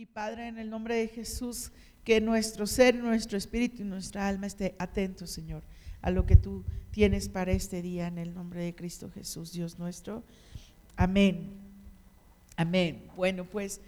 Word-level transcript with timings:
Y 0.00 0.06
Padre, 0.06 0.48
en 0.48 0.56
el 0.56 0.70
nombre 0.70 0.94
de 0.94 1.08
Jesús, 1.08 1.72
que 2.04 2.22
nuestro 2.22 2.66
ser, 2.66 2.94
nuestro 2.94 3.36
espíritu 3.36 3.82
y 3.82 3.84
nuestra 3.84 4.26
alma 4.28 4.46
esté 4.46 4.74
atento, 4.78 5.26
Señor, 5.26 5.62
a 6.00 6.10
lo 6.10 6.24
que 6.24 6.36
tú 6.36 6.64
tienes 6.90 7.28
para 7.28 7.52
este 7.52 7.82
día, 7.82 8.06
en 8.06 8.16
el 8.16 8.32
nombre 8.32 8.64
de 8.64 8.74
Cristo 8.74 9.10
Jesús, 9.10 9.52
Dios 9.52 9.78
nuestro. 9.78 10.24
Amén. 10.96 11.50
Amén. 12.56 13.10
Bueno, 13.14 13.44
pues 13.44 13.82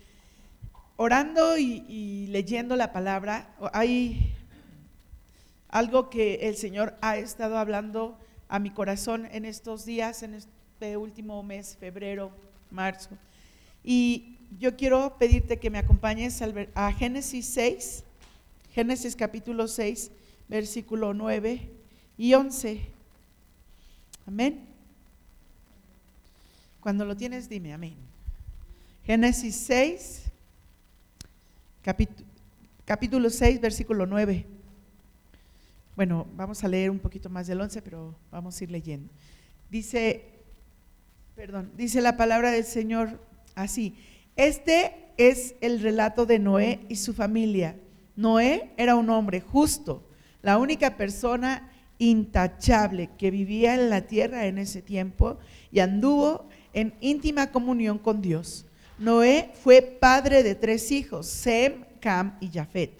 orando 0.97 1.57
y, 1.57 2.27
leyendo 2.27 2.77
la 2.77 2.93
palabra, 2.93 3.57
hay 3.73 4.35
algo 5.71 6.11
que 6.11 6.41
el 6.43 6.57
Señor 6.57 6.95
ha 7.01 7.17
estado 7.17 7.57
hablando 7.57 8.19
a 8.49 8.59
mi 8.59 8.69
corazón 8.69 9.29
en 9.33 9.47
estos 9.47 9.87
días, 9.87 10.23
en 10.23 10.35
este 10.35 10.99
último 10.99 11.43
mes, 11.43 11.75
febrero, 11.81 12.37
marzo. 12.71 13.17
Y 13.83 14.37
yo 14.59 14.77
quiero 14.77 15.17
pedirte 15.19 15.59
que 15.59 15.71
me 15.71 15.79
acompañes 15.79 16.43
a 16.75 16.93
Génesis 16.93 17.47
6, 17.47 18.05
Génesis 18.73 19.17
capítulo 19.17 19.69
6, 19.69 20.11
versículo 20.49 21.15
9 21.15 21.69
y 22.19 22.35
11. 22.35 22.81
Amén. 24.27 24.67
Cuando 26.81 27.05
lo 27.05 27.17
tienes, 27.17 27.49
dime 27.49 27.73
amén. 27.73 27.95
Génesis 29.05 29.57
6, 29.57 30.23
capítulo, 31.83 32.27
capítulo 32.85 33.31
6, 33.31 33.61
versículo 33.61 34.07
9. 34.07 34.47
Bueno, 35.97 36.27
vamos 36.35 36.63
a 36.65 36.69
leer 36.69 36.91
un 36.91 36.99
poquito 36.99 37.29
más 37.29 37.47
del 37.47 37.61
11, 37.61 37.83
pero 37.83 38.15
vamos 38.31 38.61
a 38.61 38.65
ir 38.65 38.71
leyendo. 38.71 39.11
Dice, 39.71 40.25
perdón, 41.37 41.71
dice 41.77 42.01
la 42.01 42.17
palabra 42.17 42.51
del 42.51 42.65
Señor 42.65 43.21
así. 43.55 43.95
Este 44.37 45.13
es 45.17 45.55
el 45.61 45.81
relato 45.81 46.25
de 46.27 46.39
Noé 46.39 46.81
y 46.89 46.97
su 46.97 47.13
familia. 47.13 47.77
Noé 48.17 48.73
era 48.77 48.97
un 48.97 49.11
hombre 49.11 49.41
justo, 49.41 50.09
la 50.41 50.59
única 50.59 50.97
persona 50.97 51.71
intachable 51.99 53.11
que 53.19 53.31
vivía 53.31 53.75
en 53.75 53.91
la 53.91 54.03
tierra 54.03 54.47
en 54.47 54.59
ese 54.59 54.83
tiempo 54.83 55.39
y 55.71 55.81
anduvo 55.81 56.49
en 56.73 56.95
íntima 57.01 57.53
comunión 57.53 57.99
con 57.99 58.23
Dios. 58.23 58.67
Noé 58.99 59.51
fue 59.63 59.83
padre 59.83 60.43
de 60.43 60.55
tres 60.55 60.91
hijos, 60.91 61.27
Sem, 61.27 61.85
Cam 62.01 62.37
y 62.41 62.49
Jafet. 62.49 62.93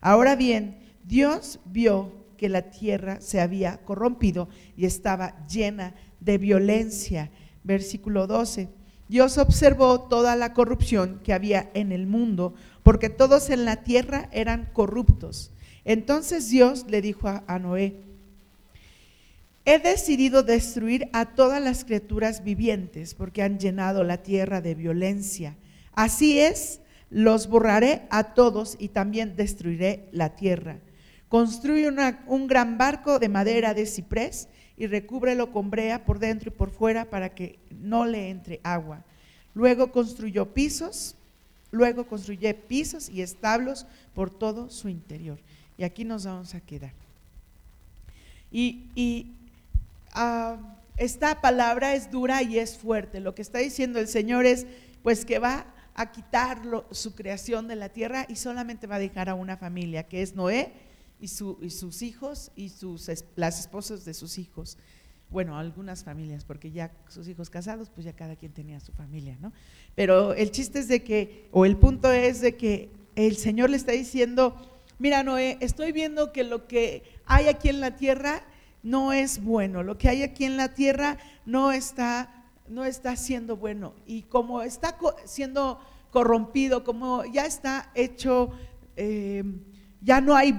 Ahora 0.00 0.36
bien, 0.36 0.78
Dios 1.04 1.58
vio 1.64 2.12
que 2.36 2.48
la 2.48 2.70
tierra 2.70 3.20
se 3.20 3.40
había 3.40 3.78
corrompido 3.78 4.48
y 4.76 4.86
estaba 4.86 5.46
llena 5.46 5.94
de 6.20 6.38
violencia. 6.38 7.30
Versículo 7.64 8.26
12. 8.26 8.68
Dios 9.08 9.38
observó 9.38 10.00
toda 10.02 10.34
la 10.34 10.52
corrupción 10.52 11.20
que 11.22 11.32
había 11.32 11.70
en 11.74 11.92
el 11.92 12.06
mundo, 12.06 12.54
porque 12.82 13.08
todos 13.08 13.50
en 13.50 13.64
la 13.64 13.84
tierra 13.84 14.28
eran 14.32 14.68
corruptos. 14.72 15.50
Entonces 15.84 16.50
Dios 16.50 16.86
le 16.88 17.00
dijo 17.00 17.28
a, 17.28 17.58
Noé, 17.58 17.96
he 19.64 19.78
decidido 19.78 20.42
destruir 20.42 21.08
a 21.12 21.26
todas 21.26 21.62
las 21.62 21.84
criaturas 21.84 22.42
vivientes, 22.42 23.14
porque 23.14 23.42
han 23.42 23.58
llenado 23.58 24.02
la 24.02 24.22
tierra 24.22 24.60
de 24.60 24.74
violencia. 24.74 25.56
Así 25.92 26.40
es, 26.40 26.80
los 27.08 27.48
borraré 27.48 28.02
a 28.10 28.34
todos 28.34 28.76
y 28.80 28.88
también 28.88 29.36
destruiré 29.36 30.08
la 30.10 30.34
tierra. 30.34 30.78
Construye 31.28 31.88
un 32.26 32.46
gran 32.46 32.78
barco 32.78 33.18
de 33.18 33.28
madera 33.28 33.74
de 33.74 33.86
ciprés 33.86 34.48
y 34.76 34.86
recúbrelo 34.86 35.52
con 35.52 35.70
brea 35.70 36.04
por 36.04 36.18
dentro 36.18 36.48
y 36.50 36.52
por 36.52 36.70
fuera 36.70 37.06
para 37.06 37.34
que 37.34 37.58
no 37.70 38.04
le 38.04 38.28
entre 38.28 38.60
agua. 38.62 39.02
Luego 39.54 39.90
construyó 39.90 40.52
pisos, 40.52 41.16
luego 41.70 42.06
construyó 42.06 42.54
pisos 42.54 43.08
y 43.08 43.22
establos 43.22 43.86
por 44.14 44.30
todo 44.30 44.68
su 44.70 44.88
interior. 44.88 45.38
Y 45.78 45.84
aquí 45.84 46.04
nos 46.04 46.26
vamos 46.26 46.54
a 46.54 46.60
quedar. 46.60 46.92
Y, 48.52 49.32
ah, 50.12 50.56
esta 50.96 51.40
palabra 51.42 51.94
es 51.94 52.10
dura 52.10 52.42
y 52.42 52.58
es 52.58 52.78
fuerte. 52.78 53.20
Lo 53.20 53.34
que 53.34 53.42
está 53.42 53.58
diciendo 53.58 53.98
el 53.98 54.08
Señor 54.08 54.46
es, 54.46 54.66
pues 55.02 55.24
que 55.24 55.38
va 55.38 55.66
a 55.94 56.12
quitar 56.12 56.60
su 56.90 57.14
creación 57.14 57.68
de 57.68 57.76
la 57.76 57.88
tierra 57.88 58.26
y 58.28 58.36
solamente 58.36 58.86
va 58.86 58.96
a 58.96 58.98
dejar 58.98 59.28
a 59.28 59.34
una 59.34 59.56
familia, 59.56 60.04
que 60.04 60.22
es 60.22 60.34
Noé 60.34 60.72
y, 61.20 61.28
sus 61.28 62.02
hijos 62.02 62.50
y 62.56 62.68
sus, 62.68 63.10
las 63.36 63.60
esposas 63.60 64.04
de 64.04 64.14
sus 64.14 64.38
hijos. 64.38 64.78
Bueno, 65.30 65.58
algunas 65.58 66.04
familias, 66.04 66.44
porque 66.44 66.70
ya 66.70 66.92
sus 67.08 67.26
hijos 67.28 67.50
casados, 67.50 67.90
pues 67.90 68.04
ya 68.04 68.14
cada 68.14 68.36
quien 68.36 68.52
tenía 68.52 68.78
su 68.78 68.92
familia, 68.92 69.36
¿no? 69.40 69.52
Pero 69.94 70.34
el 70.34 70.50
chiste 70.52 70.78
es 70.78 70.88
de 70.88 71.02
que, 71.02 71.48
o 71.50 71.64
el 71.66 71.76
punto 71.76 72.12
es 72.12 72.40
de 72.40 72.56
que 72.56 72.90
el 73.16 73.36
Señor 73.36 73.70
le 73.70 73.76
está 73.76 73.92
diciendo, 73.92 74.54
mira 74.98 75.24
Noé, 75.24 75.58
estoy 75.60 75.90
viendo 75.90 76.32
que 76.32 76.44
lo 76.44 76.68
que 76.68 77.02
hay 77.24 77.48
aquí 77.48 77.68
en 77.68 77.80
la 77.80 77.96
tierra 77.96 78.44
no 78.84 79.12
es 79.12 79.42
bueno, 79.42 79.82
lo 79.82 79.98
que 79.98 80.08
hay 80.08 80.22
aquí 80.22 80.44
en 80.44 80.56
la 80.56 80.74
tierra 80.74 81.18
no 81.44 81.72
está, 81.72 82.44
no 82.68 82.84
está 82.84 83.16
siendo 83.16 83.56
bueno. 83.56 83.94
Y 84.06 84.22
como 84.22 84.62
está 84.62 84.96
siendo 85.24 85.80
corrompido, 86.12 86.84
como 86.84 87.24
ya 87.24 87.46
está 87.46 87.90
hecho... 87.94 88.50
Eh, 88.96 89.42
ya 90.00 90.20
no 90.20 90.34
hay 90.34 90.52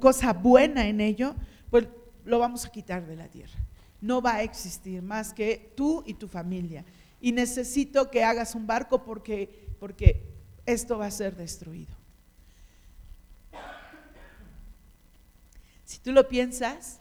cosa 0.00 0.32
buena 0.32 0.86
en 0.86 1.00
ello, 1.00 1.34
pues 1.70 1.86
lo 2.24 2.38
vamos 2.38 2.64
a 2.64 2.70
quitar 2.70 3.06
de 3.06 3.16
la 3.16 3.28
tierra. 3.28 3.58
No 4.00 4.22
va 4.22 4.36
a 4.36 4.42
existir 4.42 5.02
más 5.02 5.32
que 5.32 5.72
tú 5.76 6.02
y 6.06 6.14
tu 6.14 6.28
familia. 6.28 6.84
Y 7.20 7.32
necesito 7.32 8.10
que 8.10 8.22
hagas 8.22 8.54
un 8.54 8.66
barco 8.66 9.02
porque, 9.02 9.68
porque 9.80 10.24
esto 10.66 10.98
va 10.98 11.06
a 11.06 11.10
ser 11.10 11.36
destruido. 11.36 11.98
Si 15.84 15.98
tú 15.98 16.12
lo 16.12 16.28
piensas, 16.28 17.00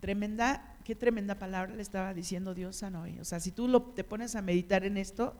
tremenda, 0.00 0.76
qué 0.84 0.94
tremenda 0.94 1.40
palabra 1.40 1.74
le 1.74 1.82
estaba 1.82 2.14
diciendo 2.14 2.54
Dios 2.54 2.82
a 2.84 2.90
Noé. 2.90 3.20
O 3.20 3.24
sea, 3.24 3.40
si 3.40 3.50
tú 3.50 3.66
lo, 3.66 3.82
te 3.82 4.04
pones 4.04 4.36
a 4.36 4.42
meditar 4.42 4.84
en 4.84 4.96
esto, 4.96 5.36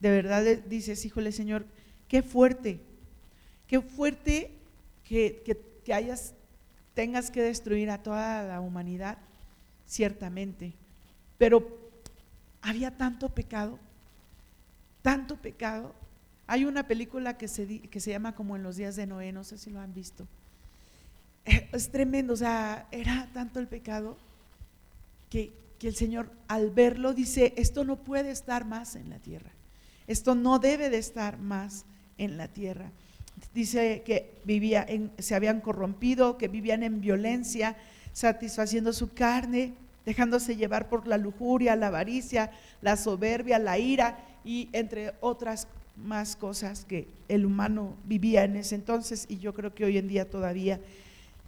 de 0.00 0.10
verdad 0.10 0.44
dices, 0.68 1.04
híjole 1.04 1.32
Señor, 1.32 1.66
qué 2.06 2.22
fuerte, 2.22 2.80
qué 3.66 3.80
fuerte 3.80 4.57
que, 5.08 5.92
hayas, 5.92 6.34
tengas 6.94 7.30
que 7.30 7.42
destruir 7.42 7.90
a 7.90 8.02
toda 8.02 8.42
la 8.42 8.60
humanidad, 8.60 9.18
ciertamente. 9.86 10.74
Pero 11.38 11.66
había 12.60 12.96
tanto 12.96 13.30
pecado, 13.30 13.78
tanto 15.02 15.36
pecado. 15.36 15.94
Hay 16.46 16.64
una 16.64 16.86
película 16.86 17.38
que 17.38 17.48
se, 17.48 17.80
que 17.80 18.00
se 18.00 18.10
llama 18.10 18.34
como 18.34 18.56
en 18.56 18.62
los 18.62 18.76
días 18.76 18.96
de 18.96 19.06
Noé, 19.06 19.32
no 19.32 19.44
sé 19.44 19.56
si 19.58 19.70
lo 19.70 19.80
han 19.80 19.94
visto. 19.94 20.26
Es 21.72 21.90
tremendo, 21.90 22.34
o 22.34 22.36
sea, 22.36 22.86
era 22.90 23.30
tanto 23.32 23.58
el 23.58 23.68
pecado 23.68 24.18
que, 25.30 25.52
que 25.78 25.88
el 25.88 25.96
Señor 25.96 26.30
al 26.48 26.70
verlo 26.70 27.14
dice, 27.14 27.54
esto 27.56 27.84
no 27.84 27.96
puede 27.96 28.30
estar 28.30 28.66
más 28.66 28.96
en 28.96 29.08
la 29.08 29.18
tierra, 29.18 29.50
esto 30.06 30.34
no 30.34 30.58
debe 30.58 30.90
de 30.90 30.98
estar 30.98 31.38
más 31.38 31.86
en 32.18 32.36
la 32.36 32.48
tierra 32.48 32.92
dice 33.54 34.02
que 34.04 34.32
vivía 34.44 34.86
se 35.18 35.34
habían 35.34 35.60
corrompido, 35.60 36.38
que 36.38 36.48
vivían 36.48 36.82
en 36.82 37.00
violencia, 37.00 37.76
satisfaciendo 38.12 38.92
su 38.92 39.12
carne, 39.12 39.74
dejándose 40.04 40.56
llevar 40.56 40.88
por 40.88 41.06
la 41.06 41.18
lujuria, 41.18 41.76
la 41.76 41.88
avaricia, 41.88 42.50
la 42.80 42.96
soberbia, 42.96 43.58
la 43.58 43.78
ira 43.78 44.18
y 44.44 44.68
entre 44.72 45.12
otras 45.20 45.68
más 45.96 46.36
cosas 46.36 46.84
que 46.84 47.06
el 47.28 47.44
humano 47.44 47.94
vivía 48.04 48.44
en 48.44 48.56
ese 48.56 48.74
entonces 48.74 49.26
y 49.28 49.38
yo 49.38 49.52
creo 49.52 49.74
que 49.74 49.84
hoy 49.84 49.98
en 49.98 50.08
día 50.08 50.30
todavía. 50.30 50.80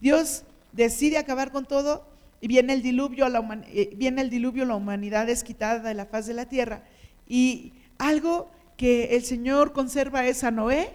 Dios 0.01 0.45
decide 0.73 1.19
acabar 1.19 1.53
con 1.53 1.65
todo 1.65 2.05
y 2.41 2.49
viene 2.49 2.73
el 2.73 2.83
diluvio, 2.83 3.29
la 3.29 3.63
eh, 3.69 3.93
viene 3.97 4.23
el 4.23 4.31
diluvio, 4.31 4.65
la 4.65 4.77
humanidad 4.77 5.29
es 5.29 5.45
quitada 5.45 5.81
de 5.81 5.95
la 5.95 6.07
faz 6.07 6.27
de 6.27 6.35
la 6.35 6.47
tierra 6.47 6.83
y 7.29 7.73
algo 7.99 8.51
que 8.77 9.17
el 9.17 9.25
Señor 9.25 9.73
conserva 9.73 10.27
es 10.27 10.43
a 10.45 10.51
Noé 10.51 10.91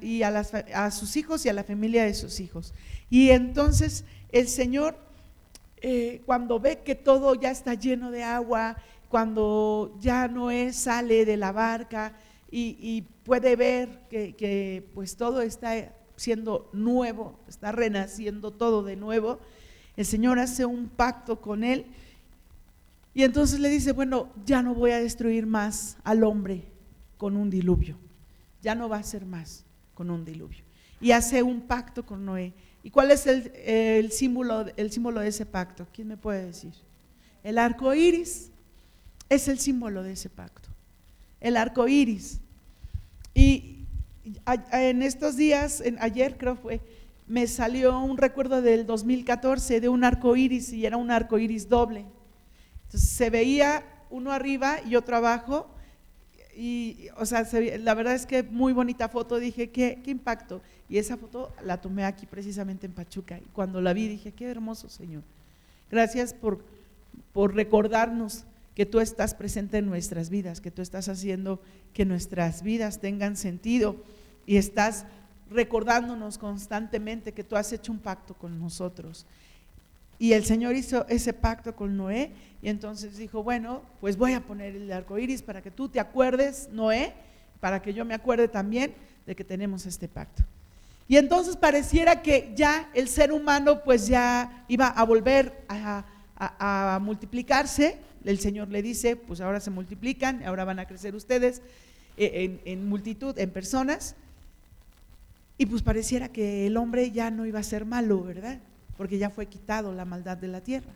y, 0.00 0.22
a, 0.22 0.90
sus 0.90 1.16
hijos 1.16 1.44
y 1.44 1.48
a 1.48 1.52
la 1.52 1.64
familia 1.64 2.04
de 2.04 2.14
sus 2.14 2.40
hijos. 2.40 2.74
Y 3.08 3.30
entonces 3.30 4.04
el 4.30 4.48
Señor, 4.48 4.96
eh, 5.80 6.22
cuando 6.26 6.60
ve 6.60 6.80
que 6.84 6.94
todo 6.94 7.34
ya 7.34 7.50
está 7.50 7.74
lleno 7.74 8.10
de 8.10 8.22
agua, 8.22 8.76
cuando 9.08 9.96
ya 10.00 10.28
Noé 10.28 10.72
sale 10.72 11.24
de 11.24 11.36
la 11.36 11.52
barca 11.52 12.14
y, 12.50 13.02
puede 13.24 13.54
ver 13.54 14.00
que, 14.10 14.34
que, 14.34 14.88
pues 14.92 15.16
todo 15.16 15.40
está 15.40 15.94
siendo 16.16 16.68
nuevo, 16.72 17.38
está 17.48 17.70
renaciendo 17.70 18.50
todo 18.50 18.82
de 18.82 18.96
nuevo, 18.96 19.38
el 19.96 20.04
Señor 20.04 20.38
hace 20.40 20.64
un 20.64 20.88
pacto 20.88 21.40
con 21.40 21.62
él 21.62 21.86
y 23.14 23.22
entonces 23.22 23.60
le 23.60 23.68
dice, 23.68 23.92
bueno, 23.92 24.30
ya 24.44 24.62
no 24.62 24.74
voy 24.74 24.90
a 24.90 25.00
destruir 25.00 25.46
más 25.46 25.96
al 26.02 26.24
hombre 26.24 26.64
con 27.18 27.36
un 27.36 27.50
diluvio 27.50 27.96
ya 28.62 28.74
no 28.74 28.88
va 28.88 28.98
a 28.98 29.02
ser 29.02 29.24
más 29.24 29.64
con 30.00 30.08
un 30.08 30.24
diluvio. 30.24 30.64
Y 30.98 31.10
hace 31.10 31.42
un 31.42 31.60
pacto 31.60 32.06
con 32.06 32.24
Noé. 32.24 32.54
¿Y 32.82 32.88
cuál 32.88 33.10
es 33.10 33.26
el, 33.26 34.10
símbolo, 34.10 34.64
el 34.78 34.90
símbolo 34.90 35.20
de 35.20 35.28
ese 35.28 35.44
pacto? 35.44 35.86
¿Quién 35.92 36.08
me 36.08 36.16
puede 36.16 36.46
decir? 36.46 36.72
El 37.44 37.58
arco 37.58 37.92
iris 37.92 38.50
es 39.28 39.46
el 39.48 39.58
símbolo 39.58 40.02
de 40.02 40.12
ese 40.12 40.30
pacto. 40.30 40.70
El 41.38 41.58
arco 41.58 41.86
iris. 41.86 42.40
Y 43.34 43.84
en 44.72 45.02
estos 45.02 45.36
días, 45.36 45.82
en, 45.82 45.98
ayer 46.00 46.38
creo 46.38 46.56
fue, 46.56 46.80
me 47.26 47.46
salió 47.46 48.00
un 48.00 48.16
recuerdo 48.16 48.62
del 48.62 48.86
2014 48.86 49.82
de 49.82 49.88
un 49.90 50.02
arco 50.02 50.34
iris 50.34 50.72
y 50.72 50.86
era 50.86 50.96
un 50.96 51.10
arco 51.10 51.38
iris 51.38 51.68
doble. 51.68 52.06
Entonces 52.86 53.10
se 53.10 53.28
veía 53.28 53.84
uno 54.08 54.32
arriba 54.32 54.78
y 54.82 54.96
otro 54.96 55.18
abajo. 55.18 55.68
Y, 56.62 57.08
o 57.16 57.24
sea, 57.24 57.48
la 57.78 57.94
verdad 57.94 58.14
es 58.14 58.26
que 58.26 58.42
muy 58.42 58.74
bonita 58.74 59.08
foto. 59.08 59.38
Dije, 59.38 59.70
¿qué, 59.70 60.02
¿qué 60.04 60.10
impacto? 60.10 60.60
Y 60.90 60.98
esa 60.98 61.16
foto 61.16 61.54
la 61.64 61.80
tomé 61.80 62.04
aquí 62.04 62.26
precisamente 62.26 62.84
en 62.84 62.92
Pachuca. 62.92 63.38
Y 63.38 63.48
cuando 63.54 63.80
la 63.80 63.94
vi 63.94 64.08
dije, 64.08 64.32
qué 64.32 64.50
hermoso 64.50 64.90
Señor. 64.90 65.22
Gracias 65.90 66.34
por, 66.34 66.62
por 67.32 67.54
recordarnos 67.54 68.44
que 68.74 68.84
tú 68.84 69.00
estás 69.00 69.34
presente 69.34 69.78
en 69.78 69.86
nuestras 69.86 70.28
vidas, 70.28 70.60
que 70.60 70.70
tú 70.70 70.82
estás 70.82 71.08
haciendo 71.08 71.62
que 71.94 72.04
nuestras 72.04 72.62
vidas 72.62 73.00
tengan 73.00 73.36
sentido 73.36 73.96
y 74.44 74.58
estás 74.58 75.06
recordándonos 75.50 76.36
constantemente 76.36 77.32
que 77.32 77.42
tú 77.42 77.56
has 77.56 77.72
hecho 77.72 77.90
un 77.90 78.00
pacto 78.00 78.34
con 78.34 78.60
nosotros. 78.60 79.24
Y 80.20 80.34
el 80.34 80.44
Señor 80.44 80.76
hizo 80.76 81.06
ese 81.08 81.32
pacto 81.32 81.74
con 81.74 81.96
Noé 81.96 82.30
y 82.60 82.68
entonces 82.68 83.16
dijo, 83.16 83.42
bueno, 83.42 83.80
pues 84.02 84.18
voy 84.18 84.34
a 84.34 84.42
poner 84.42 84.76
el 84.76 84.92
arco 84.92 85.18
iris 85.18 85.40
para 85.40 85.62
que 85.62 85.70
tú 85.70 85.88
te 85.88 85.98
acuerdes, 85.98 86.68
Noé, 86.70 87.14
para 87.58 87.80
que 87.80 87.94
yo 87.94 88.04
me 88.04 88.12
acuerde 88.12 88.46
también 88.46 88.92
de 89.26 89.34
que 89.34 89.44
tenemos 89.44 89.86
este 89.86 90.08
pacto. 90.08 90.42
Y 91.08 91.16
entonces 91.16 91.56
pareciera 91.56 92.20
que 92.20 92.52
ya 92.54 92.90
el 92.92 93.08
ser 93.08 93.32
humano 93.32 93.82
pues 93.82 94.08
ya 94.08 94.66
iba 94.68 94.88
a 94.88 95.04
volver 95.04 95.64
a, 95.68 96.98
multiplicarse. 97.00 97.96
El 98.22 98.38
Señor 98.40 98.68
le 98.68 98.82
dice, 98.82 99.16
pues 99.16 99.40
ahora 99.40 99.58
se 99.58 99.70
multiplican, 99.70 100.42
ahora 100.44 100.66
van 100.66 100.80
a 100.80 100.86
crecer 100.86 101.14
ustedes 101.14 101.62
eh, 102.18 102.60
en 102.66 102.86
multitud, 102.86 103.38
en 103.38 103.48
personas. 103.48 104.14
Y 105.56 105.64
pues 105.64 105.80
pareciera 105.80 106.28
que 106.28 106.66
el 106.66 106.76
hombre 106.76 107.10
ya 107.10 107.30
no 107.30 107.46
iba 107.46 107.58
a 107.58 107.62
ser 107.62 107.86
malo, 107.86 108.22
¿verdad? 108.22 108.58
Porque 109.00 109.16
ya 109.16 109.30
fue 109.30 109.46
quitado 109.46 109.94
la 109.94 110.04
maldad 110.04 110.36
de 110.36 110.46
la 110.46 110.60
tierra. 110.60 110.92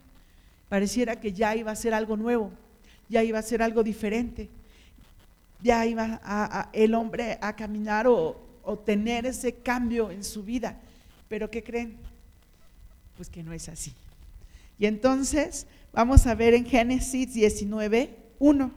Pareciera 0.68 1.18
que 1.18 1.32
ya 1.32 1.56
iba 1.56 1.72
a 1.72 1.74
ser 1.74 1.94
algo 1.94 2.18
nuevo, 2.18 2.52
ya 3.08 3.22
iba 3.22 3.38
a 3.38 3.42
ser 3.42 3.62
algo 3.62 3.82
diferente. 3.82 4.50
Ya 5.62 5.86
iba 5.86 6.68
el 6.74 6.92
hombre 6.92 7.38
a 7.40 7.56
caminar 7.56 8.06
o, 8.06 8.38
o 8.62 8.78
tener 8.78 9.24
ese 9.24 9.54
cambio 9.54 10.10
en 10.10 10.22
su 10.22 10.42
vida. 10.42 10.78
Pero 11.30 11.50
¿qué 11.50 11.64
creen? 11.64 11.96
Pues 13.16 13.30
que 13.30 13.42
no 13.42 13.54
es 13.54 13.70
así. 13.70 13.94
Y 14.78 14.84
entonces 14.84 15.66
vamos 15.90 16.26
a 16.26 16.34
ver 16.34 16.52
en 16.52 16.66
Génesis 16.66 17.32
19, 17.32 18.14
1. 18.38 18.70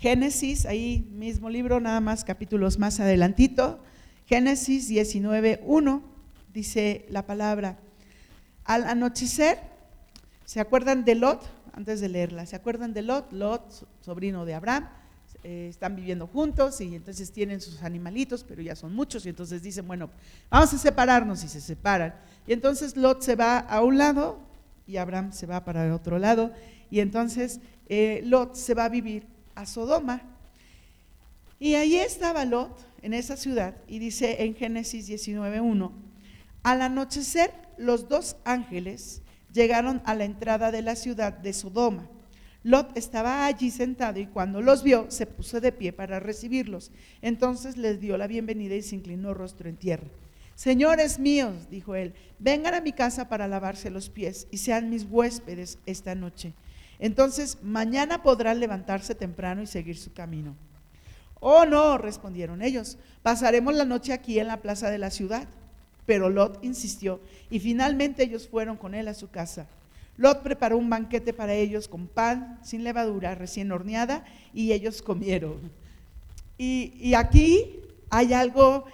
Génesis, 0.00 0.66
ahí 0.66 1.08
mismo 1.12 1.48
libro, 1.48 1.80
nada 1.80 2.00
más 2.02 2.24
capítulos 2.24 2.78
más 2.78 3.00
adelantito. 3.00 3.80
Génesis 4.26 4.88
19, 4.88 5.62
1, 5.64 6.15
dice 6.56 7.04
la 7.10 7.26
palabra. 7.26 7.76
Al 8.64 8.84
anochecer, 8.84 9.58
¿se 10.46 10.58
acuerdan 10.58 11.04
de 11.04 11.14
Lot? 11.14 11.46
Antes 11.74 12.00
de 12.00 12.08
leerla, 12.08 12.46
¿se 12.46 12.56
acuerdan 12.56 12.94
de 12.94 13.02
Lot? 13.02 13.30
Lot, 13.30 13.86
sobrino 14.00 14.46
de 14.46 14.54
Abraham, 14.54 14.88
eh, 15.44 15.66
están 15.68 15.94
viviendo 15.94 16.26
juntos 16.26 16.80
y 16.80 16.94
entonces 16.94 17.30
tienen 17.30 17.60
sus 17.60 17.82
animalitos, 17.82 18.42
pero 18.42 18.62
ya 18.62 18.74
son 18.74 18.94
muchos 18.94 19.26
y 19.26 19.28
entonces 19.28 19.62
dicen, 19.62 19.86
bueno, 19.86 20.08
vamos 20.48 20.72
a 20.72 20.78
separarnos 20.78 21.44
y 21.44 21.48
se 21.48 21.60
separan. 21.60 22.14
Y 22.46 22.54
entonces 22.54 22.96
Lot 22.96 23.20
se 23.20 23.36
va 23.36 23.58
a 23.58 23.82
un 23.82 23.98
lado 23.98 24.38
y 24.86 24.96
Abraham 24.96 25.32
se 25.32 25.44
va 25.44 25.62
para 25.62 25.84
el 25.84 25.92
otro 25.92 26.18
lado 26.18 26.52
y 26.90 27.00
entonces 27.00 27.60
eh, 27.90 28.22
Lot 28.24 28.54
se 28.54 28.72
va 28.72 28.86
a 28.86 28.88
vivir 28.88 29.26
a 29.54 29.66
Sodoma. 29.66 30.22
Y 31.58 31.74
ahí 31.74 31.96
estaba 31.96 32.46
Lot, 32.46 32.86
en 33.02 33.12
esa 33.12 33.36
ciudad, 33.36 33.76
y 33.86 33.98
dice 33.98 34.42
en 34.42 34.54
Génesis 34.54 35.08
19.1, 35.08 36.05
al 36.66 36.82
anochecer 36.82 37.52
los 37.76 38.08
dos 38.08 38.34
ángeles 38.44 39.22
llegaron 39.52 40.02
a 40.04 40.16
la 40.16 40.24
entrada 40.24 40.72
de 40.72 40.82
la 40.82 40.96
ciudad 40.96 41.32
de 41.32 41.52
Sodoma. 41.52 42.10
Lot 42.64 42.98
estaba 42.98 43.46
allí 43.46 43.70
sentado 43.70 44.18
y 44.18 44.26
cuando 44.26 44.60
los 44.60 44.82
vio 44.82 45.08
se 45.08 45.26
puso 45.26 45.60
de 45.60 45.70
pie 45.70 45.92
para 45.92 46.18
recibirlos. 46.18 46.90
Entonces 47.22 47.76
les 47.76 48.00
dio 48.00 48.18
la 48.18 48.26
bienvenida 48.26 48.74
y 48.74 48.82
se 48.82 48.96
inclinó 48.96 49.32
rostro 49.32 49.68
en 49.68 49.76
tierra. 49.76 50.08
Señores 50.56 51.20
míos, 51.20 51.70
dijo 51.70 51.94
él, 51.94 52.14
vengan 52.40 52.74
a 52.74 52.80
mi 52.80 52.92
casa 52.92 53.28
para 53.28 53.46
lavarse 53.46 53.88
los 53.88 54.10
pies 54.10 54.48
y 54.50 54.58
sean 54.58 54.90
mis 54.90 55.06
huéspedes 55.08 55.78
esta 55.86 56.16
noche. 56.16 56.52
Entonces, 56.98 57.58
mañana 57.62 58.24
podrán 58.24 58.58
levantarse 58.58 59.14
temprano 59.14 59.62
y 59.62 59.68
seguir 59.68 59.98
su 59.98 60.12
camino. 60.12 60.56
Oh, 61.38 61.64
no, 61.64 61.96
respondieron 61.96 62.60
ellos, 62.60 62.98
pasaremos 63.22 63.72
la 63.76 63.84
noche 63.84 64.12
aquí 64.12 64.40
en 64.40 64.48
la 64.48 64.62
plaza 64.62 64.90
de 64.90 64.98
la 64.98 65.10
ciudad. 65.12 65.46
Pero 66.06 66.30
Lot 66.30 66.64
insistió 66.64 67.20
y 67.50 67.58
finalmente 67.60 68.22
ellos 68.22 68.48
fueron 68.48 68.76
con 68.76 68.94
él 68.94 69.08
a 69.08 69.14
su 69.14 69.28
casa. 69.28 69.66
Lot 70.16 70.42
preparó 70.42 70.78
un 70.78 70.88
banquete 70.88 71.32
para 71.32 71.52
ellos 71.54 71.88
con 71.88 72.06
pan 72.06 72.58
sin 72.62 72.84
levadura, 72.84 73.34
recién 73.34 73.70
horneada, 73.70 74.24
y 74.54 74.72
ellos 74.72 75.02
comieron. 75.02 75.70
Y, 76.58 77.12
aquí 77.14 77.80
hay 78.08 78.32
algo 78.32 78.86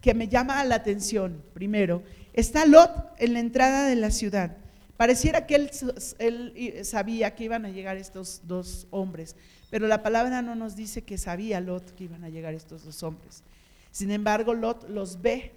que 0.00 0.14
me 0.14 0.28
llama 0.28 0.62
la 0.64 0.76
atención. 0.76 1.42
Primero, 1.54 2.02
está 2.32 2.66
Lot 2.66 2.90
en 3.18 3.32
la 3.32 3.40
entrada 3.40 3.88
de 3.88 3.96
la 3.96 4.10
ciudad. 4.12 4.56
Pareciera 4.96 5.46
que 5.46 5.56
él, 5.56 6.84
sabía 6.84 7.34
que 7.34 7.44
iban 7.44 7.64
a 7.64 7.70
llegar 7.70 7.96
estos 7.96 8.42
dos 8.44 8.86
hombres, 8.90 9.34
pero 9.70 9.88
la 9.88 10.02
palabra 10.02 10.42
no 10.42 10.54
nos 10.54 10.76
dice 10.76 11.02
que 11.02 11.18
sabía 11.18 11.60
Lot 11.60 11.94
que 11.94 12.04
iban 12.04 12.22
a 12.22 12.28
llegar 12.28 12.54
estos 12.54 12.84
dos 12.84 13.02
hombres. 13.02 13.42
Sin 13.90 14.12
embargo, 14.12 14.54
Lot 14.54 14.88
los 14.88 15.20
ve 15.20 15.52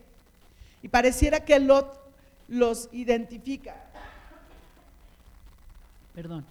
y 0.84 0.90
pareciera 0.90 1.44
que 1.44 1.58
Lot 1.60 2.00
los 2.48 2.90
identifica. 2.92 3.76
Perdón. 6.14 6.46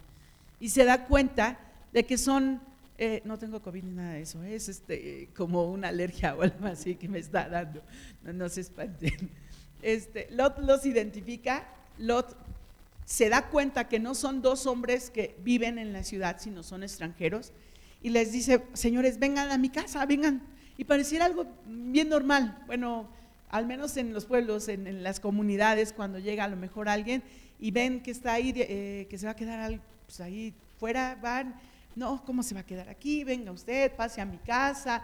Y 0.58 0.70
se 0.70 0.84
da 0.84 1.06
cuenta 1.06 1.60
de 1.92 2.04
que 2.04 2.16
son, 2.18 2.60
eh, 2.98 3.20
no 3.24 3.38
tengo 3.38 3.60
COVID 3.60 3.84
ni 3.84 3.92
nada 3.92 4.14
de 4.14 4.22
eso, 4.22 4.42
es 4.42 4.68
este, 4.68 5.28
como 5.36 5.70
una 5.70 5.88
alergia 5.88 6.34
o 6.34 6.42
algo 6.42 6.66
así 6.66 6.96
que 6.96 7.08
me 7.08 7.18
está 7.18 7.48
dando, 7.48 7.82
no, 8.24 8.48
se 8.48 8.62
espanten. 8.62 9.30
Este, 9.82 10.28
Lot 10.30 10.58
los 10.60 10.86
identifica, 10.86 11.66
Lot 11.98 12.36
se 13.04 13.28
da 13.28 13.48
cuenta 13.48 13.88
que 13.88 13.98
no 13.98 14.14
son 14.14 14.40
dos 14.40 14.64
hombres 14.66 15.10
que 15.10 15.36
viven 15.42 15.76
en 15.76 15.92
la 15.92 16.04
ciudad, 16.04 16.36
sino 16.38 16.62
son 16.62 16.84
extranjeros, 16.84 17.52
y 18.00 18.10
les 18.10 18.32
dice, 18.32 18.64
señores, 18.72 19.18
vengan 19.18 19.50
a 19.50 19.58
mi 19.58 19.68
casa, 19.70 20.06
vengan. 20.06 20.42
Y 20.78 20.84
pareciera 20.84 21.26
algo 21.26 21.46
bien 21.66 22.08
normal. 22.08 22.62
Bueno, 22.66 23.08
al 23.52 23.66
menos 23.66 23.96
en 23.98 24.14
los 24.14 24.24
pueblos, 24.24 24.66
en, 24.68 25.02
las 25.02 25.20
comunidades, 25.20 25.92
cuando 25.92 26.18
llega 26.18 26.44
a 26.44 26.48
lo 26.48 26.56
mejor 26.56 26.88
alguien 26.88 27.22
y 27.60 27.70
ven 27.70 28.02
que 28.02 28.10
está 28.10 28.32
ahí, 28.32 28.52
eh, 28.56 29.06
que 29.08 29.18
se 29.18 29.26
va 29.26 29.32
a 29.32 29.36
quedar 29.36 29.78
pues 30.06 30.20
ahí 30.20 30.54
fuera, 30.78 31.18
van, 31.22 31.54
no, 31.94 32.24
¿cómo 32.24 32.42
se 32.42 32.54
va 32.54 32.60
a 32.60 32.66
quedar 32.66 32.88
aquí? 32.88 33.24
Venga 33.24 33.52
usted, 33.52 33.92
pase 33.94 34.22
a 34.22 34.24
mi 34.24 34.38
casa, 34.38 35.02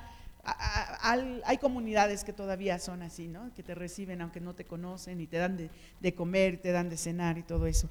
hay 1.45 1.59
comunidades 1.59 2.25
que 2.25 2.33
todavía 2.33 2.79
son 2.79 3.03
así, 3.03 3.29
¿no? 3.29 3.53
Que 3.55 3.63
te 3.63 3.75
reciben 3.75 4.23
aunque 4.23 4.41
no 4.41 4.55
te 4.55 4.65
conocen 4.65 5.21
y 5.21 5.27
te 5.27 5.37
dan 5.37 5.69
de, 6.01 6.15
comer, 6.15 6.59
te 6.63 6.73
dan 6.73 6.89
de 6.89 6.97
cenar 6.97 7.37
y 7.37 7.43
todo 7.43 7.67
eso. 7.67 7.91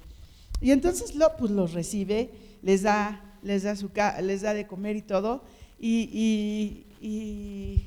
Y 0.60 0.72
entonces 0.72 1.14
lo, 1.14 1.36
pues 1.36 1.52
los 1.52 1.72
recibe, 1.72 2.30
les 2.62 2.82
da, 2.82 3.38
les 3.44 3.62
da, 3.62 3.76
su, 3.76 3.92
les 4.22 4.42
da 4.42 4.54
de 4.54 4.66
comer 4.66 4.96
y 4.96 5.02
todo. 5.02 5.44
Y, 5.78 6.84
y 7.00 7.86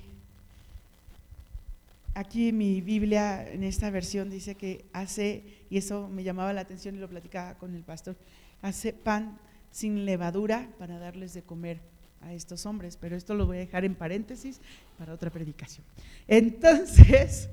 aquí 2.14 2.52
mi 2.52 2.82
Biblia, 2.82 3.48
en 3.48 3.64
esta 3.64 3.90
versión, 3.90 4.30
dice 4.30 4.56
que 4.56 4.86
hace, 4.94 5.66
y 5.70 5.78
eso 5.78 6.08
me 6.10 6.24
llamaba 6.24 6.54
la 6.54 6.62
atención 6.62 6.96
y 6.96 7.00
lo 7.00 7.10
platicaba 7.10 7.58
con 7.58 7.76
el 7.76 7.84
pastor, 7.84 8.18
hace 8.62 8.94
pan 8.94 9.40
sin 9.72 10.06
levadura 10.06 10.70
para 10.78 11.00
darles 11.00 11.34
de 11.34 11.44
comer 11.44 11.80
a 12.22 12.34
estos 12.34 12.66
hombres, 12.66 12.98
pero 12.98 13.16
esto 13.16 13.34
lo 13.34 13.46
voy 13.46 13.58
a 13.58 13.62
dejar 13.62 13.86
en 13.86 13.96
paréntesis 13.96 14.62
para 14.98 15.14
otra 15.14 15.32
predicación. 15.32 15.86
Entonces, 16.28 17.50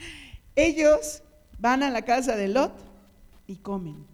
ellos 0.56 1.22
van 1.58 1.82
a 1.82 1.90
la 1.90 2.02
casa 2.02 2.36
de 2.36 2.48
Lot 2.48 2.72
y 3.46 3.56
comen. 3.56 4.06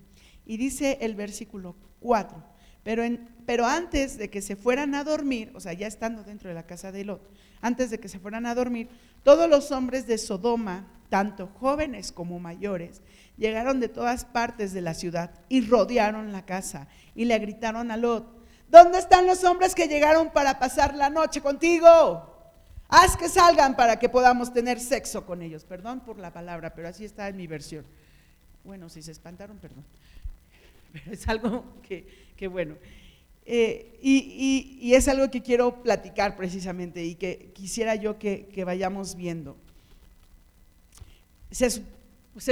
Y 0.46 0.56
dice 0.58 0.98
el 1.00 1.14
versículo 1.14 1.74
4, 2.00 2.42
pero, 2.82 3.02
pero 3.46 3.64
antes 3.64 4.18
de 4.18 4.28
que 4.28 4.42
se 4.42 4.56
fueran 4.56 4.94
a 4.94 5.04
dormir, 5.04 5.52
o 5.54 5.60
sea, 5.60 5.72
ya 5.72 5.86
estando 5.86 6.22
dentro 6.22 6.50
de 6.50 6.54
la 6.54 6.66
casa 6.66 6.92
de 6.92 7.04
Lot, 7.04 7.30
antes 7.62 7.90
de 7.90 7.98
que 7.98 8.08
se 8.08 8.18
fueran 8.18 8.44
a 8.44 8.54
dormir, 8.54 8.88
todos 9.24 9.50
los 9.50 9.72
hombres 9.72 10.06
de 10.06 10.18
Sodoma, 10.18 10.86
tanto 11.08 11.48
jóvenes 11.58 12.12
como 12.12 12.38
mayores, 12.38 13.02
llegaron 13.36 13.80
de 13.80 13.88
todas 13.88 14.24
partes 14.24 14.72
de 14.72 14.80
la 14.80 14.94
ciudad 14.94 15.32
y 15.48 15.66
rodearon 15.66 16.30
la 16.30 16.46
casa 16.46 16.86
y 17.16 17.24
le 17.24 17.38
gritaron 17.40 17.90
a 17.90 17.96
Lot, 17.96 18.44
¿Dónde 18.74 18.98
están 18.98 19.26
los 19.26 19.44
hombres 19.44 19.72
que 19.72 19.86
llegaron 19.86 20.30
para 20.30 20.58
pasar 20.58 20.96
la 20.96 21.08
noche 21.08 21.40
contigo? 21.40 22.28
Haz 22.88 23.16
que 23.16 23.28
salgan 23.28 23.76
para 23.76 24.00
que 24.00 24.08
podamos 24.08 24.52
tener 24.52 24.80
sexo 24.80 25.24
con 25.24 25.42
ellos. 25.42 25.64
Perdón 25.64 26.00
por 26.00 26.18
la 26.18 26.32
palabra, 26.32 26.74
pero 26.74 26.88
así 26.88 27.04
está 27.04 27.28
en 27.28 27.36
mi 27.36 27.46
versión. 27.46 27.84
Bueno, 28.64 28.88
si 28.88 29.00
se 29.00 29.12
espantaron, 29.12 29.58
perdón. 29.58 29.84
Pero 30.92 31.12
es 31.12 31.28
algo 31.28 31.64
que, 31.82 32.48
bueno. 32.48 32.76
Eh, 33.46 33.98
y, 34.00 34.94
es 34.94 35.08
algo 35.08 35.30
que 35.30 35.42
quiero 35.42 35.82
platicar 35.82 36.36
precisamente 36.36 37.04
y 37.04 37.14
que 37.14 37.50
quisiera 37.52 37.94
yo 37.94 38.18
que, 38.18 38.62
vayamos 38.64 39.16
viendo. 39.16 39.56
Se, 41.50 41.70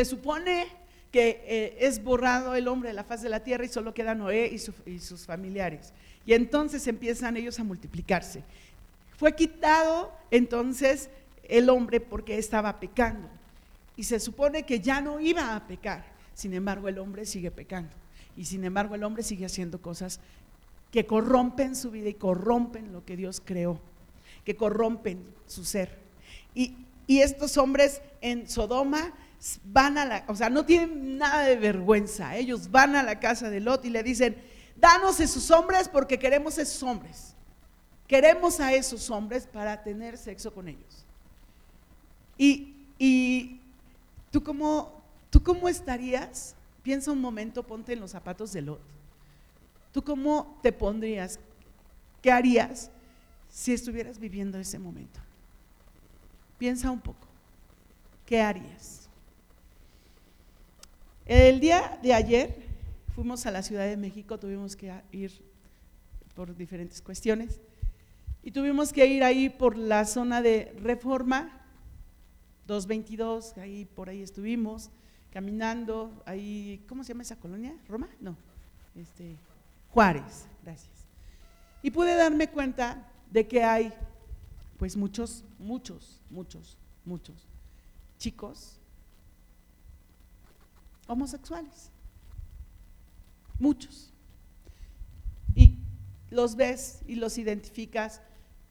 supone 0.05 0.67
que 1.11 1.43
eh, 1.47 1.77
es 1.81 2.03
borrado 2.03 2.55
el 2.55 2.69
hombre 2.69 2.91
de 2.91 2.95
la 2.95 3.05
faz 3.05 3.23
de 3.23 3.29
la 3.29 3.41
tierra 3.41 3.65
y 3.65 3.69
solo 3.69 3.95
queda 3.95 4.15
Noé 4.15 4.51
y, 4.53 4.91
y 4.91 4.99
sus 4.99 5.27
familiares. 5.27 5.93
Y 6.25 6.35
entonces 6.35 6.87
empiezan 6.87 7.37
ellos 7.37 7.59
a 7.59 7.65
multiplicarse. 7.65 8.43
Fue 9.17 9.35
quitado 9.35 10.13
entonces 10.31 11.11
el 11.45 11.69
hombre 11.69 12.01
porque 12.01 12.39
estaba 12.39 12.81
pecando. 12.81 13.29
Y 13.97 14.05
se 14.05 14.21
supone 14.21 14.65
que 14.65 14.81
ya 14.81 15.01
no 15.01 15.21
iba 15.21 15.55
a 15.55 15.67
pecar. 15.67 16.05
Sin 16.35 16.55
embargo, 16.55 16.89
el 16.89 16.99
hombre 16.99 17.27
sigue 17.27 17.51
pecando. 17.51 17.95
Y 18.37 18.47
sin 18.47 18.65
embargo, 18.65 18.95
el 18.95 19.05
hombre 19.05 19.23
sigue 19.23 19.45
haciendo 19.45 19.83
cosas 19.83 20.21
que 20.93 21.07
corrompen 21.07 21.75
su 21.75 21.91
vida 21.91 22.11
y 22.11 22.15
corrompen 22.15 22.93
lo 22.93 23.05
que 23.05 23.17
Dios 23.17 23.43
creó, 23.45 23.81
que 24.45 24.55
corrompen 24.55 25.25
su 25.47 25.65
ser. 25.65 25.99
Y, 26.55 26.77
estos 27.09 27.59
hombres 27.59 28.01
en 28.23 28.49
Sodoma 28.49 29.13
van 29.65 29.99
a 29.99 30.07
la, 30.07 30.25
o 30.29 30.35
sea, 30.35 30.49
no 30.49 30.65
tienen 30.65 31.19
nada 31.19 31.43
de 31.43 31.57
vergüenza. 31.57 32.37
Ellos 32.37 32.71
van 32.71 32.97
a 32.97 33.03
la 33.03 33.21
casa 33.21 33.51
de 33.51 33.61
Lot 33.61 33.85
y 33.85 33.91
le 33.91 34.03
dicen, 34.03 34.35
danos 34.77 35.21
esos 35.21 35.51
hombres 35.51 35.91
porque 35.91 36.19
queremos 36.19 36.57
esos 36.57 36.83
hombres. 36.83 37.35
Queremos 38.07 38.61
a 38.61 38.73
esos 38.73 39.11
hombres 39.11 39.47
para 39.47 39.83
tener 39.83 40.17
sexo 40.17 40.55
con 40.55 40.69
ellos. 40.69 41.05
Y, 42.39 42.75
y 42.99 43.61
tú 44.31 44.43
cómo, 44.43 45.03
tú 45.29 45.43
cómo 45.43 45.69
estarías, 45.69 46.55
piensa 46.83 47.13
un 47.13 47.21
momento, 47.21 47.63
ponte 47.63 47.93
en 47.93 48.01
los 48.01 48.13
zapatos 48.13 48.55
de 48.55 48.63
Lot. 48.63 48.81
¿Tú 49.93 50.03
cómo 50.03 50.59
te 50.63 50.73
pondrías? 50.73 51.39
¿Qué 52.21 52.33
harías 52.33 52.91
si 53.49 53.73
estuvieras 53.73 54.19
viviendo 54.19 54.59
ese 54.59 54.79
momento? 54.79 55.21
Piensa 56.59 56.91
un 56.91 57.01
poco. 57.01 57.27
¿Qué 58.25 58.41
harías? 58.41 59.09
El 61.27 61.61
día 61.61 61.99
de 62.03 62.15
ayer 62.15 62.67
fuimos 63.15 63.47
a 63.47 63.51
la 63.51 63.63
Ciudad 63.63 63.87
de 63.87 63.97
México, 63.97 64.39
tuvimos 64.39 64.75
que 64.75 64.93
ir 65.13 65.33
por 66.35 66.57
diferentes 66.57 67.03
cuestiones 67.03 67.61
y 68.43 68.51
tuvimos 68.51 68.93
que 68.93 69.07
ir 69.07 69.23
ahí 69.23 69.49
por 69.49 69.77
la 69.77 70.05
zona 70.05 70.43
de 70.43 70.75
Reforma 70.81 71.61
222, 72.67 73.59
ahí 73.59 73.85
por 73.85 74.09
ahí 74.09 74.23
estuvimos 74.23 74.91
caminando, 75.33 76.23
ahí, 76.27 76.85
¿cómo 76.89 77.05
se 77.05 77.09
llama 77.09 77.23
esa 77.23 77.37
colonia? 77.37 77.75
¿Roma? 77.89 78.09
No, 78.21 78.37
este, 78.95 79.37
Juárez, 79.93 80.47
gracias. 80.63 80.91
Y 81.83 81.91
pude 81.91 82.15
darme 82.15 82.49
cuenta 82.49 83.11
de 83.31 83.47
que 83.47 83.63
hay, 83.63 83.93
pues 84.79 84.97
muchos, 84.97 85.45
muchos, 85.59 86.21
muchos, 86.31 86.77
muchos 87.05 87.49
chicos 88.19 88.79
homosexuales. 91.09 91.91
Muchos. 93.59 94.13
Y 95.55 95.79
los 96.31 96.57
ves 96.57 97.01
y 97.07 97.17
los 97.17 97.37
identificas 97.37 98.23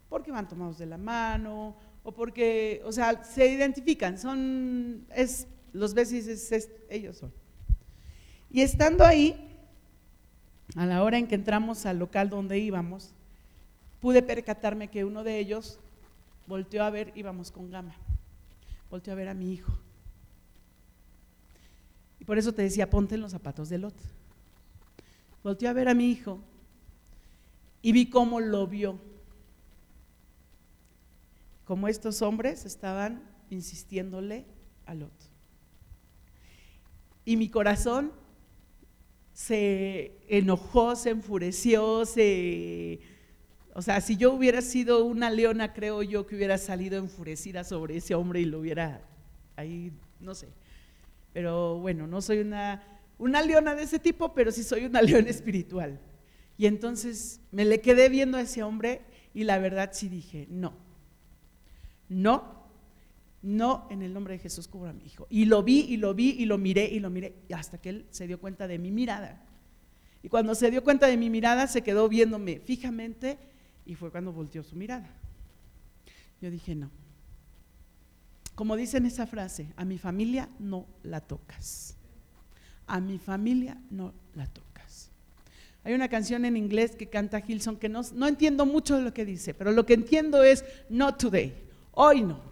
porque 0.10 0.32
van 0.32 0.48
tomados 0.48 0.78
de 0.78 0.86
la 0.86 0.98
mano 0.98 1.76
o 2.04 2.14
porque, 2.14 2.82
o 2.86 2.92
sea, 2.92 3.24
se 3.24 3.48
identifican, 3.48 4.18
son, 4.18 5.06
es, 5.16 5.48
los 5.72 5.94
ves 5.94 6.12
y 6.12 6.22
dices, 6.22 6.70
ellos 6.90 7.18
son. 7.18 7.34
Y 8.50 8.62
estando 8.62 9.06
ahí, 9.06 9.51
a 10.76 10.86
la 10.86 11.04
hora 11.04 11.18
en 11.18 11.28
que 11.28 11.36
entramos 11.36 11.86
al 11.86 12.00
local 12.00 12.30
donde 12.30 12.60
íbamos, 12.60 13.14
pude 14.00 14.22
percatarme 14.22 14.90
que 14.90 15.06
uno 15.06 15.24
de 15.24 15.40
ellos 15.40 15.80
volteó 16.48 16.84
a 16.84 16.90
ver, 16.90 17.12
íbamos 17.16 17.52
con 17.52 17.70
gama, 17.70 17.96
volteó 18.90 19.14
a 19.14 19.16
ver 19.16 19.30
a 19.30 19.34
mi 19.34 19.54
hijo. 19.54 19.72
Y 22.20 22.26
por 22.26 22.38
eso 22.38 22.54
te 22.54 22.62
decía, 22.62 22.90
ponte 22.90 23.16
en 23.16 23.22
los 23.22 23.32
zapatos 23.32 23.70
de 23.70 23.80
Lot. 23.80 23.96
Volteó 25.44 25.70
a 25.70 25.74
ver 25.74 25.90
a 25.90 25.96
mi 25.96 26.12
hijo 26.12 26.40
y 27.82 27.92
vi 27.92 28.10
cómo 28.10 28.40
lo 28.40 28.68
vio. 28.68 29.00
Como 31.66 31.88
estos 31.88 32.22
hombres 32.22 32.66
estaban 32.66 33.24
insistiéndole 33.50 34.46
a 34.86 34.94
Lot. 34.94 35.12
Y 37.26 37.38
mi 37.38 37.50
corazón 37.50 38.12
se 39.46 40.12
enojó, 40.28 40.96
se 40.96 41.10
enfureció, 41.10 42.06
se... 42.06 43.00
O 43.74 43.82
sea, 43.82 44.00
si 44.00 44.16
yo 44.16 44.34
hubiera 44.34 44.62
sido 44.62 45.04
una 45.06 45.32
leona, 45.32 45.74
creo 45.74 46.04
yo 46.04 46.28
que 46.28 46.36
hubiera 46.36 46.60
salido 46.60 47.00
enfurecida 47.00 47.64
sobre 47.64 47.98
ese 47.98 48.14
hombre 48.14 48.42
y 48.42 48.46
lo 48.46 48.60
hubiera 48.60 49.02
ahí, 49.56 49.92
no 50.20 50.36
sé. 50.36 50.50
Pero 51.34 51.80
bueno, 51.80 52.06
no 52.06 52.22
soy 52.22 52.40
una, 52.40 52.84
una 53.18 53.42
leona 53.42 53.74
de 53.74 53.84
ese 53.84 53.98
tipo, 53.98 54.36
pero 54.36 54.52
sí 54.52 54.64
soy 54.64 54.86
una 54.86 55.02
leona 55.02 55.30
espiritual. 55.30 56.00
Y 56.56 56.68
entonces 56.68 57.40
me 57.52 57.66
le 57.66 57.82
quedé 57.82 58.10
viendo 58.10 58.38
a 58.38 58.42
ese 58.42 58.62
hombre 58.62 59.02
y 59.34 59.46
la 59.46 59.58
verdad 59.58 59.90
sí 59.94 60.08
dije, 60.08 60.46
no, 60.52 60.74
no, 62.10 62.61
no 63.42 63.88
en 63.90 64.02
el 64.02 64.14
nombre 64.14 64.34
de 64.36 64.40
Jesús 64.40 64.68
cubra 64.68 64.92
a 64.92 64.94
mi 64.94 65.06
hijo. 65.06 65.28
Y 65.30 65.46
lo 65.46 65.64
vi 65.64 65.82
y 65.82 65.98
lo 65.98 66.14
vi 66.14 66.32
y 66.32 66.46
lo 66.46 66.58
miré 66.58 66.86
y 66.86 67.00
lo 67.00 67.10
miré 67.10 67.36
hasta 67.54 67.80
que 67.80 67.90
él 67.90 68.06
se 68.12 68.28
dio 68.28 68.40
cuenta 68.40 68.68
de 68.68 68.78
mi 68.78 68.92
mirada. 68.92 69.44
Y 70.24 70.30
cuando 70.30 70.54
se 70.54 70.70
dio 70.70 70.84
cuenta 70.84 71.08
de 71.08 71.18
mi 71.18 71.30
mirada 71.30 71.68
se 71.68 71.82
quedó 71.82 72.08
viéndome 72.08 72.60
fijamente 72.60 73.40
y 73.86 73.96
fue 73.96 74.12
cuando 74.12 74.32
volteó 74.32 74.64
su 74.64 74.76
mirada. 74.76 75.10
Yo 76.40 76.52
dije, 76.52 76.76
no. 76.76 76.92
Como 78.56 78.76
dice 78.76 78.98
en 78.98 79.06
esa 79.06 79.26
frase, 79.26 79.74
a 79.76 79.86
mi 79.86 79.98
familia 79.98 80.50
no 80.60 80.86
la 81.04 81.22
tocas. 81.22 81.96
A 82.86 83.00
mi 83.00 83.18
familia 83.18 83.78
no 83.90 84.14
la 84.36 84.46
tocas. 84.46 85.10
Hay 85.84 85.94
una 85.94 86.10
canción 86.10 86.46
en 86.46 86.58
inglés 86.58 86.96
que 86.96 87.10
canta 87.10 87.42
Gilson 87.42 87.78
que 87.78 87.90
no, 87.90 88.02
no 88.14 88.28
entiendo 88.28 88.68
mucho 88.68 88.98
de 88.98 89.04
lo 89.04 89.14
que 89.14 89.26
dice, 89.26 89.56
pero 89.56 89.72
lo 89.72 89.86
que 89.86 89.96
entiendo 89.96 90.44
es 90.44 90.64
not 90.90 91.18
today, 91.20 91.56
hoy 91.94 92.22
no. 92.22 92.51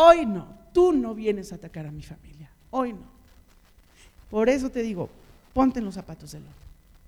Hoy 0.00 0.26
no, 0.26 0.46
tú 0.72 0.92
no 0.92 1.12
vienes 1.12 1.50
a 1.50 1.56
atacar 1.56 1.84
a 1.84 1.90
mi 1.90 2.04
familia, 2.04 2.48
hoy 2.70 2.92
no. 2.92 3.02
Por 4.30 4.48
eso 4.48 4.70
te 4.70 4.80
digo, 4.80 5.10
ponte 5.52 5.80
en 5.80 5.86
los 5.86 5.96
zapatos 5.96 6.30
del 6.30 6.42
otro. 6.42 6.54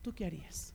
¿Tú 0.02 0.12
qué 0.12 0.26
harías? 0.26 0.73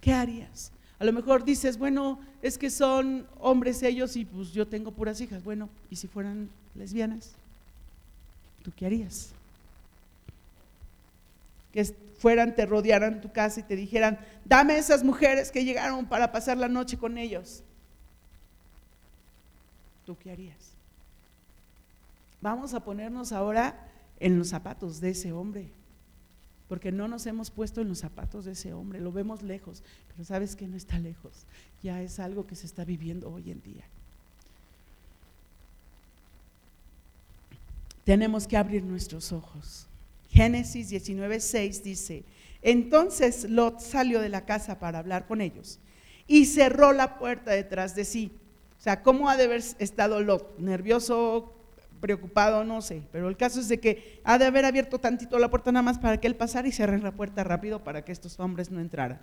¿Qué 0.00 0.12
harías? 0.12 0.70
A 1.00 1.04
lo 1.04 1.12
mejor 1.12 1.44
dices, 1.44 1.76
bueno, 1.76 2.20
es 2.40 2.56
que 2.56 2.70
son 2.70 3.26
hombres 3.40 3.82
ellos 3.82 4.14
y 4.14 4.24
pues 4.24 4.52
yo 4.52 4.64
tengo 4.64 4.92
puras 4.92 5.20
hijas. 5.20 5.42
Bueno, 5.42 5.68
¿y 5.90 5.96
si 5.96 6.06
fueran 6.06 6.48
lesbianas? 6.76 7.32
¿Tú 8.62 8.70
qué 8.76 8.86
harías? 8.86 9.30
Que 11.72 11.84
fueran, 12.18 12.54
te 12.54 12.64
rodearan 12.64 13.20
tu 13.20 13.32
casa 13.32 13.58
y 13.58 13.64
te 13.64 13.74
dijeran, 13.74 14.20
dame 14.44 14.78
esas 14.78 15.02
mujeres 15.02 15.50
que 15.50 15.64
llegaron 15.64 16.06
para 16.06 16.30
pasar 16.30 16.58
la 16.58 16.68
noche 16.68 16.96
con 16.96 17.18
ellos. 17.18 17.64
¿Tú 20.10 20.16
qué 20.18 20.32
harías? 20.32 20.72
Vamos 22.40 22.74
a 22.74 22.80
ponernos 22.80 23.30
ahora 23.30 23.78
en 24.18 24.40
los 24.40 24.48
zapatos 24.48 25.00
de 25.00 25.10
ese 25.10 25.30
hombre, 25.30 25.68
porque 26.68 26.90
no 26.90 27.06
nos 27.06 27.26
hemos 27.26 27.48
puesto 27.48 27.80
en 27.80 27.88
los 27.90 28.00
zapatos 28.00 28.44
de 28.44 28.52
ese 28.52 28.72
hombre, 28.72 29.00
lo 29.00 29.12
vemos 29.12 29.44
lejos, 29.44 29.84
pero 30.08 30.24
sabes 30.24 30.56
que 30.56 30.66
no 30.66 30.76
está 30.76 30.98
lejos, 30.98 31.44
ya 31.80 32.02
es 32.02 32.18
algo 32.18 32.44
que 32.44 32.56
se 32.56 32.66
está 32.66 32.84
viviendo 32.84 33.30
hoy 33.30 33.52
en 33.52 33.62
día. 33.62 33.84
Tenemos 38.02 38.48
que 38.48 38.56
abrir 38.56 38.82
nuestros 38.82 39.30
ojos. 39.30 39.86
Génesis 40.32 40.90
19:6 40.90 41.82
dice, 41.82 42.24
entonces 42.62 43.48
Lot 43.48 43.78
salió 43.78 44.20
de 44.20 44.28
la 44.28 44.44
casa 44.44 44.80
para 44.80 44.98
hablar 44.98 45.28
con 45.28 45.40
ellos 45.40 45.78
y 46.26 46.46
cerró 46.46 46.92
la 46.92 47.16
puerta 47.16 47.52
detrás 47.52 47.94
de 47.94 48.04
sí. 48.04 48.32
O 48.80 48.82
sea, 48.82 49.02
¿cómo 49.02 49.28
ha 49.28 49.36
de 49.36 49.44
haber 49.44 49.62
estado 49.78 50.22
Lot? 50.22 50.58
¿Nervioso, 50.58 51.52
preocupado? 52.00 52.64
No 52.64 52.80
sé. 52.80 53.02
Pero 53.12 53.28
el 53.28 53.36
caso 53.36 53.60
es 53.60 53.68
de 53.68 53.78
que 53.78 54.22
ha 54.24 54.38
de 54.38 54.46
haber 54.46 54.64
abierto 54.64 54.98
tantito 54.98 55.38
la 55.38 55.50
puerta 55.50 55.70
nada 55.70 55.82
más 55.82 55.98
para 55.98 56.18
que 56.18 56.26
él 56.26 56.34
pasara 56.34 56.66
y 56.66 56.72
cerrar 56.72 57.02
la 57.02 57.12
puerta 57.12 57.44
rápido 57.44 57.84
para 57.84 58.06
que 58.06 58.10
estos 58.10 58.40
hombres 58.40 58.70
no 58.70 58.80
entraran. 58.80 59.20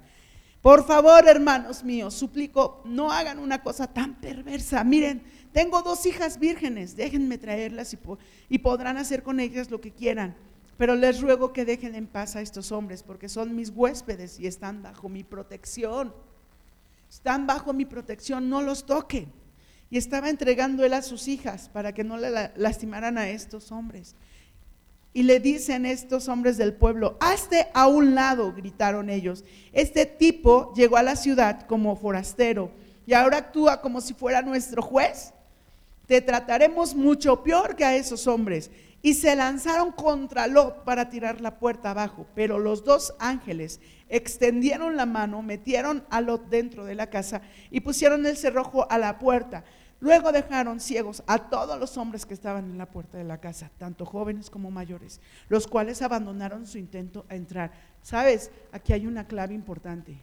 Por 0.61 0.85
favor, 0.85 1.27
hermanos 1.27 1.83
míos, 1.83 2.13
suplico, 2.13 2.83
no 2.85 3.11
hagan 3.11 3.39
una 3.39 3.63
cosa 3.63 3.87
tan 3.87 4.21
perversa. 4.21 4.83
Miren, 4.83 5.23
tengo 5.53 5.81
dos 5.81 6.05
hijas 6.05 6.37
vírgenes, 6.37 6.95
déjenme 6.95 7.39
traerlas 7.39 7.95
y, 7.95 7.99
y 8.49 8.59
podrán 8.59 8.97
hacer 8.97 9.23
con 9.23 9.39
ellas 9.39 9.71
lo 9.71 9.81
que 9.81 9.89
quieran. 9.91 10.35
Pero 10.77 10.93
les 10.93 11.19
ruego 11.19 11.51
que 11.51 11.65
dejen 11.65 11.95
en 11.95 12.05
paz 12.05 12.35
a 12.35 12.41
estos 12.41 12.71
hombres 12.71 13.01
porque 13.01 13.27
son 13.27 13.55
mis 13.55 13.71
huéspedes 13.71 14.39
y 14.39 14.45
están 14.45 14.83
bajo 14.83 15.09
mi 15.09 15.23
protección. 15.23 16.13
Están 17.09 17.47
bajo 17.47 17.73
mi 17.73 17.85
protección, 17.85 18.51
no 18.51 18.61
los 18.61 18.85
toquen 18.85 19.46
y 19.89 19.97
estaba 19.97 20.29
entregando 20.29 20.83
él 20.83 20.93
a 20.93 21.01
sus 21.01 21.27
hijas 21.27 21.69
para 21.69 21.93
que 21.93 22.03
no 22.03 22.17
le 22.17 22.51
lastimaran 22.55 23.17
a 23.17 23.29
estos 23.29 23.71
hombres. 23.71 24.15
Y 25.13 25.23
le 25.23 25.39
dicen 25.39 25.85
estos 25.85 26.27
hombres 26.27 26.57
del 26.57 26.73
pueblo, 26.73 27.17
hazte 27.19 27.67
a 27.73 27.87
un 27.87 28.13
lado, 28.13 28.53
gritaron 28.53 29.09
ellos. 29.09 29.43
Este 29.71 30.05
tipo 30.05 30.73
llegó 30.75 30.97
a 30.97 31.03
la 31.03 31.15
ciudad 31.15 31.65
como 31.65 31.95
forastero 31.95 32.71
y 33.05 33.13
ahora 33.13 33.37
actúa 33.37 33.81
como 33.81 34.01
si 34.01 34.13
fuera 34.13 34.41
nuestro 34.41 34.81
juez. 34.81 35.33
Te 36.05 36.21
trataremos 36.21 36.93
mucho 36.93 37.41
peor 37.43 37.75
que 37.75 37.85
a 37.85 37.95
esos 37.95 38.27
hombres. 38.27 38.69
Y 39.01 39.13
se 39.13 39.35
lanzaron 39.35 39.91
contra 39.91 40.47
Lot 40.47 40.83
para 40.83 41.09
tirar 41.09 41.39
la 41.39 41.59
puerta 41.59 41.91
abajo, 41.91 42.25
pero 42.33 42.59
los 42.59 42.83
dos 42.83 43.13
ángeles 43.19 43.79
extendieron 44.09 44.97
la 44.97 45.05
mano, 45.05 45.41
metieron 45.41 46.03
a 46.09 46.19
Lot 46.19 46.49
dentro 46.49 46.83
de 46.83 46.95
la 46.95 47.09
casa 47.09 47.41
y 47.69 47.81
pusieron 47.81 48.25
el 48.25 48.37
cerrojo 48.37 48.89
a 48.91 48.97
la 48.97 49.19
puerta. 49.19 49.63
Luego 49.99 50.31
dejaron 50.31 50.79
ciegos 50.79 51.23
a 51.25 51.49
todos 51.49 51.79
los 51.79 51.97
hombres 51.97 52.25
que 52.25 52.35
estaban 52.35 52.65
en 52.65 52.77
la 52.77 52.85
puerta 52.85 53.17
de 53.17 53.23
la 53.23 53.39
casa, 53.39 53.71
tanto 53.79 54.05
jóvenes 54.05 54.49
como 54.49 54.69
mayores, 54.69 55.19
los 55.49 55.65
cuales 55.65 56.03
abandonaron 56.03 56.67
su 56.67 56.77
intento 56.77 57.25
a 57.29 57.35
entrar. 57.35 57.71
Sabes, 58.03 58.51
aquí 58.71 58.93
hay 58.93 59.07
una 59.07 59.25
clave 59.25 59.55
importante. 59.55 60.15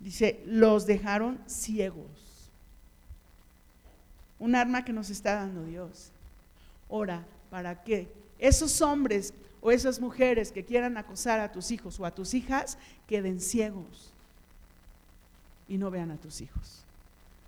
Dice, 0.00 0.42
los 0.46 0.86
dejaron 0.86 1.38
ciegos. 1.46 2.06
Un 4.38 4.54
arma 4.54 4.84
que 4.84 4.92
nos 4.92 5.10
está 5.10 5.34
dando 5.34 5.64
Dios. 5.64 6.10
Ora, 6.88 7.24
¿para 7.50 7.82
qué? 7.82 8.08
Esos 8.38 8.80
hombres 8.80 9.34
o 9.60 9.70
esas 9.70 10.00
mujeres 10.00 10.52
que 10.52 10.64
quieran 10.64 10.96
acosar 10.96 11.40
a 11.40 11.52
tus 11.52 11.70
hijos 11.70 12.00
o 12.00 12.06
a 12.06 12.14
tus 12.14 12.32
hijas, 12.32 12.78
queden 13.06 13.40
ciegos 13.40 14.10
y 15.68 15.76
no 15.76 15.90
vean 15.90 16.10
a 16.12 16.16
tus 16.16 16.40
hijos. 16.40 16.85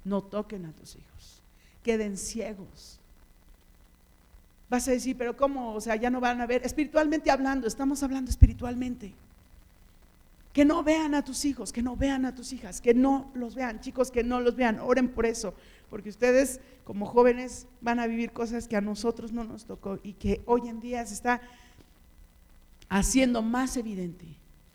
No 0.08 0.22
toquen 0.22 0.64
a 0.64 0.72
tus 0.72 0.96
hijos. 0.96 1.42
Queden 1.82 2.16
ciegos. 2.16 2.98
Vas 4.70 4.88
a 4.88 4.92
decir, 4.92 5.16
pero 5.16 5.36
¿cómo? 5.36 5.74
O 5.74 5.80
sea, 5.80 5.96
ya 5.96 6.08
no 6.08 6.20
van 6.20 6.40
a 6.40 6.46
ver. 6.46 6.64
Espiritualmente 6.64 7.30
hablando, 7.30 7.66
estamos 7.66 8.02
hablando 8.02 8.30
espiritualmente. 8.30 9.12
Que 10.52 10.64
no 10.64 10.82
vean 10.82 11.14
a 11.14 11.22
tus 11.22 11.44
hijos, 11.44 11.72
que 11.72 11.82
no 11.82 11.94
vean 11.94 12.24
a 12.24 12.34
tus 12.34 12.52
hijas, 12.52 12.80
que 12.80 12.94
no 12.94 13.30
los 13.34 13.54
vean. 13.54 13.80
Chicos, 13.80 14.10
que 14.10 14.24
no 14.24 14.40
los 14.40 14.56
vean. 14.56 14.78
Oren 14.80 15.08
por 15.08 15.26
eso. 15.26 15.54
Porque 15.90 16.08
ustedes 16.08 16.60
como 16.84 17.06
jóvenes 17.06 17.66
van 17.80 18.00
a 18.00 18.06
vivir 18.06 18.32
cosas 18.32 18.66
que 18.66 18.76
a 18.76 18.80
nosotros 18.80 19.32
no 19.32 19.44
nos 19.44 19.66
tocó 19.66 19.98
y 20.02 20.14
que 20.14 20.40
hoy 20.46 20.68
en 20.68 20.80
día 20.80 21.04
se 21.04 21.14
está 21.14 21.42
haciendo 22.88 23.42
más 23.42 23.76
evidente, 23.76 24.26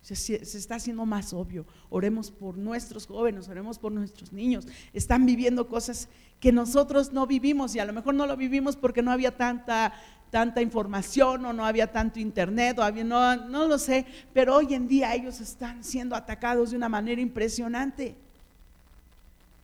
se, 0.03 0.35
está 0.35 0.75
haciendo 0.75 1.05
más 1.05 1.33
obvio. 1.33 1.65
Oremos 1.89 2.29
por 2.29 2.57
nuestros 2.57 3.07
jóvenes, 3.07 3.47
oremos 3.47 3.79
por 3.79 3.91
nuestros 3.91 4.33
niños. 4.33 4.67
Están 4.91 5.25
viviendo 5.25 5.67
cosas 5.67 6.09
que 6.39 6.51
nosotros 6.51 7.13
no 7.13 7.25
vivimos 7.25 7.73
y 7.73 7.79
a 7.79 7.85
lo 7.85 7.93
mejor 7.93 8.13
no 8.13 8.27
lo 8.27 8.35
vivimos 8.35 8.75
porque 8.75 9.01
no 9.01 9.11
había 9.11 9.35
tanta 9.35 9.93
tanta 10.29 10.63
información 10.63 11.45
o 11.45 11.53
no 11.53 11.63
había 11.63 11.91
tanto 11.91 12.19
internet, 12.19 12.79
o 12.79 12.91
no 12.91 13.67
lo 13.67 13.77
sé, 13.77 14.03
pero 14.33 14.55
hoy 14.55 14.73
en 14.73 14.87
día 14.87 15.13
ellos 15.13 15.39
están 15.39 15.83
siendo 15.83 16.15
atacados 16.15 16.71
de 16.71 16.77
una 16.77 16.89
manera 16.89 17.21
impresionante. 17.21 18.15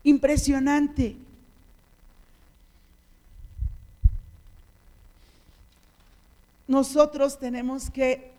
Impresionante. 0.03 1.17
Nosotros 6.67 7.39
tenemos 7.39 7.89
que 7.89 8.31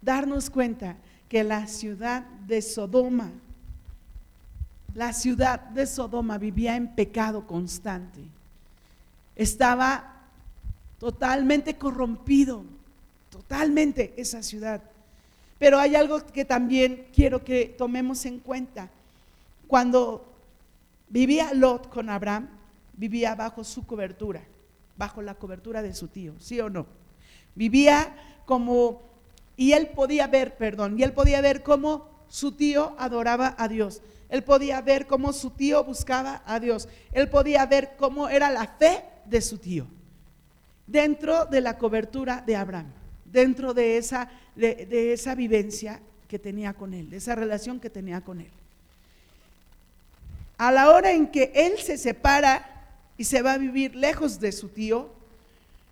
darnos 0.00 0.48
cuenta 0.48 0.96
que 1.28 1.44
la 1.44 1.66
ciudad 1.66 2.22
de 2.46 2.62
Sodoma, 2.62 3.30
la 4.94 5.12
ciudad 5.12 5.60
de 5.60 5.86
Sodoma 5.86 6.38
vivía 6.38 6.76
en 6.76 6.94
pecado 6.94 7.46
constante. 7.46 8.20
Estaba 9.34 10.14
totalmente 10.98 11.76
corrompido, 11.76 12.64
totalmente 13.30 14.14
esa 14.16 14.42
ciudad. 14.42 14.82
Pero 15.58 15.78
hay 15.78 15.96
algo 15.96 16.24
que 16.24 16.44
también 16.44 17.06
quiero 17.14 17.44
que 17.44 17.74
tomemos 17.76 18.24
en 18.26 18.38
cuenta. 18.38 18.88
Cuando 19.66 20.24
vivía 21.08 21.52
Lot 21.52 21.88
con 21.88 22.08
Abraham, 22.08 22.48
vivía 22.96 23.34
bajo 23.34 23.64
su 23.64 23.86
cobertura, 23.86 24.42
bajo 24.96 25.22
la 25.22 25.34
cobertura 25.34 25.82
de 25.82 25.94
su 25.94 26.08
tío, 26.08 26.34
¿sí 26.38 26.60
o 26.60 26.70
no? 26.70 26.86
Vivía 27.54 28.14
como 28.44 29.02
y 29.56 29.72
él 29.72 29.88
podía 29.88 30.26
ver, 30.26 30.56
perdón, 30.56 30.98
y 30.98 31.02
él 31.02 31.12
podía 31.12 31.40
ver 31.40 31.62
cómo 31.62 32.08
su 32.28 32.52
tío 32.52 32.94
adoraba 32.98 33.54
a 33.58 33.68
Dios. 33.68 34.02
Él 34.28 34.42
podía 34.42 34.80
ver 34.80 35.06
cómo 35.06 35.32
su 35.32 35.50
tío 35.50 35.82
buscaba 35.84 36.42
a 36.44 36.60
Dios. 36.60 36.88
Él 37.12 37.28
podía 37.28 37.64
ver 37.64 37.92
cómo 37.96 38.28
era 38.28 38.50
la 38.50 38.66
fe 38.66 39.04
de 39.24 39.40
su 39.40 39.58
tío. 39.58 39.86
Dentro 40.86 41.46
de 41.46 41.60
la 41.60 41.78
cobertura 41.78 42.42
de 42.44 42.56
Abraham, 42.56 42.86
dentro 43.24 43.72
de 43.72 43.96
esa, 43.96 44.30
de, 44.54 45.12
esa 45.12 45.34
vivencia 45.34 46.00
que 46.28 46.38
tenía 46.38 46.74
con 46.74 46.92
él, 46.92 47.08
de 47.08 47.16
esa 47.16 47.34
relación 47.34 47.80
que 47.80 47.90
tenía 47.90 48.20
con 48.20 48.40
él. 48.40 48.50
A 50.58 50.72
la 50.72 50.90
hora 50.90 51.12
en 51.12 51.28
que 51.28 51.52
él 51.54 51.78
se 51.78 51.96
separa 51.96 52.84
y 53.16 53.24
se 53.24 53.42
va 53.42 53.54
a 53.54 53.58
vivir 53.58 53.94
lejos 53.94 54.40
de 54.40 54.52
su 54.52 54.68
tío, 54.68 55.08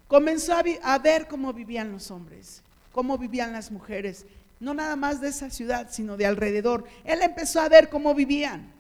comenzó 0.08 0.54
a 0.82 0.98
ver 0.98 1.28
cómo 1.28 1.52
vivían 1.52 1.92
los 1.92 2.10
hombres 2.10 2.62
cómo 2.94 3.18
vivían 3.18 3.52
las 3.52 3.72
mujeres, 3.72 4.24
no 4.60 4.72
nada 4.72 4.94
más 4.94 5.20
de 5.20 5.28
esa 5.28 5.50
ciudad, 5.50 5.88
sino 5.90 6.16
de 6.16 6.26
alrededor. 6.26 6.84
Él 7.02 7.22
empezó 7.22 7.60
a 7.60 7.68
ver 7.68 7.88
cómo 7.88 8.14
vivían, 8.14 8.72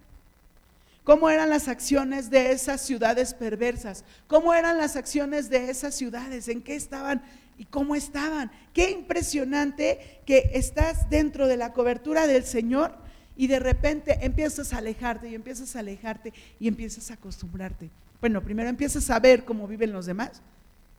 cómo 1.02 1.28
eran 1.28 1.50
las 1.50 1.66
acciones 1.66 2.30
de 2.30 2.52
esas 2.52 2.80
ciudades 2.80 3.34
perversas, 3.34 4.04
cómo 4.28 4.54
eran 4.54 4.78
las 4.78 4.94
acciones 4.94 5.50
de 5.50 5.68
esas 5.68 5.96
ciudades, 5.96 6.46
en 6.46 6.62
qué 6.62 6.76
estaban 6.76 7.22
y 7.58 7.64
cómo 7.64 7.96
estaban. 7.96 8.52
Qué 8.72 8.92
impresionante 8.92 10.20
que 10.24 10.52
estás 10.54 11.10
dentro 11.10 11.48
de 11.48 11.56
la 11.56 11.72
cobertura 11.72 12.28
del 12.28 12.44
Señor 12.44 12.94
y 13.36 13.48
de 13.48 13.58
repente 13.58 14.20
empiezas 14.22 14.72
a 14.72 14.78
alejarte 14.78 15.28
y 15.28 15.34
empiezas 15.34 15.74
a 15.74 15.80
alejarte 15.80 16.32
y 16.60 16.68
empiezas 16.68 17.10
a 17.10 17.14
acostumbrarte. 17.14 17.90
Bueno, 18.20 18.40
primero 18.44 18.68
empiezas 18.68 19.10
a 19.10 19.18
ver 19.18 19.44
cómo 19.44 19.66
viven 19.66 19.92
los 19.92 20.06
demás, 20.06 20.40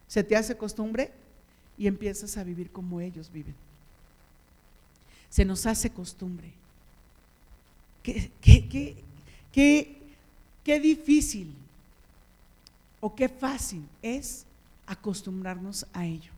se 0.05 0.21
te 0.21 0.35
hace 0.35 0.57
costumbre 0.57 1.11
y 1.77 1.87
empiezas 1.87 2.37
a 2.37 2.43
vivir 2.43 2.71
como 2.71 3.01
ellos 3.01 3.31
viven. 3.31 3.55
Se 5.29 5.43
nos 5.43 5.65
hace 5.65 5.89
costumbre. 5.89 6.51
Qué, 8.01 8.31
qué, 8.39 9.05
qué, 9.51 9.97
qué, 10.63 10.79
difícil 10.79 11.53
o 13.01 13.15
qué 13.15 13.27
fácil 13.27 13.87
es 14.01 14.45
acostumbrarnos 14.85 15.85
a 15.91 16.05
ello. 16.05 16.31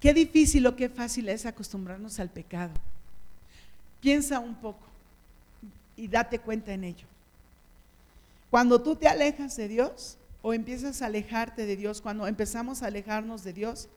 Qué 0.00 0.14
difícil 0.14 0.66
o 0.66 0.76
qué 0.76 0.88
fácil 0.88 1.28
es 1.28 1.46
acostumbrarnos 1.46 2.18
al 2.18 2.30
pecado. 2.30 2.72
Piensa 4.00 4.40
un 4.40 4.54
poco 4.54 4.86
y 5.96 6.08
date 6.08 6.38
cuenta 6.38 6.72
en 6.72 6.84
ello. 6.84 7.06
Cuando 8.50 8.80
tú 8.80 8.96
te 8.96 9.08
alejas 9.08 9.56
de 9.56 9.68
Dios, 9.68 10.16
o 10.46 10.54
empiezas 10.54 11.02
a 11.02 11.06
alejarte 11.06 11.66
de 11.66 11.74
Dios, 11.74 12.00
cuando 12.00 12.24
empezamos 12.28 12.80
a 12.80 12.86
alejarnos 12.86 13.42
de 13.42 13.52
Dios, 13.52 13.88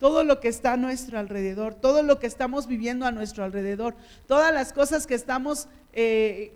todo 0.00 0.24
lo 0.24 0.40
que 0.40 0.48
está 0.48 0.72
a 0.72 0.76
nuestro 0.78 1.18
alrededor, 1.18 1.74
todo 1.74 2.02
lo 2.02 2.18
que 2.18 2.26
estamos 2.26 2.66
viviendo 2.66 3.04
a 3.04 3.12
nuestro 3.12 3.44
alrededor, 3.44 3.94
todas 4.26 4.54
las 4.54 4.72
cosas 4.72 5.06
que 5.06 5.14
estamos 5.14 5.68
eh, 5.92 6.50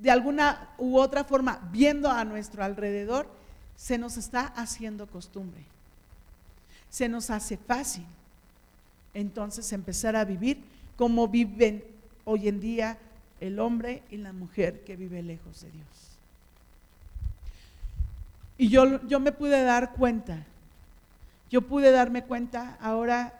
de 0.00 0.12
alguna 0.12 0.68
u 0.78 0.96
otra 0.96 1.24
forma 1.24 1.68
viendo 1.72 2.08
a 2.08 2.24
nuestro 2.24 2.62
alrededor, 2.62 3.26
se 3.74 3.98
nos 3.98 4.16
está 4.16 4.42
haciendo 4.54 5.08
costumbre. 5.08 5.64
Se 6.88 7.08
nos 7.08 7.30
hace 7.30 7.56
fácil. 7.56 8.06
Entonces 9.12 9.72
empezar 9.72 10.14
a 10.14 10.24
vivir 10.24 10.62
como 10.96 11.26
viven 11.26 11.82
hoy 12.24 12.46
en 12.46 12.60
día 12.60 12.96
el 13.40 13.58
hombre 13.58 14.04
y 14.08 14.18
la 14.18 14.32
mujer 14.32 14.84
que 14.84 14.94
vive 14.94 15.20
lejos 15.20 15.62
de 15.62 15.70
Dios. 15.72 16.09
Y 18.60 18.68
yo, 18.68 19.00
yo 19.06 19.20
me 19.20 19.32
pude 19.32 19.62
dar 19.62 19.94
cuenta, 19.94 20.44
yo 21.48 21.62
pude 21.62 21.90
darme 21.92 22.24
cuenta 22.24 22.76
ahora 22.78 23.32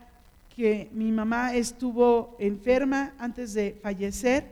que 0.57 0.89
mi 0.95 1.13
mamá 1.13 1.53
estuvo 1.55 2.39
enferma 2.39 3.13
antes 3.19 3.53
de 3.53 3.79
fallecer. 3.83 4.47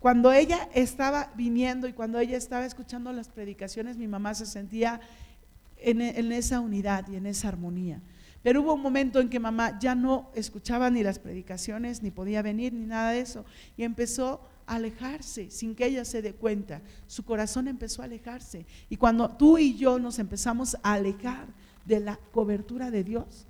Cuando 0.00 0.32
ella 0.32 0.68
estaba 0.74 1.30
viniendo 1.36 1.86
y 1.86 1.92
cuando 1.92 2.18
ella 2.18 2.36
estaba 2.36 2.66
escuchando 2.66 3.12
las 3.12 3.28
predicaciones, 3.28 3.96
mi 3.96 4.08
mamá 4.08 4.34
se 4.34 4.46
sentía 4.46 5.00
en, 5.76 6.00
en, 6.00 6.32
esa 6.32 6.58
unidad 6.58 7.06
y 7.06 7.14
en 7.14 7.26
esa 7.26 7.46
armonía. 7.46 8.00
Pero 8.42 8.62
hubo 8.62 8.74
un 8.74 8.82
momento 8.82 9.20
en 9.20 9.28
que 9.28 9.38
mamá 9.38 9.78
ya 9.78 9.94
no 9.94 10.28
escuchaba 10.34 10.90
ni 10.90 11.04
las 11.04 11.20
predicaciones, 11.20 12.02
ni 12.02 12.10
podía 12.10 12.42
venir, 12.42 12.72
ni 12.72 12.84
nada 12.84 13.12
de 13.12 13.20
eso, 13.20 13.44
y 13.76 13.84
empezó 13.84 14.40
alejarse 14.68 15.50
sin 15.50 15.74
que 15.74 15.86
ella 15.86 16.04
se 16.04 16.22
dé 16.22 16.32
cuenta. 16.32 16.80
Su 17.06 17.24
corazón 17.24 17.68
empezó 17.68 18.02
a 18.02 18.06
alejarse. 18.06 18.66
Y 18.88 18.96
cuando 18.96 19.30
tú 19.30 19.58
y 19.58 19.76
yo 19.76 19.98
nos 19.98 20.18
empezamos 20.18 20.76
a 20.82 20.94
alejar 20.94 21.46
de 21.84 22.00
la 22.00 22.18
cobertura 22.32 22.90
de 22.90 23.04
Dios, 23.04 23.46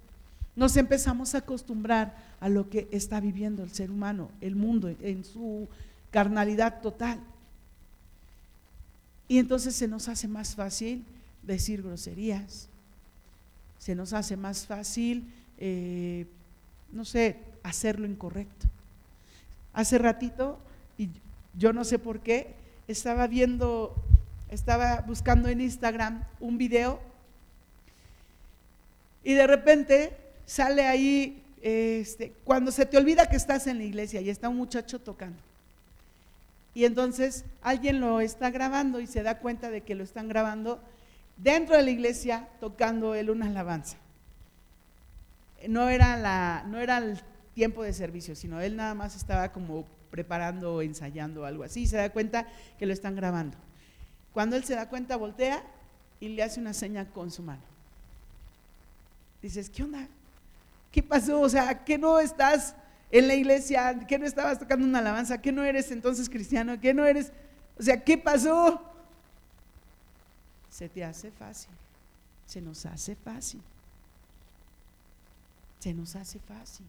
nos 0.57 0.77
empezamos 0.77 1.35
a 1.35 1.39
acostumbrar 1.39 2.17
a 2.41 2.49
lo 2.49 2.69
que 2.69 2.89
está 2.91 3.21
viviendo 3.21 3.63
el 3.63 3.71
ser 3.71 3.91
humano, 3.91 4.31
el 4.41 4.57
mundo, 4.57 4.89
en 5.01 5.25
su 5.25 5.69
carnalidad 6.11 6.81
total. 6.81 7.21
Y 9.29 9.39
entonces 9.39 9.77
se 9.77 9.87
nos 9.87 10.09
hace 10.09 10.27
más 10.27 10.55
fácil 10.55 11.05
decir 11.43 11.83
groserías. 11.83 12.69
Se 13.79 13.95
nos 13.95 14.13
hace 14.13 14.37
más 14.37 14.67
fácil, 14.67 15.31
eh, 15.59 16.27
no 16.93 17.05
sé, 17.05 17.37
hacer 17.63 18.01
lo 18.01 18.07
incorrecto. 18.07 18.67
Hace 19.73 19.99
ratito, 19.99 20.59
yo 21.59 21.73
no 21.73 21.85
sé 21.85 21.99
por 21.99 22.21
qué, 22.21 22.55
estaba 22.87 23.27
viendo, 23.27 23.95
estaba 24.51 25.01
buscando 25.01 25.49
en 25.49 25.61
Instagram 25.61 26.25
un 26.41 26.57
video 26.57 27.01
y 29.25 29.35
de 29.35 29.47
repente 29.47 30.17
sale 30.47 30.87
ahí, 30.87 31.43
este, 31.61 32.33
cuando 32.45 32.71
se 32.71 32.87
te 32.87 32.97
olvida 32.97 33.29
que 33.29 33.37
estás 33.37 33.67
en 33.67 33.79
la 33.79 33.85
iglesia 33.85 34.21
y 34.21 34.31
está 34.31 34.49
un 34.49 34.57
muchacho 34.57 35.01
tocando. 35.01 35.39
Y 36.75 36.85
entonces 36.85 37.45
alguien 37.61 38.01
lo 38.01 38.21
está 38.21 38.51
grabando 38.51 39.01
y 39.01 39.07
se 39.07 39.25
da 39.25 39.39
cuenta 39.39 39.71
de 39.71 39.81
que 39.81 39.97
lo 39.97 40.05
están 40.05 40.29
grabando 40.29 40.81
dentro 41.37 41.77
de 41.77 41.83
la 41.83 41.91
iglesia 41.91 42.49
tocando 42.61 43.15
él 43.15 43.31
una 43.31 43.47
alabanza. 43.47 43.97
No 45.67 45.89
era, 45.89 46.17
la, 46.17 46.65
no 46.69 46.79
era 46.79 46.99
el 46.99 47.21
tiempo 47.59 47.83
de 47.83 47.93
servicio, 47.93 48.37
sino 48.37 48.61
él 48.61 48.77
nada 48.77 48.95
más 48.95 49.17
estaba 49.17 49.51
como 49.51 49.85
preparando 50.13 50.77
o 50.77 50.81
ensayando 50.83 51.45
algo 51.45 51.65
así. 51.65 51.89
Se 51.89 51.97
da 51.97 52.09
cuenta 52.11 52.47
que 52.79 52.87
lo 52.87 52.93
están 52.93 53.17
grabando. 53.17 53.57
Cuando 54.33 54.55
él 54.55 54.63
se 54.63 54.77
da 54.77 54.89
cuenta, 54.89 55.17
voltea 55.17 55.65
y 56.21 56.29
le 56.29 56.45
hace 56.45 56.61
una 56.61 56.73
seña 56.73 57.11
con 57.11 57.33
su 57.33 57.43
mano. 57.43 57.63
Dices, 59.43 59.69
¿qué 59.71 59.83
onda? 59.83 60.07
¿Qué 60.93 61.03
pasó? 61.03 61.41
O 61.41 61.49
sea, 61.49 61.85
¿qué 61.85 61.99
no 61.99 62.21
estás 62.21 62.77
en 63.11 63.27
la 63.27 63.35
iglesia? 63.35 64.07
¿Qué 64.07 64.21
no 64.21 64.27
estabas 64.27 64.61
tocando 64.61 64.87
una 64.87 65.01
alabanza? 65.01 65.43
¿Qué 65.43 65.51
no 65.51 65.65
eres 65.65 65.91
entonces 65.91 66.31
cristiano? 66.31 66.79
¿Qué 66.81 66.95
no 66.95 67.05
eres? 67.07 67.33
O 67.77 67.83
sea, 67.83 68.05
¿qué 68.05 68.17
pasó? 68.17 68.81
Se 70.71 70.89
te 70.89 71.05
hace 71.05 71.33
fácil. 71.33 71.73
Se 72.47 72.61
nos 72.61 72.87
hace 72.87 73.17
fácil. 73.17 73.61
Se 75.81 75.93
nos 75.93 76.15
hace 76.15 76.39
fácil. 76.39 76.87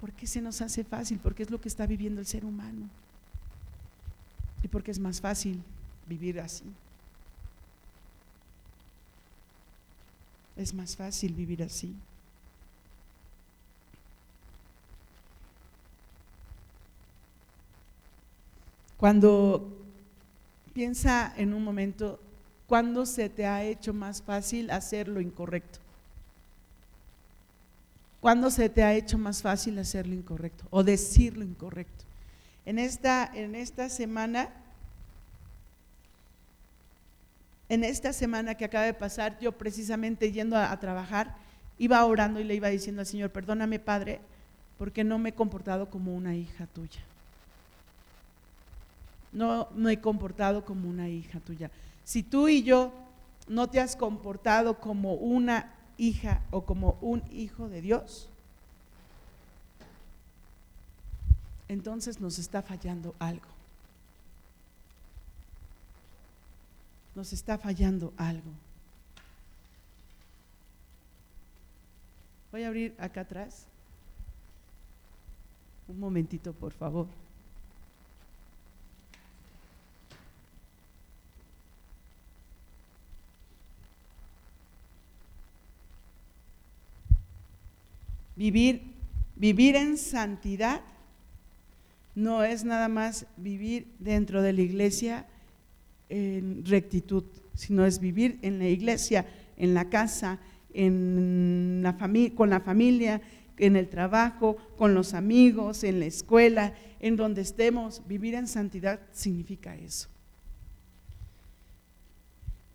¿Por 0.00 0.12
qué 0.12 0.26
se 0.26 0.40
nos 0.40 0.60
hace 0.60 0.84
fácil? 0.84 1.18
Porque 1.18 1.42
es 1.42 1.50
lo 1.50 1.60
que 1.60 1.68
está 1.68 1.86
viviendo 1.86 2.20
el 2.20 2.26
ser 2.26 2.44
humano. 2.44 2.88
Y 4.62 4.68
porque 4.68 4.90
es 4.90 4.98
más 4.98 5.20
fácil 5.20 5.62
vivir 6.06 6.40
así. 6.40 6.64
Es 10.56 10.74
más 10.74 10.96
fácil 10.96 11.34
vivir 11.34 11.62
así. 11.62 11.94
Cuando 18.98 19.76
piensa 20.74 21.32
en 21.36 21.54
un 21.54 21.62
momento, 21.62 22.18
¿cuándo 22.66 23.06
se 23.06 23.28
te 23.28 23.46
ha 23.46 23.62
hecho 23.62 23.94
más 23.94 24.22
fácil 24.22 24.70
hacer 24.70 25.06
lo 25.06 25.20
incorrecto? 25.20 25.78
¿Cuándo 28.20 28.50
se 28.50 28.68
te 28.68 28.82
ha 28.82 28.94
hecho 28.94 29.16
más 29.16 29.42
fácil 29.42 29.78
hacer 29.78 30.06
lo 30.06 30.14
incorrecto 30.14 30.64
o 30.70 30.82
decir 30.82 31.36
lo 31.36 31.44
incorrecto? 31.44 32.04
En 32.66 32.78
esta, 32.78 33.30
en 33.32 33.54
esta 33.54 33.88
semana 33.88 34.50
en 37.68 37.84
esta 37.84 38.12
semana 38.12 38.54
que 38.54 38.64
acaba 38.64 38.84
de 38.84 38.94
pasar, 38.94 39.38
yo 39.40 39.52
precisamente 39.52 40.32
yendo 40.32 40.56
a, 40.56 40.74
trabajar, 40.80 41.36
iba 41.78 42.04
orando 42.04 42.40
y 42.40 42.44
le 42.44 42.54
iba 42.54 42.68
diciendo 42.68 43.00
al 43.00 43.06
Señor, 43.06 43.30
perdóname 43.30 43.78
Padre, 43.78 44.20
porque 44.78 45.04
no 45.04 45.18
me 45.18 45.30
he 45.30 45.34
comportado 45.34 45.90
como 45.90 46.14
una 46.14 46.34
hija 46.34 46.66
tuya. 46.66 47.00
No 49.32 49.68
me 49.74 49.92
he 49.92 50.00
comportado 50.00 50.64
como 50.64 50.88
una 50.88 51.08
hija 51.08 51.40
tuya. 51.40 51.70
Si 52.04 52.22
tú 52.22 52.48
y 52.48 52.62
yo 52.62 52.92
no 53.48 53.68
te 53.68 53.80
has 53.80 53.96
comportado 53.96 54.80
como 54.80 55.14
una 55.14 55.74
hija 55.98 56.40
o 56.50 56.64
como 56.64 56.96
un 57.02 57.22
hijo 57.30 57.68
de 57.68 57.82
Dios, 57.82 58.28
entonces 61.68 62.20
nos 62.20 62.38
está 62.38 62.62
fallando 62.62 63.14
algo. 63.18 63.58
nos 67.18 67.32
está 67.32 67.58
fallando 67.58 68.12
algo. 68.16 68.52
Voy 72.52 72.62
a 72.62 72.68
abrir 72.68 72.94
acá 72.96 73.22
atrás. 73.22 73.66
Un 75.88 75.98
momentito, 75.98 76.52
por 76.52 76.72
favor. 76.72 77.08
Vivir, 88.38 88.82
vivir 89.34 89.74
en 89.74 89.98
santidad 89.98 90.80
no 92.14 92.44
es 92.44 92.64
nada 92.64 92.86
más 92.86 93.26
vivir 93.36 93.88
dentro 93.98 94.42
de 94.42 94.52
la 94.52 94.60
iglesia 94.60 95.26
en 96.08 96.64
rectitud, 96.64 97.24
sino 97.54 97.84
es 97.84 97.98
vivir 97.98 98.38
en 98.42 98.60
la 98.60 98.68
iglesia, 98.68 99.26
en 99.56 99.74
la 99.74 99.90
casa, 99.90 100.38
en 100.72 101.80
la 101.82 101.98
con 102.36 102.48
la 102.48 102.60
familia, 102.60 103.20
en 103.56 103.74
el 103.74 103.88
trabajo, 103.88 104.56
con 104.76 104.94
los 104.94 105.14
amigos, 105.14 105.82
en 105.82 105.98
la 105.98 106.06
escuela, 106.06 106.74
en 107.00 107.16
donde 107.16 107.42
estemos. 107.42 108.02
Vivir 108.06 108.36
en 108.36 108.46
santidad 108.46 109.00
significa 109.10 109.74
eso. 109.74 110.08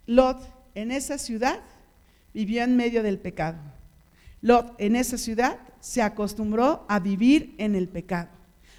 Lot 0.07 0.45
en 0.75 0.91
esa 0.91 1.17
ciudad 1.17 1.61
vivió 2.33 2.65
en 2.65 2.75
medio 2.75 3.01
del 3.01 3.17
pecado. 3.17 3.59
Lot 4.43 4.75
en 4.77 4.97
esa 4.97 5.17
ciudad 5.17 5.57
se 5.79 6.01
acostumbró 6.01 6.85
a 6.89 6.99
vivir 6.99 7.55
en 7.57 7.75
el 7.75 7.87
pecado. 7.87 8.27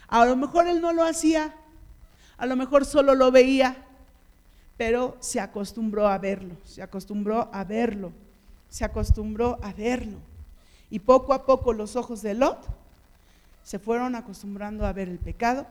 A 0.09 0.25
lo 0.27 0.37
mejor 0.37 0.69
él 0.69 0.83
no 0.83 0.93
lo 0.93 1.03
hacía, 1.03 1.55
a 2.37 2.47
lo 2.47 2.55
mejor 2.55 2.85
solo 2.85 3.15
lo 3.15 3.33
veía, 3.33 3.75
pero 4.77 5.17
se 5.21 5.41
acostumbró 5.41 6.07
a 6.07 6.19
verlo, 6.19 6.55
se 6.65 6.83
acostumbró 6.83 7.49
a 7.51 7.65
verlo, 7.65 8.13
se 8.69 8.85
acostumbró 8.85 9.59
a 9.63 9.73
verlo. 9.73 10.19
Y 10.91 10.99
poco 10.99 11.33
a 11.33 11.47
poco 11.47 11.73
los 11.73 11.97
ojos 11.97 12.21
de 12.21 12.35
Lot 12.35 12.59
se 13.65 13.79
fueron 13.79 14.15
acostumbrando 14.17 14.87
a 14.87 14.93
ver 14.93 15.09
el 15.09 15.19
pecado, 15.19 15.67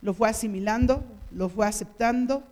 lo 0.00 0.14
fue 0.14 0.30
asimilando, 0.30 1.04
lo 1.32 1.50
fue 1.50 1.66
aceptando, 1.66 2.42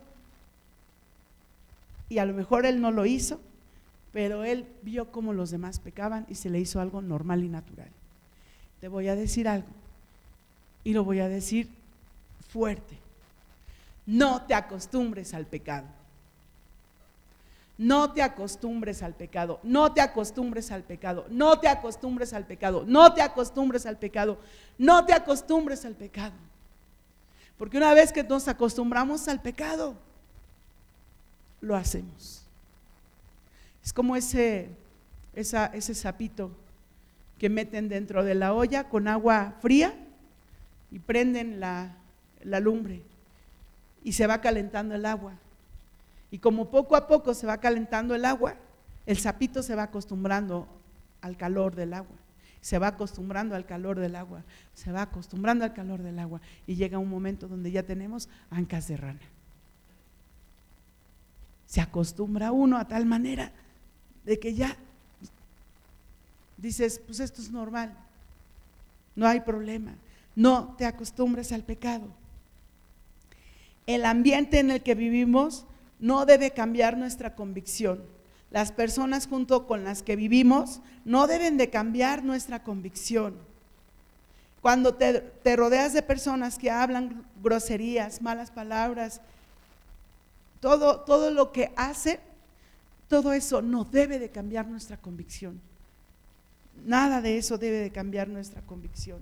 y 2.07 2.19
a 2.19 2.25
lo 2.25 2.33
mejor 2.33 2.67
él 2.67 2.81
no 2.81 2.91
lo 2.91 3.07
hizo, 3.07 3.39
pero 4.11 4.43
él 4.43 4.65
vio 4.81 5.11
cómo 5.11 5.33
los 5.33 5.51
demás 5.51 5.79
pecaban 5.79 6.25
y 6.29 6.35
se 6.35 6.49
le 6.49 6.59
hizo 6.59 6.79
algo 6.81 7.01
normal 7.01 7.43
y 7.43 7.49
natural. 7.49 7.89
Te 8.79 8.87
voy 8.87 9.07
a 9.07 9.15
decir 9.15 9.47
algo, 9.47 9.67
y 10.83 10.93
lo 10.93 11.03
voy 11.03 11.19
a 11.19 11.29
decir 11.29 11.69
fuerte. 12.49 12.97
No 14.05 14.41
te 14.43 14.53
acostumbres 14.53 15.33
al 15.33 15.45
pecado. 15.45 15.87
No 17.77 18.11
te 18.11 18.21
acostumbres 18.21 19.01
al 19.01 19.15
pecado, 19.15 19.59
no 19.63 19.91
te 19.91 20.01
acostumbres 20.01 20.71
al 20.71 20.83
pecado, 20.83 21.25
no 21.31 21.59
te 21.59 21.67
acostumbres 21.67 22.31
al 22.31 22.45
pecado, 22.45 22.83
no 22.85 23.11
te 23.11 23.23
acostumbres 23.23 23.87
al 23.87 23.97
pecado, 23.97 24.37
no 24.77 25.03
te 25.03 25.13
acostumbres 25.13 25.83
al 25.83 25.95
pecado. 25.95 26.35
Porque 27.57 27.77
una 27.77 27.95
vez 27.95 28.11
que 28.11 28.23
nos 28.23 28.47
acostumbramos 28.47 29.27
al 29.27 29.41
pecado, 29.41 29.95
lo 31.59 31.75
hacemos. 31.75 32.40
Es 33.83 33.93
como 33.93 34.15
ese, 34.15 34.69
ese 35.33 35.95
sapito 35.95 36.51
que 37.39 37.49
meten 37.49 37.89
dentro 37.89 38.23
de 38.23 38.35
la 38.35 38.53
olla 38.53 38.89
con 38.89 39.07
agua 39.07 39.55
fría 39.61 39.95
y 40.91 40.99
prenden 40.99 41.59
la, 41.59 41.95
la 42.43 42.59
lumbre 42.59 43.01
y 44.03 44.13
se 44.13 44.27
va 44.27 44.41
calentando 44.41 44.95
el 44.95 45.05
agua. 45.05 45.33
Y 46.29 46.39
como 46.39 46.69
poco 46.69 46.95
a 46.95 47.07
poco 47.07 47.33
se 47.33 47.47
va 47.47 47.57
calentando 47.57 48.15
el 48.15 48.25
agua, 48.25 48.55
el 49.05 49.17
sapito 49.17 49.63
se 49.63 49.75
va 49.75 49.83
acostumbrando 49.83 50.67
al 51.21 51.37
calor 51.37 51.75
del 51.75 51.93
agua. 51.93 52.15
Se 52.61 52.77
va 52.77 52.87
acostumbrando 52.87 53.55
al 53.55 53.65
calor 53.65 53.99
del 53.99 54.15
agua, 54.15 54.43
se 54.75 54.91
va 54.91 55.01
acostumbrando 55.01 55.65
al 55.65 55.73
calor 55.73 56.03
del 56.03 56.19
agua 56.19 56.41
y 56.67 56.75
llega 56.75 56.99
un 56.99 57.09
momento 57.09 57.47
donde 57.47 57.71
ya 57.71 57.81
tenemos 57.81 58.29
ancas 58.51 58.87
de 58.87 58.97
rana. 58.97 59.19
Se 61.65 61.81
acostumbra 61.81 62.51
uno 62.51 62.77
a 62.77 62.87
tal 62.87 63.07
manera 63.07 63.51
de 64.25 64.39
que 64.39 64.53
ya 64.53 64.75
dices, 66.57 67.01
pues 67.05 67.19
esto 67.19 67.41
es 67.41 67.51
normal, 67.51 67.93
no 69.15 69.27
hay 69.27 69.41
problema. 69.41 69.93
No 70.35 70.75
te 70.77 70.85
acostumbres 70.85 71.51
al 71.51 71.63
pecado 71.63 72.07
el 73.87 74.05
ambiente 74.05 74.59
en 74.59 74.71
el 74.71 74.81
que 74.81 74.95
vivimos 74.95 75.65
no 75.99 76.25
debe 76.25 76.51
cambiar 76.51 76.97
nuestra 76.97 77.35
convicción. 77.35 78.03
Las 78.49 78.71
personas 78.71 79.27
junto 79.27 79.67
con 79.67 79.83
las 79.83 80.03
que 80.03 80.15
vivimos 80.15 80.81
no 81.05 81.27
deben 81.27 81.57
de 81.57 81.69
cambiar 81.69 82.23
nuestra 82.23 82.63
convicción. 82.63 83.35
Cuando 84.61 84.95
te, 84.95 85.55
rodeas 85.55 85.93
de 85.93 86.03
personas 86.03 86.57
que 86.57 86.69
hablan 86.69 87.25
groserías, 87.41 88.21
malas 88.21 88.51
palabras, 88.51 89.21
todo, 90.59 90.99
todo 91.01 91.31
lo 91.31 91.51
que 91.51 91.71
hacen 91.75 92.19
todo 93.11 93.33
eso 93.33 93.61
no 93.61 93.83
debe 93.83 94.19
de 94.19 94.29
cambiar 94.29 94.65
nuestra 94.65 94.95
convicción. 94.95 95.59
Nada 96.85 97.19
de 97.19 97.37
eso 97.37 97.57
debe 97.57 97.79
de 97.79 97.91
cambiar 97.91 98.29
nuestra 98.29 98.61
convicción. 98.61 99.19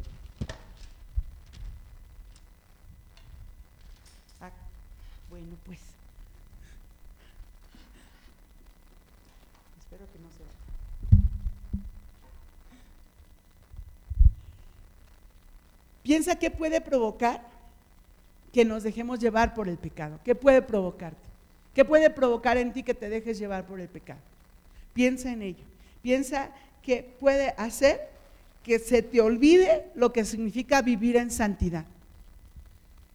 Ah, 4.39 4.51
bueno, 5.31 5.57
pues. 5.65 5.79
Espero 9.79 10.05
que 10.13 10.19
no 10.19 10.29
se 10.29 10.43
Piensa 16.03 16.35
qué 16.35 16.51
puede 16.51 16.79
provocar 16.79 17.43
que 18.53 18.65
nos 18.65 18.83
dejemos 18.83 19.17
llevar 19.17 19.55
por 19.55 19.67
el 19.67 19.79
pecado. 19.79 20.19
¿Qué 20.23 20.35
puede 20.35 20.61
provocarte? 20.61 21.28
¿Qué 21.73 21.85
puede 21.85 22.09
provocar 22.09 22.57
en 22.57 22.73
ti 22.73 22.83
que 22.83 22.93
te 22.93 23.09
dejes 23.09 23.39
llevar 23.39 23.65
por 23.65 23.79
el 23.79 23.87
pecado? 23.87 24.19
Piensa 24.93 25.31
en 25.31 25.41
ello. 25.41 25.63
Piensa 26.01 26.51
que 26.81 27.03
puede 27.19 27.53
hacer 27.57 28.09
que 28.63 28.79
se 28.79 29.01
te 29.01 29.21
olvide 29.21 29.85
lo 29.95 30.11
que 30.11 30.25
significa 30.25 30.81
vivir 30.81 31.15
en 31.15 31.31
santidad. 31.31 31.85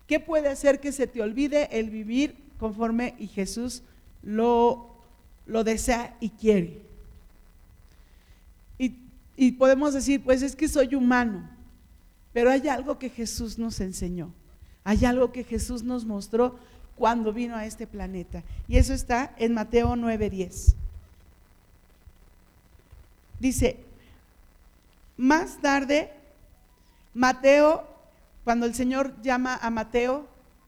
¿Qué 0.07 0.21
puede 0.21 0.49
hacer 0.49 0.81
que 0.81 0.93
se 0.93 1.07
te 1.07 1.23
olvide 1.23 1.69
el 1.79 1.91
vivir 1.91 2.37
conforme 2.59 3.15
y 3.19 3.27
Jesús 3.27 3.83
lo, 4.23 4.95
lo 5.47 5.65
desea 5.65 6.17
y 6.21 6.31
quiere? 6.31 6.83
Y, 8.79 8.97
y 9.37 9.53
podemos 9.53 9.95
decir, 9.95 10.23
pues 10.23 10.43
es 10.43 10.55
que 10.55 10.69
soy 10.69 10.95
humano, 10.95 11.49
pero 12.33 12.51
hay 12.51 12.69
algo 12.69 12.99
que 12.99 13.09
Jesús 13.09 13.59
nos 13.59 13.81
enseñó, 13.81 14.33
hay 14.83 15.05
algo 15.05 15.33
que 15.33 15.45
Jesús 15.45 15.83
nos 15.83 16.05
mostró 16.05 16.59
cuando 16.97 17.33
vino 17.33 17.57
a 17.57 17.67
este 17.67 17.87
planeta. 17.87 18.43
Y 18.69 18.77
eso 18.77 18.93
está 18.93 19.35
en 19.37 19.55
Mateo 19.55 19.97
9:10. 19.97 20.75
Dice, 23.41 23.79
más 25.17 25.61
tarde, 25.61 26.11
Mateo, 27.13 27.87
cuando 28.45 28.67
el 28.67 28.75
Señor 28.75 29.15
llama 29.23 29.59
a 29.61 29.71
Mateo, 29.71 30.27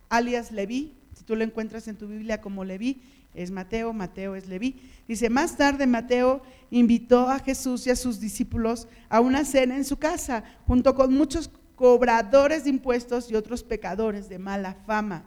alias 0.09 0.53
Leví, 0.53 0.93
si 1.15 1.25
tú 1.25 1.37
lo 1.37 1.45
encuentras 1.45 1.89
en 1.89 1.97
tu 1.97 2.07
Biblia 2.07 2.41
como 2.41 2.65
Leví, 2.65 3.01
es 3.35 3.51
Mateo, 3.51 3.93
Mateo 3.93 4.35
es 4.35 4.47
Leví. 4.49 4.81
Dice, 5.07 5.31
más 5.31 5.57
tarde 5.57 5.87
Mateo 5.87 6.43
invitó 6.71 7.29
a 7.29 7.39
Jesús 7.39 7.87
y 7.87 7.91
a 7.91 7.97
sus 7.97 8.19
discípulos 8.21 8.89
a 9.09 9.21
una 9.21 9.45
cena 9.45 9.77
en 9.77 9.85
su 9.85 9.99
casa, 9.99 10.43
junto 10.67 10.95
con 10.95 11.15
muchos 11.15 11.51
cobradores 11.77 12.65
de 12.65 12.71
impuestos 12.71 13.31
y 13.31 13.35
otros 13.35 13.63
pecadores 13.63 14.29
de 14.29 14.39
mala 14.39 14.75
fama. 14.87 15.25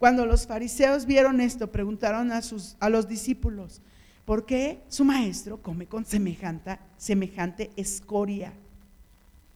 Cuando 0.00 0.24
los 0.24 0.46
fariseos 0.46 1.04
vieron 1.04 1.42
esto, 1.42 1.70
preguntaron 1.70 2.32
a, 2.32 2.40
sus, 2.40 2.74
a 2.80 2.88
los 2.88 3.06
discípulos, 3.06 3.82
¿por 4.24 4.46
qué 4.46 4.80
su 4.88 5.04
maestro 5.04 5.58
come 5.60 5.84
con 5.84 6.06
semejante, 6.06 6.78
semejante 6.96 7.70
escoria? 7.76 8.54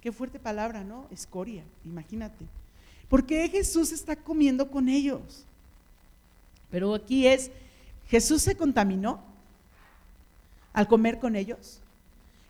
Qué 0.02 0.12
fuerte 0.12 0.38
palabra, 0.38 0.84
¿no? 0.84 1.06
Escoria, 1.10 1.64
imagínate. 1.82 2.44
¿Por 3.08 3.24
qué 3.24 3.48
Jesús 3.48 3.90
está 3.90 4.16
comiendo 4.16 4.70
con 4.70 4.90
ellos? 4.90 5.46
Pero 6.70 6.92
aquí 6.92 7.26
es, 7.26 7.50
¿Jesús 8.08 8.42
se 8.42 8.54
contaminó 8.54 9.22
al 10.74 10.86
comer 10.88 11.20
con 11.20 11.36
ellos? 11.36 11.80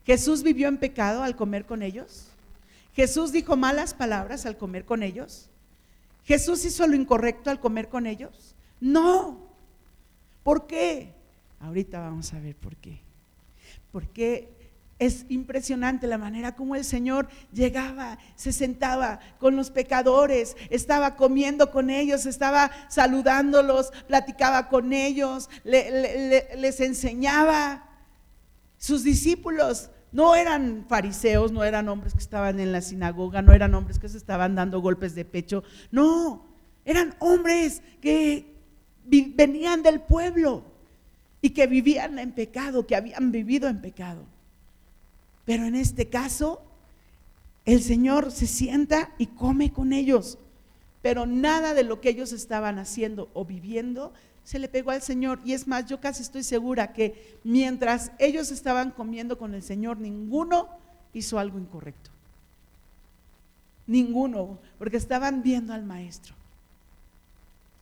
¿Jesús 0.05 0.43
vivió 0.43 0.67
en 0.67 0.79
pecado 0.79 1.23
al 1.23 1.37
comer 1.37 1.65
con 1.65 1.81
ellos? 1.81 2.27
¿Jesús 2.93 3.31
dijo 3.31 3.57
malas 3.57 3.95
palabras 3.95 4.47
al 4.47 4.57
comer 4.57 4.85
con 4.85 5.05
ellos? 5.05 5.49
¿Jesús 6.25 6.65
hizo 6.65 6.87
lo 6.87 6.97
incorrecto 6.97 7.51
al 7.51 7.61
comer 7.61 7.89
con 7.89 8.07
ellos? 8.07 8.55
No. 8.81 9.39
¿Por 10.43 10.67
qué? 10.67 11.13
Ahorita 11.61 12.01
vamos 12.01 12.33
a 12.33 12.41
ver 12.41 12.57
por 12.57 12.77
qué. 12.77 13.01
Porque 13.93 14.49
es 14.99 15.27
impresionante 15.29 16.07
la 16.07 16.19
manera 16.19 16.55
como 16.55 16.77
el 16.77 16.85
Señor 16.85 17.29
llegaba, 17.53 18.19
se 18.37 18.53
sentaba 18.53 19.21
con 19.39 19.57
los 19.57 19.71
pecadores, 19.71 20.57
estaba 20.71 21.17
comiendo 21.17 21.71
con 21.71 21.91
ellos, 21.91 22.27
estaba 22.27 22.71
saludándolos, 22.89 23.91
platicaba 24.07 24.69
con 24.69 24.93
ellos, 24.93 25.51
les 25.65 26.81
enseñaba. 26.81 27.91
Sus 28.79 29.03
discípulos 29.03 29.91
no 30.15 30.37
eran 30.37 30.87
fariseos, 30.89 31.51
no 31.51 31.65
eran 31.65 31.89
hombres 31.89 32.13
que 32.13 32.21
estaban 32.21 32.61
en 32.61 32.71
la 32.71 32.81
sinagoga, 32.81 33.43
no 33.43 33.53
eran 33.53 33.75
hombres 33.75 33.99
que 33.99 34.09
se 34.09 34.17
estaban 34.17 34.55
dando 34.55 34.81
golpes 34.81 35.17
de 35.17 35.25
pecho, 35.25 35.65
no, 35.91 36.47
eran 36.85 37.17
hombres 37.19 37.83
que 38.01 38.55
venían 39.05 39.83
del 39.83 40.01
pueblo 40.01 40.63
y 41.43 41.51
que 41.51 41.67
vivían 41.67 42.21
en 42.21 42.31
pecado, 42.31 42.87
que 42.87 42.95
habían 42.95 43.33
vivido 43.33 43.69
en 43.69 43.81
pecado. 43.81 44.23
Pero 45.45 45.65
en 45.65 45.75
este 45.75 46.09
caso, 46.09 46.63
el 47.65 47.83
Señor 47.83 48.31
se 48.31 48.47
sienta 48.47 49.11
y 49.19 49.27
come 49.27 49.73
con 49.73 49.93
ellos, 49.93 50.39
pero 51.03 51.27
nada 51.27 51.75
de 51.75 51.83
lo 51.83 52.01
que 52.01 52.11
ellos 52.11 52.31
estaban 52.31 52.79
haciendo 52.79 53.31
o 53.35 53.45
viviendo 53.45 54.13
se 54.45 54.59
le 54.59 54.69
pegó 54.69 54.91
al 54.91 55.03
Señor. 55.03 55.41
Y 55.45 55.55
es 55.55 55.67
más, 55.67 55.87
yo 55.87 56.01
casi 56.01 56.23
estoy 56.23 56.43
segura 56.43 56.93
que 56.93 57.39
mientras 57.43 58.13
ellos 58.19 58.51
estaban 58.51 58.91
comiendo 58.91 59.39
con 59.39 59.55
el 59.55 59.63
Señor, 59.63 59.99
ninguno 59.99 60.69
hizo 61.13 61.39
algo 61.39 61.59
incorrecto. 61.59 62.11
Ninguno, 63.87 64.59
porque 64.79 64.99
estaban 64.99 65.43
viendo 65.43 65.73
al 65.73 65.85
Maestro. 65.85 66.35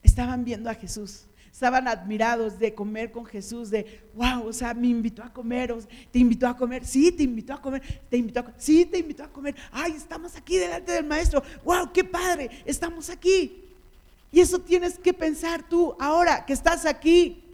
Estaban 0.03 0.45
viendo 0.45 0.71
a 0.71 0.75
Jesús. 0.75 1.25
Estaban 1.53 1.87
admirados 1.87 2.59
de 2.59 2.75
comer 2.75 3.13
con 3.13 3.27
Jesús, 3.27 3.69
de, 3.69 4.01
wow, 4.15 4.47
o 4.47 4.53
sea, 4.55 4.73
me 4.73 4.87
invitó 4.87 5.23
a 5.23 5.31
comer, 5.31 5.75
te 6.11 6.19
invitó 6.19 6.49
a 6.49 6.57
comer, 6.57 6.85
sí, 6.85 7.13
te 7.13 7.25
invitó 7.25 7.53
a 7.53 7.61
comer, 7.61 7.83
te 8.09 8.17
invitó 8.17 8.41
a 8.41 8.45
comer, 8.45 8.61
sí, 8.61 8.87
te 8.87 8.99
invitó 8.99 9.25
a 9.25 9.29
comer, 9.29 9.55
ay, 9.71 9.93
estamos 9.93 10.35
aquí 10.35 10.57
delante 10.57 10.93
del 10.93 11.05
Maestro, 11.05 11.43
wow, 11.63 11.93
qué 11.93 12.05
padre, 12.05 12.49
estamos 12.65 13.11
aquí. 13.11 13.62
Y 14.33 14.41
eso 14.41 14.59
tienes 14.59 14.99
que 14.99 15.13
pensar 15.13 15.63
tú 15.69 15.95
ahora 16.01 16.47
que 16.47 16.55
estás 16.55 16.87
aquí, 16.87 17.45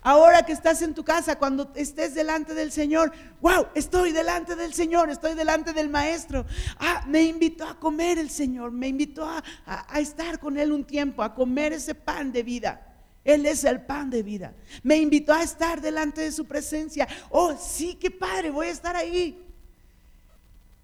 ahora 0.00 0.46
que 0.46 0.52
estás 0.52 0.80
en 0.80 0.94
tu 0.94 1.04
casa, 1.04 1.36
cuando 1.36 1.72
estés 1.74 2.14
delante 2.14 2.54
del 2.54 2.70
Señor. 2.70 3.10
Wow, 3.40 3.66
estoy 3.74 4.12
delante 4.12 4.54
del 4.54 4.72
Señor, 4.72 5.10
estoy 5.10 5.34
delante 5.34 5.72
del 5.72 5.88
Maestro. 5.88 6.46
Ah, 6.78 7.04
me 7.08 7.24
invitó 7.24 7.66
a 7.66 7.80
comer 7.80 8.18
el 8.18 8.30
Señor, 8.30 8.70
me 8.70 8.86
invitó 8.86 9.28
a, 9.28 9.42
a 9.66 9.98
estar 9.98 10.38
con 10.38 10.56
Él 10.56 10.70
un 10.70 10.84
tiempo, 10.84 11.22
a 11.22 11.34
comer 11.34 11.72
ese 11.72 11.96
pan 11.96 12.30
de 12.30 12.44
vida. 12.44 12.94
Él 13.24 13.44
es 13.46 13.64
el 13.64 13.80
pan 13.80 14.08
de 14.10 14.22
vida. 14.22 14.54
Me 14.84 14.96
invitó 14.96 15.32
a 15.32 15.42
estar 15.42 15.80
delante 15.80 16.20
de 16.20 16.30
su 16.30 16.44
presencia. 16.44 17.08
Oh, 17.30 17.56
sí, 17.56 17.96
qué 18.00 18.10
padre, 18.10 18.50
voy 18.50 18.68
a 18.68 18.70
estar 18.70 18.94
ahí. 18.94 19.40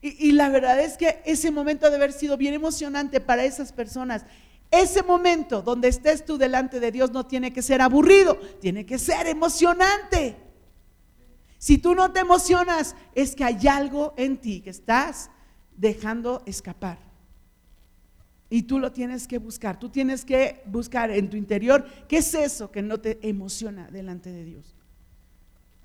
Y, 0.03 0.29
y, 0.29 0.33
la 0.33 0.49
verdad 0.49 0.81
es 0.81 0.97
que 0.97 1.21
ese 1.27 1.51
momento 1.51 1.85
debe 1.85 1.97
haber 1.97 2.13
sido 2.15 2.39
bien 2.39 2.55
emocionante 2.55 3.21
para 3.21 3.45
esas 3.45 3.71
personas. 3.71 4.25
Ese 4.71 5.03
momento 5.03 5.63
donde 5.63 5.89
estés 5.89 6.25
tú 6.25 6.39
delante 6.39 6.79
de 6.79 6.93
Dios 6.93 7.11
no 7.11 7.27
tiene 7.27 7.53
que 7.53 7.63
ser 7.63 7.81
aburrido, 7.81 8.37
tiene 8.61 8.87
que 8.87 8.99
ser 8.99 9.27
emocionante. 9.27 10.37
Si 11.59 11.79
tú 11.79 11.95
no 11.95 12.13
te 12.13 12.21
emocionas, 12.21 12.95
es 13.15 13.35
que 13.35 13.45
hay 13.45 13.67
algo 13.67 14.15
en 14.17 14.39
ti 14.39 14.61
que 14.61 14.71
estás 14.71 15.31
dejando 15.77 16.43
escapar. 16.47 16.99
Y 18.49 18.63
tú 18.63 18.79
lo 18.79 18.93
tienes 18.93 19.29
que 19.29 19.39
buscar, 19.39 19.79
tú 19.79 19.91
tienes 19.91 20.25
que 20.25 20.63
buscar 20.67 21.11
en 21.11 21.31
tu 21.31 21.37
interior 21.37 21.87
qué 22.09 22.19
es 22.19 22.35
eso 22.35 22.71
que 22.71 22.83
no 22.83 22.99
te 22.99 23.19
emociona 23.29 23.89
delante 23.91 24.31
de 24.31 24.45
Dios. 24.45 24.75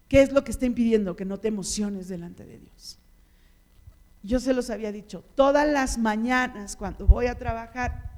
¿Qué 0.08 0.22
es 0.22 0.32
lo 0.32 0.44
que 0.44 0.52
está 0.52 0.66
impidiendo 0.66 1.16
que 1.16 1.26
no 1.26 1.40
te 1.40 1.48
emociones 1.48 2.08
delante 2.08 2.46
de 2.46 2.60
Dios? 2.60 3.00
Yo 4.24 4.40
se 4.40 4.54
los 4.54 4.70
había 4.70 4.92
dicho, 4.92 5.24
todas 5.36 5.68
las 5.68 5.98
mañanas 5.98 6.76
cuando 6.76 7.06
voy 7.06 7.28
a 7.28 7.38
trabajar, 7.38 8.15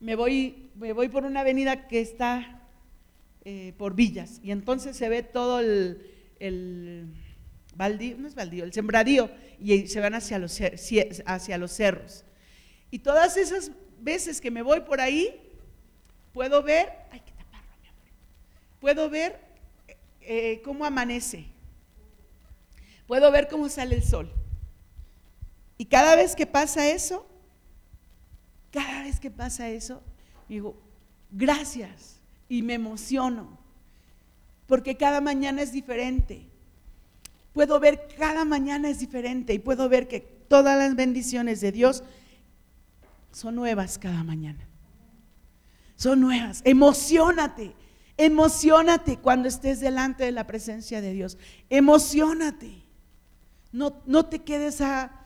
me 0.00 0.14
voy, 0.14 0.70
me 0.74 0.92
voy 0.92 1.08
por 1.08 1.24
una 1.24 1.40
avenida 1.40 1.88
que 1.88 2.00
está 2.00 2.68
eh, 3.44 3.74
por 3.78 3.94
villas 3.94 4.40
y 4.42 4.50
entonces 4.50 4.96
se 4.96 5.08
ve 5.08 5.22
todo 5.22 5.60
el, 5.60 6.10
el 6.40 7.08
no 7.76 8.28
es 8.28 8.36
el 8.36 8.72
sembradío 8.72 9.30
y 9.60 9.86
se 9.86 10.00
van 10.00 10.14
hacia 10.14 10.38
los, 10.38 10.58
hacia 11.26 11.58
los 11.58 11.72
cerros. 11.72 12.24
Y 12.90 13.00
todas 13.00 13.36
esas 13.36 13.70
veces 14.00 14.40
que 14.40 14.50
me 14.50 14.62
voy 14.62 14.80
por 14.80 15.00
ahí, 15.00 15.52
puedo 16.32 16.62
ver, 16.62 16.88
ay, 17.10 17.20
qué 17.24 17.32
taparro, 17.32 17.66
mi 17.82 17.88
amor, 17.88 18.04
puedo 18.80 19.10
ver 19.10 19.40
eh, 20.20 20.62
cómo 20.64 20.84
amanece, 20.84 21.46
puedo 23.06 23.30
ver 23.30 23.48
cómo 23.48 23.68
sale 23.68 23.96
el 23.96 24.02
sol. 24.02 24.32
Y 25.78 25.86
cada 25.86 26.16
vez 26.16 26.34
que 26.34 26.46
pasa 26.46 26.88
eso, 26.88 27.26
cada 28.76 29.04
vez 29.04 29.18
que 29.18 29.30
pasa 29.30 29.70
eso, 29.70 30.02
digo, 30.50 30.76
gracias 31.30 32.20
y 32.46 32.60
me 32.60 32.74
emociono, 32.74 33.58
porque 34.66 34.98
cada 34.98 35.22
mañana 35.22 35.62
es 35.62 35.72
diferente. 35.72 36.46
Puedo 37.54 37.80
ver 37.80 38.06
cada 38.18 38.44
mañana 38.44 38.90
es 38.90 38.98
diferente 38.98 39.54
y 39.54 39.58
puedo 39.58 39.88
ver 39.88 40.08
que 40.08 40.20
todas 40.20 40.76
las 40.76 40.94
bendiciones 40.94 41.62
de 41.62 41.72
Dios 41.72 42.04
son 43.32 43.54
nuevas 43.54 43.96
cada 43.96 44.22
mañana. 44.22 44.68
son 45.96 46.20
nuevas. 46.20 46.60
Emocionate, 46.66 47.72
emocionate 48.18 49.16
cuando 49.16 49.48
estés 49.48 49.80
delante 49.80 50.24
de 50.24 50.32
la 50.32 50.46
presencia 50.46 51.00
de 51.00 51.14
Dios. 51.14 51.38
Emocionate. 51.70 52.82
No, 53.72 54.02
no 54.04 54.26
te 54.26 54.40
quedes 54.40 54.82
a, 54.82 55.25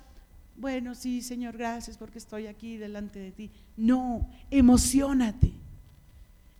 bueno, 0.60 0.94
sí, 0.94 1.22
Señor, 1.22 1.56
gracias 1.56 1.96
porque 1.96 2.18
estoy 2.18 2.46
aquí 2.46 2.76
delante 2.76 3.18
de 3.18 3.32
ti. 3.32 3.50
No, 3.76 4.28
emocionate. 4.50 5.52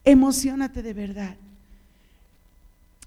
Emocionate 0.05 0.83
de 0.83 0.95
verdad. 0.95 1.37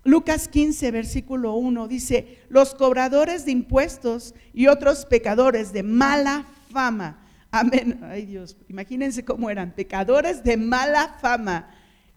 Lucas 0.04 0.48
15, 0.48 0.92
versículo 0.92 1.56
1 1.56 1.88
dice, 1.88 2.40
los 2.50 2.76
cobradores 2.76 3.46
de 3.46 3.52
impuestos 3.52 4.36
y 4.54 4.68
otros 4.68 5.06
pecadores 5.06 5.74
de 5.74 5.82
mala 5.82 6.46
fama. 6.72 7.20
Amén. 7.50 8.00
Ay 8.04 8.26
Dios, 8.26 8.58
imagínense 8.68 9.26
cómo 9.26 9.50
eran, 9.50 9.72
pecadores 9.72 10.44
de 10.44 10.58
mala 10.58 11.18
fama. 11.22 11.70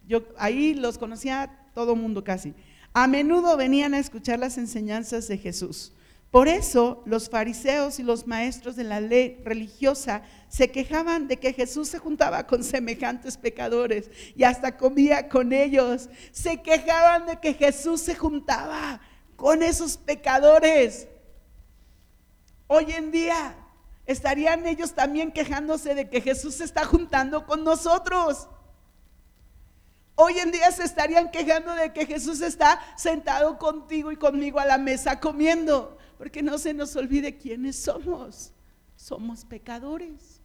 Yo 0.07 0.25
ahí 0.37 0.75
los 0.75 0.99
conocía 0.99 1.51
todo 1.75 1.97
mundo 1.97 2.25
casi. 2.25 2.55
A 2.93 3.07
menudo 3.07 3.57
venían 3.57 3.95
a 3.95 3.99
escuchar 3.99 4.39
las 4.39 4.59
enseñanzas 4.59 5.29
de 5.29 5.39
Jesús. 5.39 5.93
Por 6.31 6.49
eso 6.49 7.03
los 7.07 7.31
fariseos 7.31 7.99
y 7.99 8.03
los 8.03 8.27
maestros 8.27 8.77
de 8.77 8.85
la 8.85 9.01
ley 9.01 9.41
religiosa 9.45 10.23
se 10.49 10.71
quejaban 10.71 11.29
de 11.29 11.39
que 11.39 11.53
Jesús 11.53 11.89
se 11.89 11.99
juntaba 11.99 12.47
con 12.47 12.65
semejantes 12.65 13.37
pecadores 13.37 14.11
y 14.35 14.45
hasta 14.45 14.77
comía 14.77 15.29
con 15.29 15.53
ellos. 15.53 16.09
Se 16.33 16.63
quejaban 16.63 17.27
de 17.27 17.41
que 17.41 17.55
Jesús 17.55 18.01
se 18.01 18.15
juntaba 18.15 19.01
con 19.37 19.63
esos 19.63 19.97
pecadores. 19.97 21.09
Hoy 22.67 22.93
en 22.93 23.13
día 23.13 23.57
estarían 24.05 24.67
ellos 24.67 24.95
también 24.95 25.33
quejándose 25.33 25.95
de 25.95 26.11
que 26.11 26.21
Jesús 26.21 26.57
se 26.57 26.65
está 26.65 26.85
juntando 26.85 27.47
con 27.47 27.63
nosotros. 27.63 28.49
Hoy 30.17 30.39
en 30.39 30.51
día 30.51 30.73
se 30.73 30.83
estarían 30.83 31.31
quejando 31.31 31.75
de 31.75 31.93
que 31.93 32.07
Jesús 32.07 32.41
está 32.41 32.81
sentado 32.97 33.59
contigo 33.59 34.11
y 34.11 34.17
conmigo 34.17 34.59
a 34.59 34.65
la 34.65 34.79
mesa 34.79 35.21
comiendo 35.21 35.96
porque 36.19 36.43
no 36.43 36.59
se 36.59 36.73
nos 36.73 36.97
olvide 36.97 37.37
quiénes 37.37 37.77
somos. 37.77 38.53
Somos 38.97 39.45
pecadores. 39.45 40.41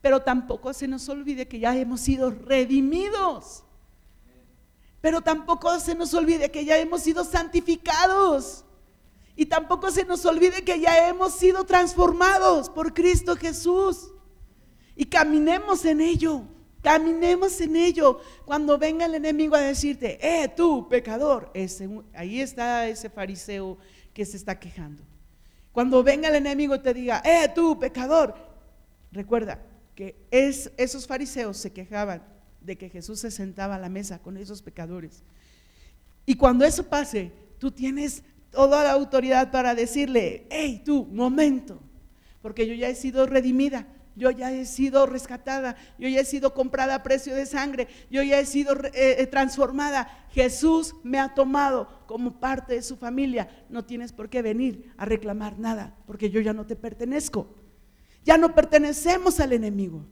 Pero 0.00 0.20
tampoco 0.20 0.72
se 0.72 0.88
nos 0.88 1.08
olvide 1.08 1.48
que 1.48 1.58
ya 1.58 1.76
hemos 1.76 2.00
sido 2.00 2.30
redimidos. 2.30 3.64
Pero 5.00 5.20
tampoco 5.20 5.78
se 5.80 5.94
nos 5.94 6.14
olvide 6.14 6.50
que 6.50 6.64
ya 6.64 6.78
hemos 6.78 7.02
sido 7.02 7.24
santificados. 7.24 8.64
Y 9.36 9.46
tampoco 9.46 9.90
se 9.90 10.04
nos 10.04 10.24
olvide 10.24 10.64
que 10.64 10.80
ya 10.80 11.08
hemos 11.08 11.34
sido 11.34 11.64
transformados 11.64 12.70
por 12.70 12.94
Cristo 12.94 13.36
Jesús. 13.36 14.12
Y 14.96 15.06
caminemos 15.06 15.84
en 15.84 16.00
ello. 16.00 16.42
Caminemos 16.82 17.60
en 17.60 17.76
ello. 17.76 18.20
Cuando 18.44 18.78
venga 18.78 19.06
el 19.06 19.14
enemigo 19.14 19.56
a 19.56 19.60
decirte, 19.60 20.18
eh, 20.20 20.48
tú, 20.48 20.88
pecador, 20.88 21.50
ahí 22.14 22.40
está 22.40 22.86
ese 22.86 23.10
fariseo 23.10 23.78
que 24.14 24.24
se 24.24 24.36
está 24.36 24.58
quejando. 24.58 25.02
Cuando 25.72 26.02
venga 26.02 26.28
el 26.28 26.36
enemigo 26.36 26.76
y 26.76 26.78
te 26.78 26.94
diga, 26.94 27.20
eh, 27.24 27.50
tú, 27.54 27.78
pecador, 27.78 28.34
recuerda 29.10 29.60
que 29.94 30.16
es, 30.30 30.70
esos 30.76 31.06
fariseos 31.06 31.56
se 31.56 31.72
quejaban 31.72 32.22
de 32.60 32.78
que 32.78 32.88
Jesús 32.88 33.20
se 33.20 33.30
sentaba 33.30 33.74
a 33.74 33.78
la 33.78 33.88
mesa 33.88 34.20
con 34.20 34.36
esos 34.36 34.62
pecadores. 34.62 35.22
Y 36.24 36.36
cuando 36.36 36.64
eso 36.64 36.84
pase, 36.88 37.32
tú 37.58 37.70
tienes 37.70 38.22
toda 38.50 38.84
la 38.84 38.92
autoridad 38.92 39.50
para 39.50 39.74
decirle, 39.74 40.46
hey, 40.48 40.82
tú, 40.84 41.06
momento, 41.06 41.80
porque 42.40 42.66
yo 42.66 42.74
ya 42.74 42.88
he 42.88 42.94
sido 42.94 43.26
redimida, 43.26 43.86
yo 44.16 44.30
ya 44.30 44.52
he 44.52 44.64
sido 44.64 45.06
rescatada, 45.06 45.76
yo 45.98 46.08
ya 46.08 46.20
he 46.20 46.24
sido 46.24 46.54
comprada 46.54 46.96
a 46.96 47.02
precio 47.02 47.34
de 47.34 47.46
sangre, 47.46 47.88
yo 48.10 48.22
ya 48.22 48.38
he 48.38 48.46
sido 48.46 48.74
eh, 48.86 48.92
eh, 48.94 49.26
transformada. 49.26 50.08
Jesús 50.30 50.94
me 51.02 51.18
ha 51.18 51.34
tomado 51.34 51.88
como 52.06 52.38
parte 52.38 52.74
de 52.74 52.82
su 52.82 52.96
familia. 52.96 53.48
No 53.68 53.84
tienes 53.84 54.12
por 54.12 54.28
qué 54.28 54.42
venir 54.42 54.92
a 54.96 55.04
reclamar 55.04 55.58
nada, 55.58 55.96
porque 56.06 56.30
yo 56.30 56.40
ya 56.40 56.52
no 56.52 56.66
te 56.66 56.76
pertenezco. 56.76 57.54
Ya 58.24 58.38
no 58.38 58.54
pertenecemos 58.54 59.40
al 59.40 59.52
enemigo. 59.52 60.06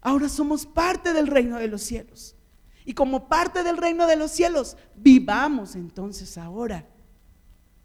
Ahora 0.00 0.28
somos 0.28 0.64
parte 0.64 1.12
del 1.12 1.26
reino 1.26 1.58
de 1.58 1.68
los 1.68 1.82
cielos. 1.82 2.36
Y 2.84 2.94
como 2.94 3.28
parte 3.28 3.62
del 3.62 3.76
reino 3.76 4.06
de 4.06 4.16
los 4.16 4.30
cielos, 4.30 4.76
vivamos 4.96 5.74
entonces 5.74 6.38
ahora 6.38 6.86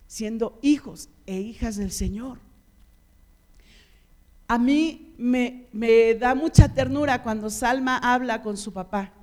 siendo 0.07 0.59
hijos 0.61 1.09
e 1.25 1.39
hijas 1.39 1.75
del 1.75 1.91
Señor 1.91 2.39
a 4.53 4.57
mí 4.57 5.12
me, 5.23 6.15
da 6.15 6.35
mucha 6.35 6.67
ternura 6.67 7.23
cuando 7.23 7.49
Salma 7.49 7.97
habla 7.97 8.41
con 8.41 8.57
su 8.57 8.73
papá, 8.73 9.13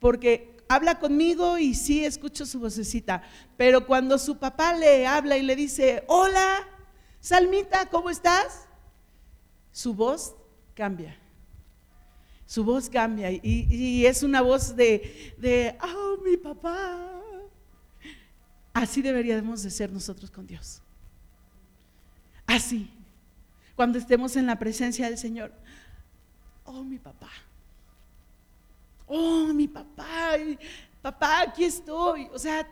porque 0.00 0.56
habla 0.68 0.98
conmigo 0.98 1.56
y 1.56 1.74
sí 1.74 2.04
escucho 2.04 2.44
su 2.44 2.58
vocecita, 2.58 3.22
pero 3.56 3.86
cuando 3.86 4.18
su 4.18 4.38
papá 4.38 4.74
le 4.74 5.06
habla 5.06 5.36
y 5.36 5.42
le 5.42 5.54
dice, 5.54 6.02
hola, 6.08 6.66
Salmita, 7.20 7.86
¿cómo 7.90 8.10
estás? 8.10 8.66
Su 9.70 9.94
voz 9.94 10.34
cambia. 10.74 11.16
Su 12.44 12.64
voz 12.64 12.90
cambia 12.90 13.30
y, 13.30 14.04
es 14.04 14.24
una 14.24 14.40
voz 14.40 14.74
de, 14.74 15.32
de, 15.38 15.78
oh, 15.80 16.20
mi 16.24 16.36
papá. 16.36 17.22
Así 18.72 19.00
deberíamos 19.00 19.62
de 19.62 19.70
ser 19.70 19.92
nosotros 19.92 20.28
con 20.28 20.44
Dios. 20.44 20.82
Así 22.46 22.90
cuando 23.80 23.98
estemos 23.98 24.36
en 24.36 24.44
la 24.44 24.58
presencia 24.58 25.06
del 25.06 25.16
Señor. 25.16 25.50
Oh, 26.66 26.84
mi 26.84 26.98
papá. 26.98 27.30
Oh, 29.06 29.54
mi 29.54 29.68
papá. 29.68 30.34
Papá, 31.00 31.40
aquí 31.40 31.64
estoy. 31.64 32.28
O 32.30 32.38
sea, 32.38 32.68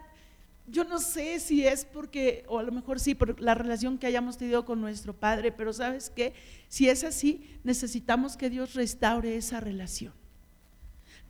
yo 0.67 0.85
no 0.85 0.99
sé 0.99 1.41
si 1.41 1.67
es 1.67 1.87
porque, 1.87 2.45
o 2.47 2.59
a 2.59 2.63
lo 2.63 2.73
mejor 2.73 3.01
sí, 3.01 3.15
por 3.15 3.41
la 3.41 3.55
relación 3.55 3.97
que 3.97 4.07
hayamos 4.07 4.37
tenido 4.37 4.67
con 4.67 4.83
nuestro 4.83 5.15
Padre, 5.15 5.51
pero 5.51 5.73
sabes 5.73 6.11
qué, 6.11 6.35
si 6.69 6.91
es 6.91 7.03
así, 7.05 7.59
necesitamos 7.65 8.37
que 8.37 8.51
Dios 8.51 8.75
restaure 8.75 9.35
esa 9.35 9.61
relación. 9.61 10.13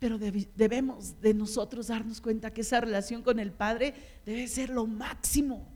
Pero 0.01 0.19
debemos 0.19 1.21
de 1.21 1.35
nosotros 1.35 1.87
darnos 1.87 2.21
cuenta 2.21 2.53
que 2.53 2.63
esa 2.63 2.81
relación 2.81 3.23
con 3.23 3.39
el 3.39 3.53
Padre 3.53 3.95
debe 4.27 4.49
ser 4.49 4.71
lo 4.71 4.89
máximo. 4.89 5.69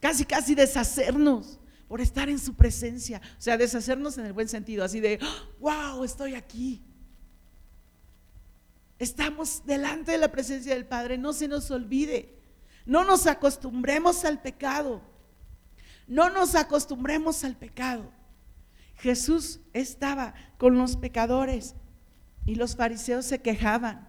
Casi, 0.00 0.24
casi 0.24 0.54
deshacernos 0.54 1.60
por 1.88 2.00
estar 2.00 2.28
en 2.28 2.38
su 2.38 2.54
presencia. 2.54 3.20
O 3.38 3.40
sea, 3.40 3.56
deshacernos 3.56 4.18
en 4.18 4.26
el 4.26 4.32
buen 4.32 4.48
sentido, 4.48 4.84
así 4.84 5.00
de, 5.00 5.18
wow, 5.60 6.04
estoy 6.04 6.34
aquí. 6.34 6.82
Estamos 8.98 9.62
delante 9.66 10.12
de 10.12 10.18
la 10.18 10.30
presencia 10.30 10.74
del 10.74 10.86
Padre, 10.86 11.18
no 11.18 11.32
se 11.32 11.48
nos 11.48 11.70
olvide. 11.70 12.38
No 12.86 13.04
nos 13.04 13.26
acostumbremos 13.26 14.24
al 14.24 14.40
pecado. 14.40 15.02
No 16.06 16.30
nos 16.30 16.54
acostumbremos 16.54 17.44
al 17.44 17.56
pecado. 17.56 18.12
Jesús 18.96 19.60
estaba 19.72 20.34
con 20.58 20.76
los 20.76 20.96
pecadores 20.96 21.74
y 22.46 22.54
los 22.54 22.76
fariseos 22.76 23.24
se 23.24 23.40
quejaban, 23.40 24.08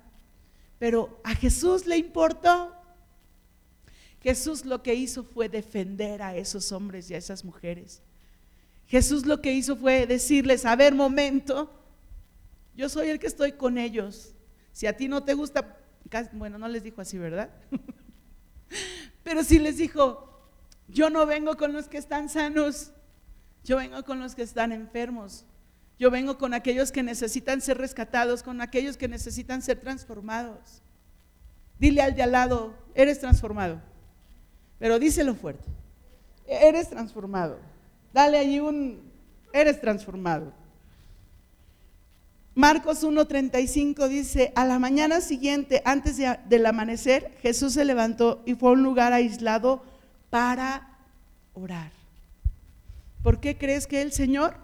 pero 0.77 1.21
a 1.23 1.33
Jesús 1.35 1.85
le 1.85 1.97
importó 1.97 2.75
Jesús 4.25 4.65
lo 4.65 4.81
que 4.81 4.95
hizo 4.95 5.23
fue 5.23 5.49
defender 5.49 6.23
a 6.23 6.35
esos 6.35 6.71
hombres 6.71 7.11
y 7.11 7.13
a 7.13 7.17
esas 7.19 7.45
mujeres. 7.45 8.01
Jesús 8.88 9.27
lo 9.27 9.39
que 9.39 9.53
hizo 9.53 9.75
fue 9.75 10.07
decirles, 10.07 10.65
a 10.65 10.75
ver, 10.75 10.95
momento, 10.95 11.71
yo 12.75 12.89
soy 12.89 13.09
el 13.09 13.19
que 13.19 13.27
estoy 13.27 13.51
con 13.51 13.77
ellos. 13.77 14.33
Si 14.71 14.88
a 14.88 14.97
ti 14.97 15.07
no 15.07 15.23
te 15.23 15.35
gusta, 15.35 15.77
bueno, 16.31 16.57
no 16.57 16.67
les 16.67 16.81
dijo 16.81 17.01
así, 17.01 17.19
¿verdad? 17.19 17.51
Pero 19.23 19.43
sí 19.43 19.59
les 19.59 19.77
dijo, 19.77 20.49
yo 20.88 21.11
no 21.11 21.27
vengo 21.27 21.55
con 21.55 21.71
los 21.71 21.88
que 21.88 21.99
están 21.99 22.27
sanos, 22.27 22.93
yo 23.63 23.77
vengo 23.77 24.03
con 24.05 24.19
los 24.19 24.33
que 24.33 24.41
están 24.41 24.71
enfermos. 24.71 25.45
Yo 25.99 26.09
vengo 26.09 26.39
con 26.39 26.55
aquellos 26.55 26.91
que 26.91 27.03
necesitan 27.03 27.61
ser 27.61 27.77
rescatados, 27.77 28.41
con 28.41 28.59
aquellos 28.59 28.97
que 28.97 29.07
necesitan 29.07 29.61
ser 29.61 29.82
transformados. 29.82 30.82
Dile 31.78 32.01
al 32.01 32.15
de 32.15 32.23
al 32.23 32.32
lado, 32.32 32.73
eres 32.95 33.19
transformado. 33.19 33.93
Pero 34.80 34.99
díselo 34.99 35.36
fuerte. 35.36 35.63
Eres 36.47 36.89
transformado. 36.89 37.57
Dale 38.13 38.38
allí 38.38 38.59
un, 38.59 39.01
eres 39.53 39.80
transformado. 39.82 40.51
Marcos 42.53 43.03
1.35 43.03 44.07
dice, 44.07 44.53
a 44.55 44.63
la 44.65 44.80
mañana 44.80 45.19
siguiente, 45.19 45.82
antes 45.84 46.17
del 46.17 46.65
amanecer, 46.65 47.36
Jesús 47.41 47.73
se 47.73 47.84
levantó 47.84 48.41
y 48.45 48.55
fue 48.55 48.69
a 48.69 48.73
un 48.73 48.84
lugar 48.84 49.11
aislado 49.11 49.84
para 50.30 50.88
orar. 51.53 51.91
¿Por 53.23 53.41
qué 53.41 53.57
crees 53.57 53.88
que 53.88 54.01
el 54.01 54.13
Señor 54.13 54.55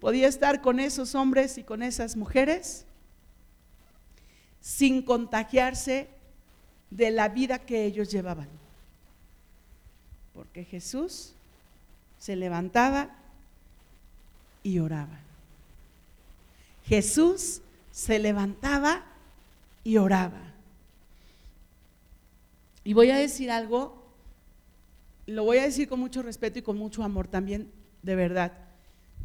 podía 0.00 0.28
estar 0.28 0.60
con 0.60 0.80
esos 0.80 1.14
hombres 1.14 1.56
y 1.56 1.62
con 1.62 1.82
esas 1.82 2.16
mujeres 2.16 2.84
sin 4.60 5.00
contagiarse 5.00 6.08
de 6.90 7.10
la 7.10 7.28
vida 7.28 7.58
que 7.58 7.86
ellos 7.86 8.10
llevaban? 8.10 8.63
Porque 10.34 10.64
Jesús 10.64 11.32
se 12.18 12.36
levantaba 12.36 13.10
y 14.62 14.78
oraba. 14.78 15.20
Jesús 16.86 17.60
se 17.92 18.18
levantaba 18.18 19.04
y 19.84 19.96
oraba. 19.96 20.40
Y 22.82 22.92
voy 22.92 23.10
a 23.10 23.16
decir 23.16 23.50
algo, 23.50 24.02
lo 25.26 25.44
voy 25.44 25.58
a 25.58 25.62
decir 25.62 25.88
con 25.88 26.00
mucho 26.00 26.22
respeto 26.22 26.58
y 26.58 26.62
con 26.62 26.76
mucho 26.76 27.02
amor 27.02 27.28
también, 27.28 27.70
de 28.02 28.14
verdad. 28.14 28.52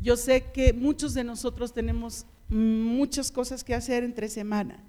Yo 0.01 0.15
sé 0.15 0.45
que 0.53 0.71
muchos 0.71 1.13
de 1.13 1.25
nosotros 1.25 1.73
tenemos 1.73 2.25
muchas 2.47 3.31
cosas 3.31 3.63
que 3.63 3.75
hacer 3.75 4.03
entre 4.03 4.29
semana, 4.29 4.79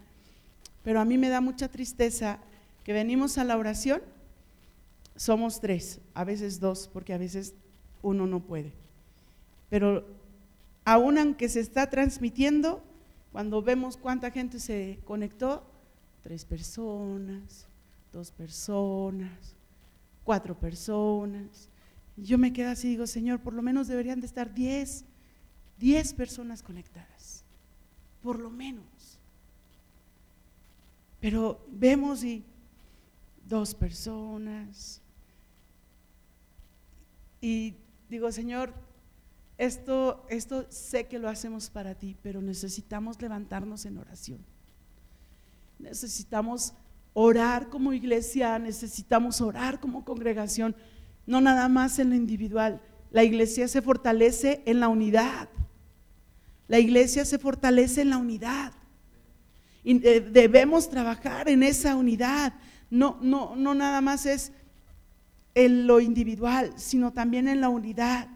pero 0.85 1.01
a 1.01 1.05
mí 1.05 1.19
me 1.19 1.29
da 1.29 1.41
mucha 1.41 1.69
tristeza 1.69 2.39
que 2.85 2.93
venimos 2.93 3.39
a 3.39 3.45
la 3.45 3.57
oración, 3.57 4.01
somos 5.21 5.61
tres, 5.61 6.01
a 6.15 6.25
veces 6.25 6.61
dos, 6.61 6.89
porque 6.91 7.13
a 7.13 7.19
veces 7.19 7.53
uno 8.01 8.27
no 8.27 8.41
puede. 8.41 8.73
Pero 9.69 10.07
aún 10.83 11.19
aunque 11.19 11.51
se 11.51 11.61
está 11.61 11.91
transmitiendo, 11.91 12.83
cuando 13.31 13.61
vemos 13.61 13.99
cuánta 13.99 14.31
gente 14.31 14.59
se 14.59 14.99
conectó, 15.05 15.63
tres 16.23 16.47
personas, 16.47 17.67
dos 18.15 18.31
personas, 18.31 19.55
cuatro 20.25 20.59
personas. 20.59 21.69
Yo 22.17 22.39
me 22.39 22.55
quedo 22.55 22.71
así 22.71 22.87
y 22.87 22.91
digo, 22.93 23.07
Señor, 23.07 23.41
por 23.41 23.53
lo 23.53 23.61
menos 23.61 23.89
deberían 23.89 24.21
de 24.21 24.27
estar 24.27 24.55
diez, 24.55 25.05
diez 25.79 26.15
personas 26.15 26.63
conectadas, 26.63 27.45
por 28.23 28.39
lo 28.39 28.49
menos. 28.49 29.19
Pero 31.21 31.63
vemos 31.69 32.25
y 32.25 32.43
dos 33.47 33.75
personas. 33.75 35.03
Y 37.41 37.75
digo, 38.09 38.31
Señor, 38.33 38.75
esto, 39.59 40.27
esto 40.31 40.67
sé 40.71 41.07
que 41.07 41.19
lo 41.19 41.29
hacemos 41.29 41.71
para 41.71 41.95
ti, 41.95 42.17
pero 42.23 42.41
necesitamos 42.41 43.21
levantarnos 43.21 43.85
en 43.85 43.99
oración. 43.99 44.39
Necesitamos 45.79 46.75
orar 47.13 47.69
como 47.69 47.93
iglesia, 47.93 48.59
necesitamos 48.59 49.41
orar 49.41 49.81
como 49.81 50.05
congregación, 50.05 50.75
no 51.27 51.41
nada 51.41 51.69
más 51.69 51.99
en 51.99 52.11
lo 52.11 52.17
individual. 52.17 52.81
La 53.11 53.25
iglesia 53.25 53.69
se 53.69 53.83
fortalece 53.83 54.63
en 54.67 54.81
la 54.81 54.89
unidad. 54.89 55.49
La 56.69 56.79
iglesia 56.79 57.25
se 57.25 57.39
fortalece 57.39 58.03
en 58.03 58.11
la 58.11 58.19
unidad. 58.19 58.73
Y 59.83 59.99
debemos 59.99 60.89
trabajar 60.89 61.49
en 61.49 61.63
esa 61.63 61.97
unidad. 61.97 62.55
No, 62.91 63.19
no, 63.21 63.57
no 63.57 63.75
nada 63.75 64.01
más 64.01 64.27
es 64.27 64.53
en 65.55 65.87
lo 65.87 66.01
individual, 66.01 66.73
sino 66.77 67.13
también 67.13 67.49
en 67.49 67.61
la 67.61 67.69
unidad 67.69 68.29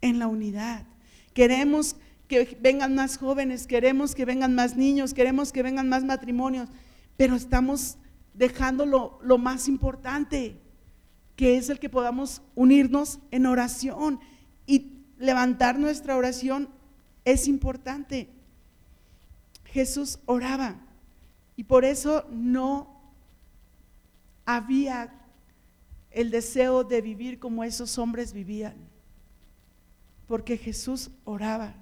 en 0.00 0.18
la 0.18 0.28
unidad. 0.28 0.86
Queremos 1.34 1.96
que 2.28 2.56
vengan 2.60 2.94
más 2.94 3.18
jóvenes, 3.18 3.66
queremos 3.66 4.14
que 4.14 4.24
vengan 4.24 4.54
más 4.54 4.76
niños, 4.76 5.14
queremos 5.14 5.52
que 5.52 5.62
vengan 5.62 5.88
más 5.88 6.04
matrimonios, 6.04 6.68
pero 7.16 7.34
estamos 7.34 7.98
dejando 8.34 8.86
lo, 8.86 9.38
más 9.38 9.68
importante, 9.68 10.56
que 11.36 11.56
es 11.56 11.68
el 11.70 11.78
que 11.78 11.88
podamos 11.88 12.42
unirnos 12.54 13.18
en 13.30 13.46
oración 13.46 14.20
y 14.66 14.92
levantar 15.18 15.78
nuestra 15.78 16.16
oración 16.16 16.68
es 17.24 17.48
importante. 17.48 18.28
Jesús 19.64 20.18
oraba 20.26 20.80
y 21.56 21.64
por 21.64 21.84
eso 21.84 22.26
no 22.30 23.00
había 24.44 25.19
el 26.10 26.30
deseo 26.30 26.84
de 26.84 27.00
vivir 27.00 27.38
como 27.38 27.64
esos 27.64 27.98
hombres 27.98 28.32
vivían 28.32 28.90
porque 30.30 30.56
Jesús 30.56 31.10
oraba. 31.24 31.74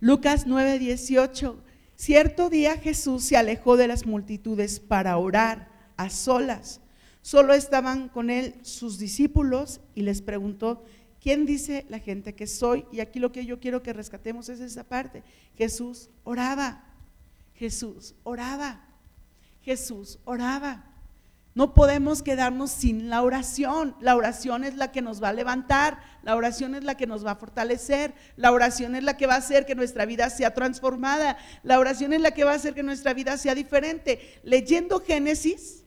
Lucas 0.00 0.46
9:18. 0.46 1.58
Cierto 1.94 2.48
día 2.48 2.78
Jesús 2.78 3.22
se 3.22 3.36
alejó 3.36 3.76
de 3.76 3.86
las 3.86 4.06
multitudes 4.06 4.80
para 4.80 5.18
orar 5.18 5.68
a 5.98 6.08
solas. 6.08 6.80
Solo 7.20 7.52
estaban 7.52 8.08
con 8.08 8.30
él 8.30 8.54
sus 8.62 8.98
discípulos 8.98 9.82
y 9.94 10.00
les 10.00 10.22
preguntó, 10.22 10.82
¿quién 11.20 11.44
dice 11.44 11.84
la 11.90 11.98
gente 11.98 12.34
que 12.34 12.46
soy? 12.46 12.86
Y 12.90 13.00
aquí 13.00 13.18
lo 13.18 13.30
que 13.30 13.44
yo 13.44 13.60
quiero 13.60 13.82
que 13.82 13.92
rescatemos 13.92 14.48
es 14.48 14.60
esa 14.60 14.84
parte. 14.84 15.22
Jesús 15.58 16.08
oraba. 16.24 16.82
Jesús 17.52 18.14
oraba. 18.22 18.88
Jesús 19.60 20.18
oraba. 20.24 20.89
No 21.54 21.74
podemos 21.74 22.22
quedarnos 22.22 22.70
sin 22.70 23.10
la 23.10 23.22
oración. 23.22 23.96
La 24.00 24.14
oración 24.14 24.62
es 24.62 24.76
la 24.76 24.92
que 24.92 25.02
nos 25.02 25.22
va 25.22 25.30
a 25.30 25.32
levantar, 25.32 25.98
la 26.22 26.36
oración 26.36 26.74
es 26.76 26.84
la 26.84 26.96
que 26.96 27.08
nos 27.08 27.26
va 27.26 27.32
a 27.32 27.36
fortalecer, 27.36 28.14
la 28.36 28.52
oración 28.52 28.94
es 28.94 29.02
la 29.02 29.16
que 29.16 29.26
va 29.26 29.34
a 29.34 29.38
hacer 29.38 29.66
que 29.66 29.74
nuestra 29.74 30.06
vida 30.06 30.30
sea 30.30 30.54
transformada, 30.54 31.38
la 31.62 31.78
oración 31.80 32.12
es 32.12 32.20
la 32.20 32.30
que 32.30 32.44
va 32.44 32.52
a 32.52 32.56
hacer 32.56 32.74
que 32.74 32.84
nuestra 32.84 33.14
vida 33.14 33.36
sea 33.36 33.56
diferente. 33.56 34.40
Leyendo 34.44 35.00
Génesis, 35.00 35.82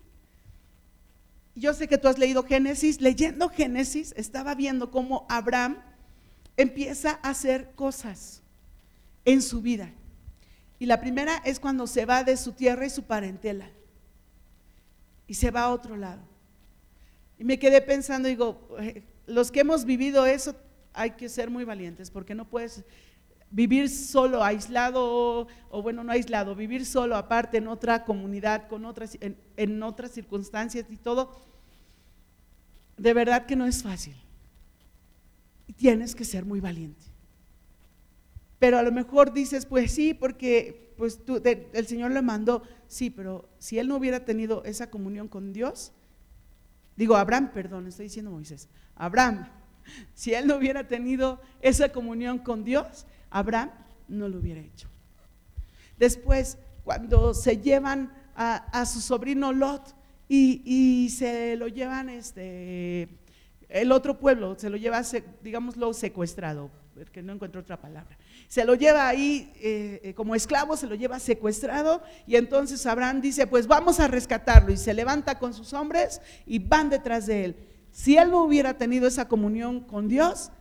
yo 1.55 1.73
sé 1.73 1.87
que 1.87 1.97
tú 1.97 2.09
has 2.09 2.17
leído 2.17 2.43
Génesis, 2.43 2.99
leyendo 2.99 3.47
Génesis 3.47 4.13
estaba 4.17 4.55
viendo 4.55 4.91
cómo 4.91 5.25
Abraham 5.29 5.77
empieza 6.57 7.19
a 7.21 7.29
hacer 7.29 7.71
cosas 7.75 8.41
en 9.23 9.41
su 9.41 9.61
vida. 9.61 9.91
Y 10.77 10.87
la 10.87 10.99
primera 10.99 11.41
es 11.45 11.61
cuando 11.61 11.87
se 11.87 12.05
va 12.05 12.25
de 12.25 12.35
su 12.35 12.51
tierra 12.51 12.85
y 12.85 12.89
su 12.89 13.03
parentela 13.03 13.69
y 15.33 15.35
se 15.35 15.49
va 15.49 15.61
a 15.61 15.71
otro 15.71 15.97
lado. 15.97 16.21
Y 17.39 17.43
me 17.43 17.57
quedé 17.57 17.81
pensando, 17.81 18.29
digo, 18.29 18.69
eh, 18.79 19.01
los 19.25 19.51
que 19.51 19.61
hemos 19.61 19.83
vivido 19.83 20.27
eso 20.27 20.55
hay 20.93 21.09
que 21.09 21.27
ser 21.27 21.49
muy 21.49 21.65
valientes, 21.65 22.11
porque 22.11 22.35
no 22.35 22.47
puedes 22.47 22.83
vivir 23.49 23.89
solo, 23.89 24.43
aislado, 24.43 25.47
o, 25.71 25.81
bueno, 25.81 26.03
no 26.03 26.11
aislado, 26.11 26.55
vivir 26.55 26.85
solo 26.85 27.15
aparte 27.15 27.57
en 27.57 27.67
otra 27.67 28.05
comunidad, 28.05 28.67
con 28.67 28.85
otras, 28.85 29.17
en, 29.21 29.35
en 29.57 29.81
otras 29.81 30.11
circunstancias 30.11 30.85
y 30.87 30.97
todo, 30.97 31.41
de 32.95 33.13
verdad 33.15 33.47
que 33.47 33.55
no 33.55 33.65
es 33.65 33.81
fácil. 33.81 34.15
Y 35.65 35.73
tienes 35.73 36.13
que 36.13 36.25
ser 36.25 36.45
muy 36.45 36.59
valiente. 36.59 37.07
Pero 38.59 38.77
a 38.77 38.83
lo 38.83 38.91
mejor 38.91 39.33
dices, 39.33 39.65
pues 39.65 39.93
sí, 39.93 40.13
porque 40.13 40.92
pues 41.03 41.19
el 41.73 41.85
Señor 41.85 42.11
le 42.11 42.21
mandó, 42.21 42.63
sí, 42.87 43.09
pero 43.09 43.49
si 43.59 43.77
él 43.77 43.89
no 43.89 43.97
hubiera 43.97 44.23
tenido 44.23 44.63
esa 44.63 44.89
comunión 44.89 45.27
con 45.27 45.51
Dios, 45.51 45.91
digo, 46.95 47.17
Abraham, 47.17 47.51
perdón, 47.53 47.87
estoy 47.87 48.05
diciendo 48.05 48.31
Moisés, 48.31 48.69
Abraham, 48.95 49.49
si 50.13 50.33
él 50.33 50.47
no 50.47 50.55
hubiera 50.55 50.87
tenido 50.87 51.41
esa 51.59 51.89
comunión 51.89 52.37
con 52.37 52.63
Dios, 52.63 53.05
Abraham 53.29 53.71
no 54.07 54.29
lo 54.29 54.37
hubiera 54.37 54.61
hecho. 54.61 54.87
Después, 55.97 56.57
cuando 56.85 57.33
se 57.33 57.57
llevan 57.57 58.13
a, 58.33 58.85
su 58.85 59.01
sobrino 59.01 59.51
Lot 59.51 59.93
y, 60.29 61.09
se 61.09 61.57
lo 61.57 61.67
llevan, 61.67 62.07
este, 62.07 63.09
el 63.67 63.91
otro 63.91 64.17
pueblo, 64.17 64.57
se 64.57 64.69
lo 64.69 64.77
lleva, 64.77 65.01
digámoslo, 65.41 65.93
secuestrado, 65.93 66.71
porque 66.93 67.21
no 67.21 67.33
encuentro 67.33 67.59
otra 67.59 67.81
palabra 67.81 68.17
se 68.53 68.65
lo 68.65 68.75
lleva 68.75 69.07
ahí 69.07 69.51
eh, 69.55 69.99
eh, 70.03 70.13
como 70.13 70.35
esclavo, 70.35 70.77
se 70.77 70.85
lo 70.85 70.93
lleva 70.93 71.19
secuestrado 71.19 72.03
y 72.27 72.35
entonces 72.35 72.85
Abraham 72.85 73.19
dice, 73.19 73.47
pues 73.47 73.65
vamos 73.65 73.99
a 73.99 74.07
rescatarlo 74.07 74.71
y 74.71 74.77
se 74.77 74.93
levanta 74.93 75.39
con 75.39 75.55
sus 75.55 75.73
hombres 75.73 76.21
y 76.45 76.59
van 76.59 76.91
detrás 76.91 77.25
de 77.25 77.45
él. 77.45 77.55
Si 77.89 78.15
él 78.15 78.29
no 78.29 78.43
hubiera 78.43 78.77
tenido 78.77 79.07
esa 79.07 79.27
comunión 79.27 79.79
con 79.79 80.07
Dios, 80.07 80.51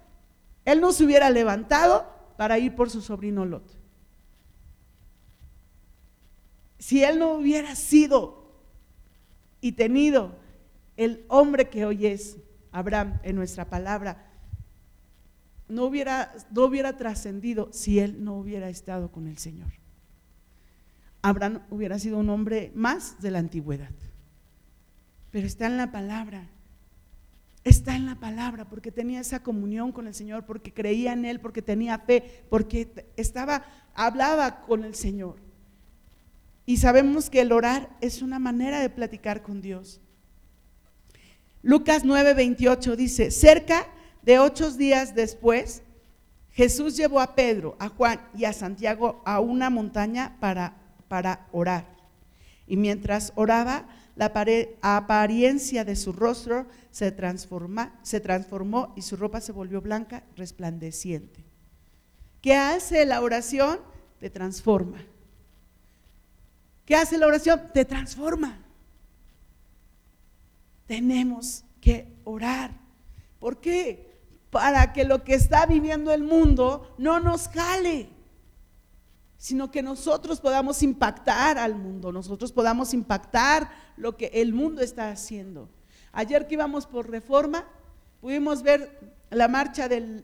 él 0.65 0.81
no 0.81 0.93
se 0.93 1.05
hubiera 1.05 1.29
levantado 1.29 2.07
para 2.39 2.59
ir 2.59 2.75
por 2.75 2.89
su 2.89 3.03
sobrino 3.03 3.45
Lot. 3.45 3.79
Si 6.79 7.05
él 7.05 7.19
no 7.19 7.35
hubiera 7.35 7.75
sido 7.75 8.55
y 9.61 9.73
tenido 9.73 10.37
el 10.97 11.27
hombre 11.29 11.69
que 11.69 11.85
hoy 11.85 12.07
es 12.07 12.39
Abraham 12.71 13.21
en 13.23 13.37
nuestra 13.37 13.69
palabra, 13.69 14.32
no 15.69 15.85
hubiera, 15.85 16.35
no 16.51 16.65
hubiera 16.65 16.97
trascendido 16.97 17.69
si 17.73 17.99
él 17.99 18.23
no 18.25 18.35
hubiera 18.35 18.69
estado 18.69 19.11
con 19.11 19.27
el 19.27 19.39
Señor. 19.39 19.73
Abraham 21.23 21.63
hubiera 21.71 21.99
sido 21.99 22.19
un 22.19 22.29
hombre 22.31 22.73
más 22.75 23.21
de 23.21 23.31
la 23.31 23.39
antigüedad. 23.39 23.93
Pero 25.31 25.47
está 25.47 25.67
en 25.67 25.77
la 25.77 25.93
palabra. 25.93 26.49
Está 27.65 27.95
en 27.95 28.07
la 28.07 28.17
palabra 28.17 28.69
porque 28.69 28.91
tenía 28.91 29.21
esa 29.21 29.43
comunión 29.43 29.93
con 29.93 30.09
el 30.09 30.15
Señor, 30.15 30.45
porque 30.45 30.75
creía 30.75 31.13
en 31.13 31.25
Él, 31.25 31.41
porque 31.41 31.63
tenía 31.63 31.99
fe, 32.01 32.45
porque 32.51 33.07
estaba, 33.17 33.65
hablaba 33.95 34.63
con 34.63 34.85
el 34.85 34.97
Señor. 34.97 35.37
Y 36.67 36.79
sabemos 36.79 37.31
que 37.31 37.41
el 37.41 37.53
orar 37.53 37.97
es 38.01 38.21
una 38.21 38.41
manera 38.41 38.81
de 38.81 38.91
platicar 38.91 39.43
con 39.43 39.63
Dios. 39.63 40.01
Lucas 41.63 42.05
9:28 42.05 42.97
dice, 42.97 43.31
cerca 43.31 43.87
de 44.23 44.39
ocho 44.39 44.71
días 44.71 45.15
después, 45.15 45.83
Jesús 46.53 46.97
llevó 46.97 47.21
a 47.21 47.35
Pedro, 47.35 47.77
a 47.79 47.89
Juan 47.89 48.21
y 48.35 48.45
a 48.45 48.53
Santiago 48.53 49.23
a 49.25 49.41
una 49.41 49.71
montaña 49.71 50.37
para, 50.39 50.79
orar. 51.51 51.87
Y 52.67 52.77
mientras 52.77 53.33
oraba, 53.35 53.87
la 54.15 54.33
apariencia 54.83 55.85
de 55.85 55.97
su 55.97 56.13
rostro 56.13 56.67
se, 56.91 57.15
se 58.03 58.21
transformó 58.21 58.93
y 58.97 59.03
su 59.03 59.17
ropa 59.17 59.41
se 59.41 59.53
volvió 59.53 59.81
blanca, 59.81 60.25
resplandeciente. 60.37 61.45
¿Qué 62.41 62.55
hace 62.55 63.07
la 63.07 63.23
oración? 63.23 63.81
Te 64.21 64.31
transforma. 64.31 64.99
¿Qué 66.85 66.97
hace 66.97 67.17
la 67.17 67.27
oración? 67.27 67.63
Te 67.73 67.85
transforma. 67.85 68.59
Tenemos 70.87 71.65
que 71.81 72.13
orar. 72.25 72.73
¿Por 73.39 73.61
qué? 73.61 74.12
Para 74.53 74.93
que 74.93 75.05
lo 75.05 75.25
que 75.25 75.33
está 75.33 75.65
viviendo 75.65 76.13
el 76.13 76.25
mundo 76.25 76.95
no 76.99 77.21
nos 77.21 77.49
jale, 77.49 78.11
sino 79.39 79.71
que 79.71 79.83
nosotros 79.83 80.41
podamos 80.41 80.83
impactar 80.83 81.57
al 81.57 81.75
mundo, 81.75 82.13
nosotros 82.13 82.53
podamos 82.53 82.93
impactar 82.93 83.71
lo 83.97 84.15
que 84.19 84.27
el 84.27 84.53
mundo 84.53 84.83
está 84.83 85.09
haciendo. 85.09 85.71
Ayer 86.13 86.47
que 86.47 86.53
íbamos 86.53 86.87
por 86.87 87.09
reforma, 87.09 87.65
pudimos 88.21 88.63
ver 88.63 89.15
la 89.31 89.49
marcha 89.49 89.89
del, 89.89 90.23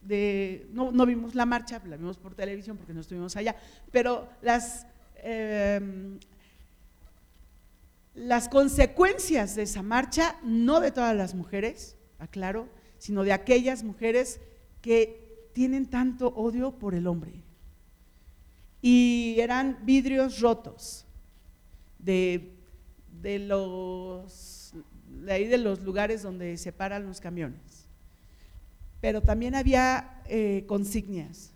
de, 0.00 0.66
no, 0.72 1.04
vimos 1.04 1.34
la 1.34 1.44
marcha, 1.44 1.82
la 1.84 1.98
vimos 1.98 2.16
por 2.16 2.34
televisión 2.34 2.78
porque 2.78 2.94
no 2.94 3.02
estuvimos 3.02 3.36
allá, 3.36 3.56
pero 3.92 4.26
las, 4.40 4.86
eh, 5.16 6.18
las 8.14 8.48
consecuencias 8.48 9.54
de 9.54 9.64
esa 9.64 9.82
marcha, 9.82 10.36
no 10.42 10.80
de 10.80 10.92
todas 10.92 11.14
las 11.14 11.34
mujeres, 11.34 11.98
aclaro, 12.18 12.68
sino 12.98 13.24
de 13.24 13.32
aquellas 13.32 13.82
mujeres 13.84 14.40
que 14.80 15.48
tienen 15.52 15.86
tanto 15.86 16.28
odio 16.28 16.78
por 16.78 16.94
el 16.94 17.06
hombre. 17.06 17.42
Y 18.82 19.36
eran 19.38 19.78
vidrios 19.84 20.40
rotos 20.40 21.06
de, 21.98 22.52
de 23.22 23.38
los 23.38 24.74
de 25.24 25.32
ahí 25.32 25.46
de 25.46 25.58
los 25.58 25.80
lugares 25.80 26.22
donde 26.22 26.56
se 26.56 26.72
paran 26.72 27.06
los 27.06 27.20
camiones. 27.20 27.86
Pero 29.00 29.22
también 29.22 29.54
había 29.54 30.22
eh, 30.26 30.64
consignias 30.66 31.52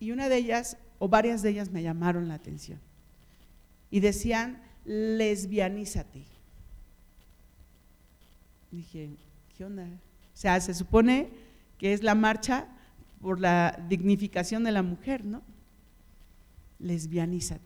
y 0.00 0.12
una 0.12 0.28
de 0.28 0.36
ellas, 0.36 0.76
o 0.98 1.08
varias 1.08 1.42
de 1.42 1.50
ellas 1.50 1.70
me 1.70 1.82
llamaron 1.82 2.28
la 2.28 2.34
atención. 2.34 2.80
Y 3.90 4.00
decían, 4.00 4.62
lesbianízate. 4.84 6.24
Dije, 8.70 9.16
¿qué 9.56 9.64
onda? 9.64 9.88
O 10.38 10.40
sea, 10.40 10.60
se 10.60 10.72
supone 10.72 11.30
que 11.78 11.92
es 11.92 12.04
la 12.04 12.14
marcha 12.14 12.68
por 13.20 13.40
la 13.40 13.84
dignificación 13.88 14.62
de 14.62 14.70
la 14.70 14.84
mujer, 14.84 15.24
¿no? 15.24 15.42
Lesbianízate. 16.78 17.60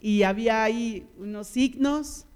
Y 0.00 0.24
había 0.24 0.64
ahí 0.64 1.08
unos 1.16 1.46
signos 1.46 2.26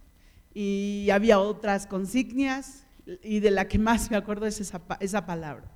y 0.55 1.09
había 1.11 1.41
otras 1.41 1.89
consignias 1.89 2.85
y 3.25 3.41
de 3.41 3.51
la 3.51 3.67
que 3.67 3.77
más 3.77 4.09
me 4.09 4.17
acuerdo 4.17 4.47
es 4.47 4.61
esa, 4.61 4.81
esa 5.01 5.27
palabra, 5.27 5.69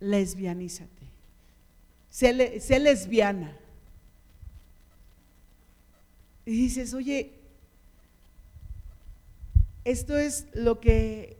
lesbianízate. 0.00 1.06
Sé, 2.10 2.60
sé 2.60 2.78
lesbiana. 2.80 3.56
Y 6.44 6.50
dices, 6.50 6.92
oye, 6.92 7.32
esto 9.84 10.18
es 10.18 10.48
lo 10.52 10.80
que 10.80 11.35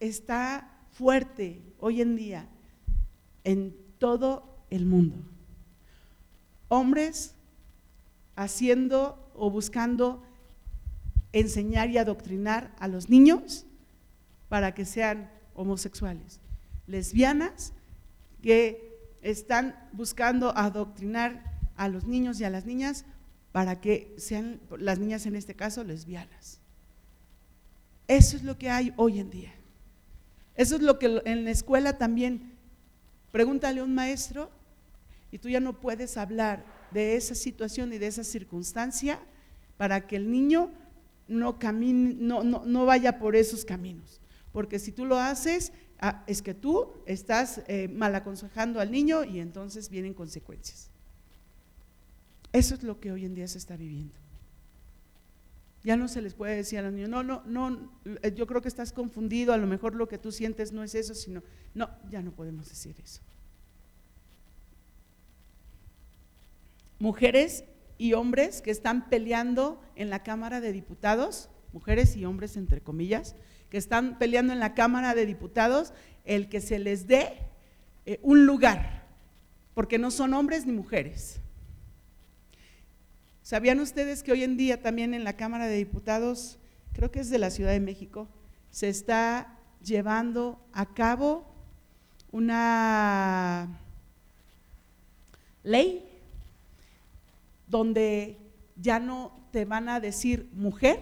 está 0.00 0.70
fuerte 0.92 1.62
hoy 1.78 2.00
en 2.00 2.16
día 2.16 2.48
en 3.44 3.76
todo 3.98 4.64
el 4.70 4.86
mundo. 4.86 5.16
Hombres 6.68 7.34
haciendo 8.36 9.30
o 9.34 9.50
buscando 9.50 10.22
enseñar 11.32 11.90
y 11.90 11.98
adoctrinar 11.98 12.74
a 12.78 12.88
los 12.88 13.08
niños 13.08 13.66
para 14.48 14.74
que 14.74 14.84
sean 14.84 15.30
homosexuales. 15.54 16.40
Lesbianas 16.86 17.72
que 18.42 18.90
están 19.22 19.76
buscando 19.92 20.56
adoctrinar 20.56 21.44
a 21.76 21.88
los 21.88 22.06
niños 22.06 22.40
y 22.40 22.44
a 22.44 22.50
las 22.50 22.64
niñas 22.64 23.04
para 23.52 23.80
que 23.80 24.14
sean, 24.18 24.60
las 24.78 24.98
niñas 24.98 25.26
en 25.26 25.36
este 25.36 25.54
caso, 25.54 25.84
lesbianas. 25.84 26.60
Eso 28.08 28.36
es 28.36 28.42
lo 28.42 28.58
que 28.58 28.70
hay 28.70 28.92
hoy 28.96 29.20
en 29.20 29.30
día. 29.30 29.54
Eso 30.54 30.76
es 30.76 30.82
lo 30.82 30.98
que 30.98 31.22
en 31.24 31.44
la 31.44 31.50
escuela 31.50 31.98
también, 31.98 32.52
pregúntale 33.32 33.80
a 33.80 33.84
un 33.84 33.94
maestro 33.94 34.50
y 35.30 35.38
tú 35.38 35.48
ya 35.48 35.60
no 35.60 35.80
puedes 35.80 36.16
hablar 36.16 36.64
de 36.90 37.16
esa 37.16 37.34
situación 37.34 37.92
y 37.92 37.98
de 37.98 38.08
esa 38.08 38.24
circunstancia 38.24 39.20
para 39.76 40.06
que 40.06 40.16
el 40.16 40.30
niño 40.30 40.70
no, 41.28 41.58
camine, 41.58 42.14
no, 42.18 42.42
no, 42.42 42.84
vaya 42.84 43.18
por 43.18 43.36
esos 43.36 43.64
caminos. 43.64 44.20
Porque 44.52 44.78
si 44.78 44.90
tú 44.90 45.06
lo 45.06 45.16
haces, 45.16 45.72
ah, 46.00 46.24
es 46.26 46.42
que 46.42 46.54
tú 46.54 46.92
estás 47.06 47.62
eh, 47.68 47.88
mal 47.88 48.14
aconsejando 48.14 48.80
al 48.80 48.90
niño 48.90 49.24
y 49.24 49.38
entonces 49.38 49.88
vienen 49.88 50.12
consecuencias. 50.12 50.90
Eso 52.52 52.74
es 52.74 52.82
lo 52.82 52.98
que 52.98 53.12
hoy 53.12 53.24
en 53.24 53.34
día 53.34 53.46
se 53.46 53.58
está 53.58 53.76
viviendo. 53.76 54.14
Ya 55.82 55.96
no 55.96 56.08
se 56.08 56.20
les 56.20 56.34
puede 56.34 56.56
decir 56.56 56.78
a 56.78 56.82
los 56.82 56.92
niños, 56.92 57.08
no, 57.08 57.22
no, 57.22 57.42
no, 57.46 57.90
eh, 58.22 58.32
yo 58.34 58.46
creo 58.46 58.60
que 58.60 58.68
estás 58.68 58.92
confundido, 58.92 59.54
a 59.54 59.56
lo 59.56 59.66
mejor 59.66 59.94
lo 59.94 60.08
que 60.08 60.18
tú 60.18 60.30
sientes 60.30 60.72
no 60.72 60.82
es 60.84 60.94
eso, 60.94 61.14
sino, 61.14 61.42
no, 61.74 61.88
ya 62.10 62.20
no 62.20 62.32
podemos 62.32 62.68
decir 62.68 62.96
eso. 63.02 63.22
Mujeres 66.98 67.64
y 67.96 68.12
hombres 68.12 68.60
que 68.60 68.70
están 68.70 69.08
peleando 69.08 69.80
en 69.96 70.10
la 70.10 70.22
Cámara 70.22 70.60
de 70.60 70.72
Diputados, 70.72 71.48
mujeres 71.72 72.14
y 72.14 72.26
hombres 72.26 72.58
entre 72.58 72.82
comillas, 72.82 73.34
que 73.70 73.78
están 73.78 74.18
peleando 74.18 74.52
en 74.52 74.60
la 74.60 74.74
Cámara 74.74 75.14
de 75.14 75.24
Diputados 75.24 75.94
el 76.24 76.48
que 76.50 76.60
se 76.60 76.78
les 76.78 77.06
dé 77.06 77.38
eh, 78.04 78.18
un 78.22 78.44
lugar, 78.44 79.06
porque 79.72 79.98
no 79.98 80.10
son 80.10 80.34
hombres 80.34 80.66
ni 80.66 80.72
mujeres. 80.72 81.40
¿Sabían 83.50 83.80
ustedes 83.80 84.22
que 84.22 84.30
hoy 84.30 84.44
en 84.44 84.56
día 84.56 84.80
también 84.80 85.12
en 85.12 85.24
la 85.24 85.32
Cámara 85.32 85.66
de 85.66 85.74
Diputados, 85.74 86.56
creo 86.92 87.10
que 87.10 87.18
es 87.18 87.30
de 87.30 87.38
la 87.38 87.50
Ciudad 87.50 87.72
de 87.72 87.80
México, 87.80 88.28
se 88.70 88.88
está 88.88 89.58
llevando 89.82 90.60
a 90.72 90.94
cabo 90.94 91.52
una 92.30 93.80
ley 95.64 96.08
donde 97.66 98.36
ya 98.76 99.00
no 99.00 99.32
te 99.50 99.64
van 99.64 99.88
a 99.88 99.98
decir 99.98 100.48
mujer, 100.52 101.00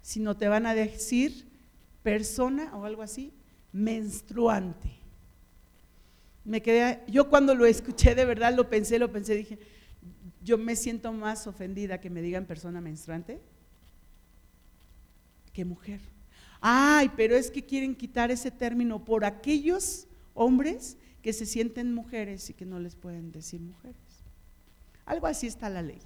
sino 0.00 0.36
te 0.36 0.46
van 0.46 0.64
a 0.64 0.76
decir 0.76 1.44
persona 2.04 2.70
o 2.76 2.84
algo 2.84 3.02
así, 3.02 3.32
menstruante. 3.72 4.90
Me 6.44 6.62
quedé, 6.62 7.00
yo 7.08 7.28
cuando 7.28 7.52
lo 7.56 7.66
escuché 7.66 8.14
de 8.14 8.26
verdad 8.26 8.54
lo 8.54 8.70
pensé, 8.70 9.00
lo 9.00 9.10
pensé, 9.10 9.34
dije, 9.34 9.58
yo 10.44 10.58
me 10.58 10.76
siento 10.76 11.12
más 11.12 11.46
ofendida 11.46 12.00
que 12.00 12.10
me 12.10 12.22
digan 12.22 12.44
persona 12.44 12.80
menstruante 12.80 13.40
que 15.52 15.64
mujer. 15.64 16.00
Ay, 16.60 17.10
pero 17.16 17.36
es 17.36 17.50
que 17.50 17.64
quieren 17.64 17.94
quitar 17.94 18.30
ese 18.30 18.50
término 18.50 19.04
por 19.04 19.24
aquellos 19.24 20.06
hombres 20.34 20.98
que 21.22 21.32
se 21.32 21.46
sienten 21.46 21.94
mujeres 21.94 22.50
y 22.50 22.54
que 22.54 22.66
no 22.66 22.78
les 22.78 22.96
pueden 22.96 23.32
decir 23.32 23.60
mujeres. 23.60 23.96
Algo 25.06 25.26
así 25.26 25.46
está 25.46 25.70
la 25.70 25.82
ley. 25.82 26.00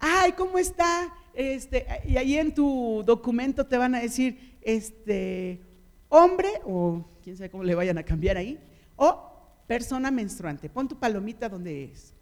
Ay, 0.00 0.32
¿cómo 0.32 0.58
está? 0.58 1.12
Este, 1.34 1.86
y 2.06 2.16
ahí 2.16 2.36
en 2.36 2.54
tu 2.54 3.02
documento 3.04 3.66
te 3.66 3.76
van 3.76 3.94
a 3.94 4.00
decir, 4.00 4.58
este, 4.62 5.60
hombre, 6.08 6.48
o 6.64 7.04
quién 7.22 7.36
sabe 7.36 7.50
cómo 7.50 7.64
le 7.64 7.74
vayan 7.74 7.98
a 7.98 8.02
cambiar 8.02 8.36
ahí, 8.36 8.58
o 8.96 9.27
persona 9.68 10.10
menstruante, 10.10 10.68
pon 10.68 10.88
tu 10.88 10.98
palomita 10.98 11.48
donde 11.48 11.84
es. 11.84 12.14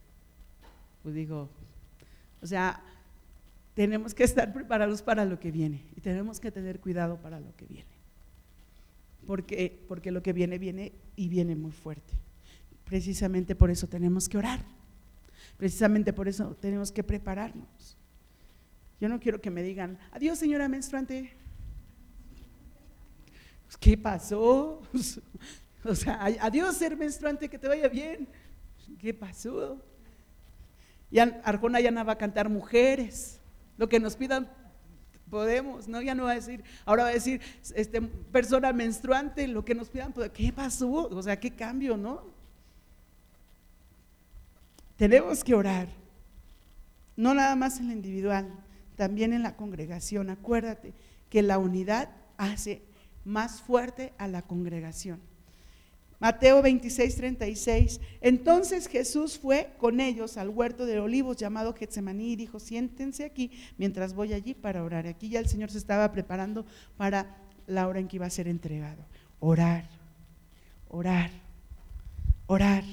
Pues 1.03 1.15
digo, 1.15 1.49
o 2.43 2.47
sea, 2.47 2.83
tenemos 3.75 4.13
que 4.13 4.25
estar 4.25 4.53
preparados 4.53 5.01
para 5.01 5.25
lo 5.25 5.39
que 5.39 5.53
viene 5.53 5.85
y 5.97 6.01
tenemos 6.01 6.41
que 6.41 6.51
tener 6.51 6.81
cuidado 6.81 7.17
para 7.23 7.39
lo 7.39 7.55
que 7.57 7.67
viene. 7.67 7.97
Porque, 9.27 9.85
porque 9.89 10.11
lo 10.11 10.23
que 10.23 10.33
viene, 10.33 10.59
viene 10.59 10.93
y 11.15 11.29
viene 11.29 11.55
muy 11.55 11.73
fuerte. 11.73 12.15
Precisamente 12.85 13.55
por 13.55 13.71
eso 13.71 13.87
tenemos 13.87 14.29
que 14.29 14.39
orar. 14.39 14.61
Precisamente 15.57 16.13
por 16.13 16.29
eso 16.29 16.57
tenemos 16.61 16.91
que 16.91 17.05
prepararnos. 17.05 17.97
Yo 19.01 19.09
no 19.09 19.21
quiero 19.21 19.41
que 19.41 19.51
me 19.51 19.63
digan, 19.63 19.99
adiós 20.11 20.39
señora 20.39 20.69
menstruante. 20.69 21.33
¿Qué 23.79 23.97
pasó? 23.97 24.83
O 25.91 25.95
sea, 25.95 26.24
adiós 26.41 26.76
ser 26.76 26.97
menstruante, 26.97 27.49
que 27.49 27.59
te 27.59 27.68
vaya 27.68 27.89
bien. 27.89 28.28
¿Qué 28.99 29.14
pasó? 29.14 29.80
Ya 31.11 31.41
Arjona 31.45 31.80
ya 31.80 31.91
no 31.91 32.05
va 32.05 32.14
a 32.14 32.18
cantar 32.18 32.49
mujeres. 32.49 33.39
Lo 33.78 33.89
que 33.89 34.01
nos 34.01 34.16
pidan 34.16 34.51
podemos, 35.30 35.89
¿no? 35.89 36.01
Ya 36.03 36.14
no 36.14 36.24
va 36.24 36.32
a 36.32 36.34
decir, 36.34 36.62
ahora 36.84 37.05
va 37.05 37.09
a 37.11 37.12
decir 37.12 37.41
este, 37.74 38.01
persona 38.01 38.72
menstruante, 38.72 39.47
lo 39.49 39.64
que 39.64 39.74
nos 39.74 39.89
pidan, 39.89 40.12
pues, 40.12 40.30
¿qué 40.30 40.53
pasó? 40.53 41.09
O 41.09 41.22
sea, 41.22 41.39
¿qué 41.39 41.51
cambio, 41.51 41.97
no? 41.97 42.22
Tenemos 44.97 45.45
que 45.45 45.55
orar, 45.55 45.89
no 47.16 47.34
nada 47.34 47.55
más 47.55 47.80
en 47.80 47.89
la 47.89 47.93
individual, 47.93 48.51
también 48.97 49.32
en 49.32 49.43
la 49.43 49.57
congregación. 49.57 50.30
Acuérdate 50.30 50.95
que 51.28 51.43
la 51.43 51.59
unidad 51.59 52.09
hace 52.39 52.82
más 53.24 53.61
fuerte 53.61 54.14
a 54.16 54.26
la 54.28 54.43
congregación. 54.43 55.20
Mateo 56.19 56.62
26, 56.62 57.17
36. 57.17 58.01
Entonces 58.21 58.89
Jesús 58.89 59.39
fue 59.39 59.75
con 59.79 60.01
ellos 60.01 60.37
al 60.37 60.49
huerto 60.49 60.87
de 60.87 60.99
olivos 60.99 61.37
llamado 61.37 61.75
Getsemaní 61.75 62.33
y 62.33 62.37
dijo, 62.37 62.59
siéntense 62.59 63.25
aquí 63.25 63.51
mientras 63.77 64.14
voy 64.14 64.33
allí 64.33 64.55
para 64.55 64.83
orar. 64.83 65.07
Aquí 65.07 65.29
ya 65.29 65.41
el 65.41 65.49
Señor 65.49 65.71
se 65.71 65.79
estaba 65.79 66.11
preparando 66.12 66.64
para 66.97 67.37
la 67.67 67.87
hora 67.87 68.01
en 68.01 68.09
que 68.09 68.17
iba 68.17 68.27
a 68.27 68.31
ser 68.31 68.49
entregado. 68.49 69.05
Orar, 69.41 69.85
orar, 70.89 71.31
orar. 72.47 72.85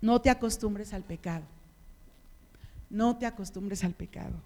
No 0.00 0.20
te 0.20 0.30
acostumbres 0.30 0.94
al 0.94 1.02
pecado. 1.02 1.44
No 2.88 3.18
te 3.18 3.26
acostumbres 3.26 3.84
al 3.84 3.92
pecado. 3.92 4.36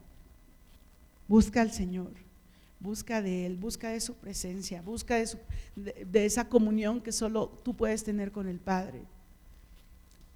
Busca 1.29 1.61
al 1.61 1.71
Señor 1.71 2.13
busca 2.83 3.23
de 3.23 3.47
Él, 3.47 3.57
busca 3.57 3.91
de 3.91 4.01
su 4.01 4.15
presencia, 4.15 4.83
busca 4.83 5.17
de, 5.77 6.25
esa 6.27 6.49
comunión 6.49 7.01
que 7.01 7.13
solo 7.13 7.49
tú 7.63 7.75
puedes 7.75 8.03
tener 8.03 8.33
con 8.33 8.49
el 8.49 8.59
Padre. 8.59 9.03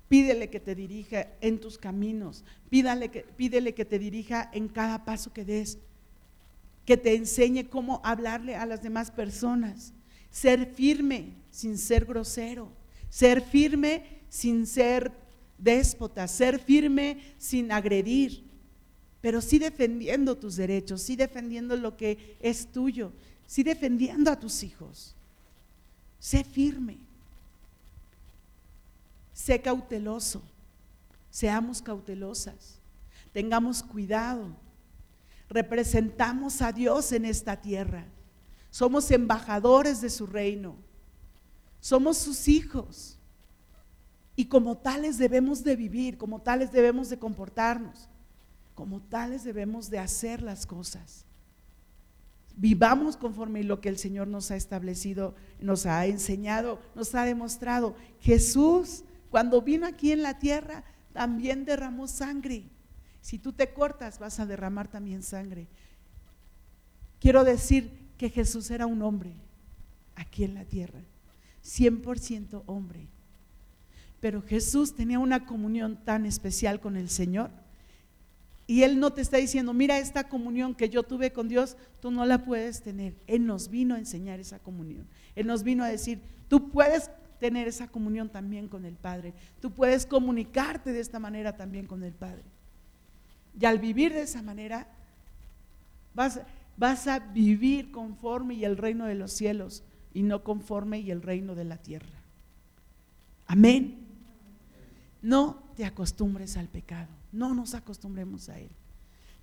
Pídele 0.08 0.48
que 0.48 0.60
te 0.60 0.76
dirija 0.76 1.26
en 1.40 1.58
tus 1.58 1.76
caminos, 1.76 2.44
pídele 2.70 3.10
que, 3.10 3.22
pídele 3.22 3.74
que 3.74 3.84
te 3.84 3.98
dirija 3.98 4.48
en 4.52 4.68
cada 4.68 5.04
paso 5.04 5.32
que 5.32 5.44
des, 5.44 5.78
que 6.84 6.96
te 6.96 7.16
enseñe 7.16 7.64
cómo 7.68 8.00
hablarle 8.04 8.54
a 8.54 8.66
las 8.66 8.82
demás 8.82 9.10
personas, 9.10 9.92
ser 10.30 10.66
firme 10.66 11.32
sin 11.50 11.76
ser 11.76 12.04
grosero, 12.04 12.70
ser 13.10 13.40
firme 13.42 14.20
sin 14.28 14.66
ser 14.66 15.10
déspota, 15.58 16.28
ser 16.28 16.60
firme 16.60 17.18
sin 17.38 17.72
agredir, 17.72 18.45
pero 19.26 19.40
sí 19.40 19.58
defendiendo 19.58 20.36
tus 20.36 20.54
derechos, 20.54 21.02
sí 21.02 21.16
defendiendo 21.16 21.76
lo 21.76 21.96
que 21.96 22.36
es 22.38 22.70
tuyo, 22.70 23.10
sí 23.44 23.64
defendiendo 23.64 24.30
a 24.30 24.38
tus 24.38 24.62
hijos. 24.62 25.16
Sé 26.20 26.44
firme, 26.44 26.96
sé 29.34 29.60
cauteloso, 29.60 30.42
seamos 31.28 31.82
cautelosas, 31.82 32.78
tengamos 33.32 33.82
cuidado, 33.82 34.46
representamos 35.48 36.62
a 36.62 36.70
Dios 36.70 37.10
en 37.10 37.24
esta 37.24 37.60
tierra, 37.60 38.04
somos 38.70 39.10
embajadores 39.10 40.00
de 40.00 40.10
su 40.10 40.28
reino, 40.28 40.76
somos 41.80 42.16
sus 42.16 42.46
hijos. 42.46 43.18
Y 44.36 44.44
como 44.44 44.76
tales 44.76 45.18
debemos 45.18 45.64
de 45.64 45.74
vivir, 45.74 46.16
como 46.16 46.40
tales 46.42 46.70
debemos 46.70 47.10
de 47.10 47.18
comportarnos. 47.18 48.08
Como 48.76 49.00
tales 49.00 49.42
debemos 49.42 49.88
de 49.88 49.98
hacer 49.98 50.42
las 50.42 50.66
cosas. 50.66 51.24
Vivamos 52.54 53.16
conforme 53.16 53.64
lo 53.64 53.80
que 53.80 53.88
el 53.88 53.96
Señor 53.96 54.28
nos 54.28 54.50
ha 54.50 54.56
establecido, 54.56 55.34
nos 55.60 55.86
ha 55.86 56.04
enseñado, 56.04 56.78
nos 56.94 57.14
ha 57.14 57.24
demostrado. 57.24 57.96
Jesús, 58.20 59.02
cuando 59.30 59.62
vino 59.62 59.86
aquí 59.86 60.12
en 60.12 60.22
la 60.22 60.38
tierra, 60.38 60.84
también 61.14 61.64
derramó 61.64 62.06
sangre. 62.06 62.64
Si 63.22 63.38
tú 63.38 63.54
te 63.54 63.72
cortas, 63.72 64.18
vas 64.18 64.40
a 64.40 64.46
derramar 64.46 64.88
también 64.88 65.22
sangre. 65.22 65.68
Quiero 67.18 67.44
decir 67.44 68.10
que 68.18 68.28
Jesús 68.28 68.70
era 68.70 68.86
un 68.86 69.00
hombre 69.00 69.32
aquí 70.16 70.44
en 70.44 70.52
la 70.52 70.66
tierra, 70.66 71.00
100% 71.64 72.62
hombre. 72.66 73.08
Pero 74.20 74.42
Jesús 74.42 74.94
tenía 74.94 75.18
una 75.18 75.46
comunión 75.46 75.96
tan 76.04 76.26
especial 76.26 76.78
con 76.78 76.98
el 76.98 77.08
Señor 77.08 77.50
y 78.66 78.82
Él 78.82 78.98
no 78.98 79.12
te 79.12 79.20
está 79.20 79.36
diciendo, 79.36 79.72
mira 79.72 79.98
esta 79.98 80.28
comunión 80.28 80.74
que 80.74 80.88
yo 80.88 81.04
tuve 81.04 81.32
con 81.32 81.48
Dios, 81.48 81.76
tú 82.00 82.10
no 82.10 82.26
la 82.26 82.44
puedes 82.44 82.82
tener. 82.82 83.14
Él 83.26 83.46
nos 83.46 83.70
vino 83.70 83.94
a 83.94 83.98
enseñar 83.98 84.40
esa 84.40 84.58
comunión. 84.58 85.06
Él 85.36 85.46
nos 85.46 85.62
vino 85.62 85.84
a 85.84 85.88
decir, 85.88 86.20
tú 86.48 86.70
puedes 86.70 87.10
tener 87.38 87.68
esa 87.68 87.86
comunión 87.86 88.28
también 88.28 88.68
con 88.68 88.84
el 88.84 88.94
Padre. 88.94 89.34
Tú 89.60 89.70
puedes 89.70 90.04
comunicarte 90.04 90.92
de 90.92 91.00
esta 91.00 91.20
manera 91.20 91.56
también 91.56 91.86
con 91.86 92.02
el 92.02 92.12
Padre. 92.12 92.42
Y 93.58 93.64
al 93.66 93.78
vivir 93.78 94.12
de 94.12 94.22
esa 94.22 94.42
manera, 94.42 94.88
vas, 96.12 96.40
vas 96.76 97.06
a 97.06 97.20
vivir 97.20 97.92
conforme 97.92 98.54
y 98.54 98.64
el 98.64 98.76
reino 98.76 99.06
de 99.06 99.14
los 99.14 99.32
cielos 99.32 99.84
y 100.12 100.22
no 100.22 100.42
conforme 100.42 100.98
y 100.98 101.12
el 101.12 101.22
reino 101.22 101.54
de 101.54 101.64
la 101.64 101.76
tierra. 101.76 102.18
Amén. 103.46 103.98
No 105.22 105.62
te 105.76 105.84
acostumbres 105.84 106.56
al 106.56 106.68
pecado. 106.68 107.15
No 107.36 107.54
nos 107.54 107.74
acostumbremos 107.74 108.48
a 108.48 108.58
él. 108.58 108.70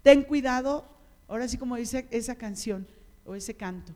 Ten 0.01 0.23
cuidado, 0.23 0.85
ahora 1.27 1.47
sí 1.47 1.57
como 1.57 1.75
dice 1.75 2.07
esa 2.09 2.35
canción 2.35 2.87
o 3.23 3.35
ese 3.35 3.53
canto, 3.53 3.93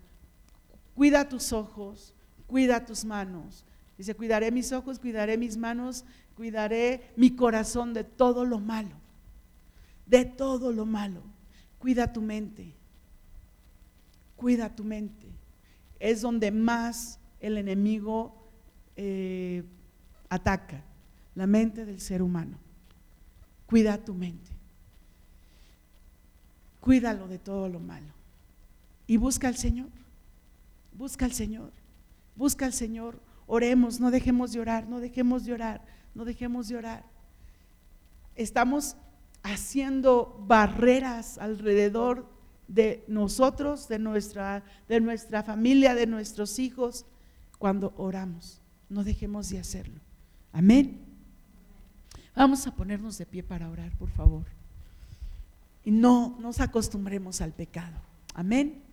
cuida 0.94 1.28
tus 1.28 1.52
ojos, 1.52 2.14
cuida 2.46 2.86
tus 2.86 3.04
manos. 3.04 3.66
Dice, 3.98 4.14
cuidaré 4.14 4.52
mis 4.52 4.72
ojos, 4.72 5.00
cuidaré 5.00 5.36
mis 5.38 5.58
manos, 5.58 6.06
cuidaré 6.36 7.12
mi 7.16 7.36
corazón 7.36 7.96
de 7.96 8.04
todo 8.04 8.46
lo 8.46 8.60
malo, 8.60 8.96
de 10.06 10.26
todo 10.26 10.72
lo 10.72 10.86
malo. 10.86 11.24
Cuida 11.80 12.14
tu 12.14 12.22
mente, 12.22 12.76
cuida 14.36 14.76
tu 14.76 14.84
mente. 14.84 15.28
Es 16.00 16.22
donde 16.22 16.52
más 16.52 17.20
el 17.40 17.58
enemigo 17.58 18.48
eh, 18.96 19.64
ataca, 20.30 20.84
la 21.34 21.48
mente 21.48 21.84
del 21.86 22.00
ser 22.00 22.22
humano. 22.22 22.67
Cuida 23.68 23.98
tu 23.98 24.14
mente. 24.14 24.50
Cuídalo 26.80 27.28
de 27.28 27.38
todo 27.38 27.68
lo 27.68 27.80
malo. 27.80 28.14
Y 29.06 29.18
busca 29.18 29.48
al 29.48 29.58
Señor. 29.58 29.90
Busca 30.94 31.26
al 31.26 31.34
Señor. 31.34 31.72
Busca 32.36 32.66
al 32.66 32.74
Señor. 32.74 33.22
Oremos, 33.46 34.00
no 34.00 34.10
dejemos 34.10 34.54
de 34.54 34.60
orar, 34.60 34.88
no 34.88 35.00
dejemos 35.00 35.46
de 35.46 35.54
orar, 35.54 35.86
no 36.16 36.26
dejemos 36.26 36.68
de 36.68 36.78
orar. 36.78 37.06
Estamos 38.36 38.98
haciendo 39.44 40.44
barreras 40.48 41.38
alrededor 41.38 42.30
de 42.68 43.06
nosotros, 43.08 43.88
de 43.88 44.00
nuestra, 44.00 44.64
de 44.88 45.00
nuestra 45.00 45.44
familia, 45.44 45.96
de 45.96 46.08
nuestros 46.08 46.60
hijos, 46.60 47.06
cuando 47.58 47.94
oramos. 47.98 48.62
No 48.90 49.04
dejemos 49.04 49.50
de 49.50 49.60
hacerlo. 49.60 50.00
Amén. 50.52 51.07
Vamos 52.38 52.68
a 52.68 52.72
ponernos 52.72 53.18
de 53.18 53.26
pie 53.26 53.42
para 53.42 53.68
orar, 53.68 53.92
por 53.98 54.12
favor. 54.12 54.44
Y 55.84 55.90
no 55.90 56.38
nos 56.40 56.60
acostumbremos 56.60 57.42
al 57.42 57.52
pecado. 57.52 58.00
Amén. 58.36 58.84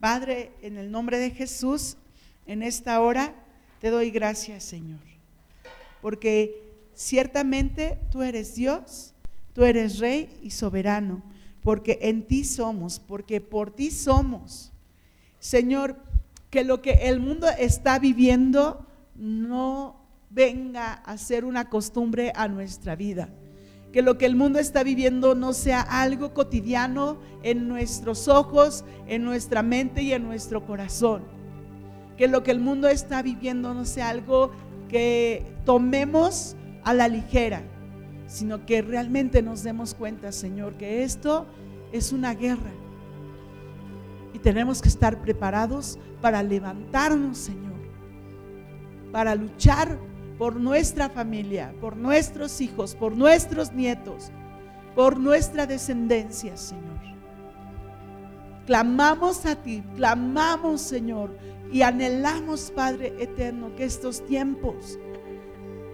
Padre, 0.00 0.50
en 0.60 0.76
el 0.76 0.90
nombre 0.90 1.20
de 1.20 1.30
Jesús, 1.30 1.96
en 2.46 2.64
esta 2.64 3.00
hora 3.00 3.32
te 3.80 3.90
doy 3.90 4.10
gracias, 4.10 4.64
Señor. 4.64 4.98
Porque 6.02 6.60
ciertamente 6.96 8.00
tú 8.10 8.22
eres 8.22 8.56
Dios, 8.56 9.14
tú 9.54 9.62
eres 9.62 10.00
Rey 10.00 10.36
y 10.42 10.50
soberano, 10.50 11.22
porque 11.62 12.00
en 12.02 12.26
ti 12.26 12.42
somos, 12.44 12.98
porque 12.98 13.40
por 13.40 13.70
ti 13.70 13.92
somos. 13.92 14.72
Señor, 15.38 15.96
que 16.50 16.64
lo 16.64 16.82
que 16.82 17.08
el 17.08 17.20
mundo 17.20 17.46
está 17.56 18.00
viviendo 18.00 18.84
no 19.14 19.99
venga 20.30 20.92
a 20.92 21.18
ser 21.18 21.44
una 21.44 21.68
costumbre 21.68 22.32
a 22.34 22.48
nuestra 22.48 22.96
vida. 22.96 23.28
Que 23.92 24.02
lo 24.02 24.16
que 24.16 24.26
el 24.26 24.36
mundo 24.36 24.60
está 24.60 24.84
viviendo 24.84 25.34
no 25.34 25.52
sea 25.52 25.80
algo 25.80 26.32
cotidiano 26.32 27.18
en 27.42 27.66
nuestros 27.66 28.28
ojos, 28.28 28.84
en 29.08 29.24
nuestra 29.24 29.62
mente 29.62 30.02
y 30.02 30.12
en 30.12 30.22
nuestro 30.22 30.64
corazón. 30.64 31.24
Que 32.16 32.28
lo 32.28 32.44
que 32.44 32.52
el 32.52 32.60
mundo 32.60 32.86
está 32.86 33.20
viviendo 33.22 33.74
no 33.74 33.84
sea 33.84 34.10
algo 34.10 34.52
que 34.88 35.44
tomemos 35.64 36.56
a 36.84 36.94
la 36.94 37.08
ligera, 37.08 37.62
sino 38.26 38.64
que 38.64 38.80
realmente 38.82 39.42
nos 39.42 39.64
demos 39.64 39.94
cuenta, 39.94 40.30
Señor, 40.30 40.74
que 40.74 41.02
esto 41.02 41.46
es 41.92 42.12
una 42.12 42.34
guerra. 42.34 42.70
Y 44.32 44.38
tenemos 44.38 44.80
que 44.80 44.88
estar 44.88 45.20
preparados 45.20 45.98
para 46.20 46.44
levantarnos, 46.44 47.38
Señor, 47.38 47.72
para 49.10 49.34
luchar 49.34 49.98
por 50.40 50.56
nuestra 50.56 51.10
familia, 51.10 51.74
por 51.82 51.98
nuestros 51.98 52.62
hijos, 52.62 52.94
por 52.94 53.14
nuestros 53.14 53.74
nietos, 53.74 54.32
por 54.94 55.20
nuestra 55.20 55.66
descendencia, 55.66 56.56
Señor. 56.56 56.98
Clamamos 58.64 59.44
a 59.44 59.54
ti, 59.56 59.84
clamamos, 59.96 60.80
Señor, 60.80 61.36
y 61.70 61.82
anhelamos, 61.82 62.72
Padre 62.74 63.12
eterno, 63.18 63.76
que 63.76 63.84
estos 63.84 64.24
tiempos 64.24 64.98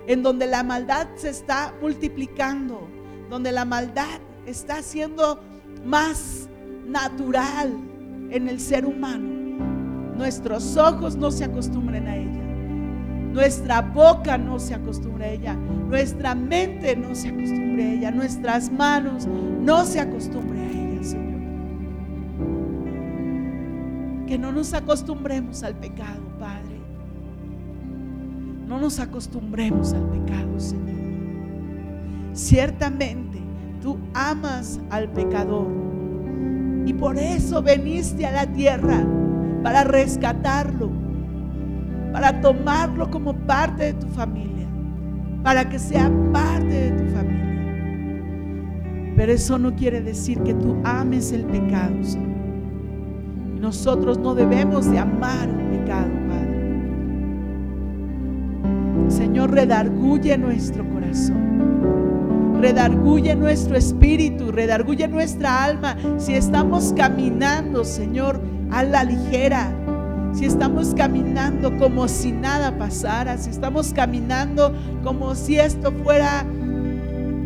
en 0.07 0.23
donde 0.23 0.47
la 0.47 0.63
maldad 0.63 1.09
se 1.17 1.31
está 1.31 1.75
multiplicando, 1.83 2.89
donde 3.29 3.51
la 3.51 3.65
maldad 3.65 4.21
está 4.47 4.81
siendo 4.81 5.43
más 5.85 6.49
natural 6.87 7.77
en 8.31 8.49
el 8.49 8.61
ser 8.61 8.87
humano, 8.87 9.29
nuestros 10.15 10.77
ojos 10.77 11.17
no 11.17 11.33
se 11.33 11.43
acostumbren 11.43 12.07
a 12.07 12.17
ella 12.17 12.46
nuestra 13.37 13.83
boca 13.83 14.39
no 14.39 14.59
se 14.59 14.75
acostumbre 14.75 15.27
a 15.27 15.29
ella, 15.29 15.55
nuestra 15.55 16.35
mente 16.35 16.97
no 16.97 17.15
se 17.15 17.29
acostumbre 17.29 17.85
a 17.85 17.93
ella, 17.93 18.11
nuestras 18.11 18.73
manos 18.73 19.27
no 19.27 19.85
se 19.85 20.01
acostumbre 20.01 20.59
a 20.59 20.71
ella, 20.71 21.05
Señor. 21.05 21.41
Que 24.27 24.39
no 24.39 24.53
nos 24.53 24.73
acostumbremos 24.73 25.63
al 25.63 25.75
pecado, 25.75 26.23
Padre. 26.39 26.81
No 28.67 28.81
nos 28.81 28.99
acostumbremos 28.99 29.93
al 29.93 30.09
pecado, 30.09 30.59
Señor. 30.59 30.97
Ciertamente 32.33 33.39
tú 33.83 33.99
amas 34.15 34.81
al 34.89 35.11
pecador 35.11 35.69
y 36.87 36.95
por 36.95 37.19
eso 37.19 37.63
veniste 37.63 38.25
a 38.25 38.33
la 38.33 38.47
tierra 38.47 39.07
para 39.63 39.85
rescatarlo, 39.85 40.91
para 42.17 42.41
tomarlo 42.41 43.11
como 43.11 43.35
parte 43.35 43.93
de 43.93 43.93
tu 43.93 44.07
familia, 44.07 44.67
para 45.43 45.69
que 45.69 45.79
sea 45.79 46.11
parte 46.33 46.67
de 46.67 46.91
tu 46.93 47.05
familia. 47.15 47.45
Pero 49.15 49.33
eso 49.33 49.59
no 49.59 49.77
quiere 49.77 50.01
decir 50.01 50.43
que 50.43 50.55
tú 50.55 50.79
ames 50.83 51.31
el 51.33 51.45
pecado, 51.45 52.03
Señor. 52.03 52.39
Nosotros 53.61 54.19
no 54.19 54.35
debemos 54.35 54.91
de 54.91 54.99
amar 54.99 55.47
el 55.47 55.79
pecado, 55.79 56.09
Padre. 56.27 56.81
Señor, 59.11 59.51
redarguye 59.51 60.39
nuestro 60.39 60.89
corazón. 60.89 62.57
Redarguye 62.63 63.37
nuestro 63.37 63.77
espíritu, 63.77 64.53
redarguye 64.53 65.07
nuestra 65.07 65.65
alma. 65.65 65.99
Si 66.17 66.33
estamos 66.33 66.95
caminando, 66.97 67.85
Señor, 67.85 68.41
a 68.71 68.85
la 68.85 69.05
ligera, 69.05 69.71
si 70.37 70.45
estamos 70.45 70.95
caminando 70.95 71.75
como 71.79 72.09
si 72.09 72.31
nada 72.31 72.77
pasara, 72.77 73.39
si 73.39 73.49
estamos 73.49 73.95
caminando 73.95 74.71
como 75.03 75.35
si 75.35 75.59
esto 75.59 75.91
fuera 75.91 76.45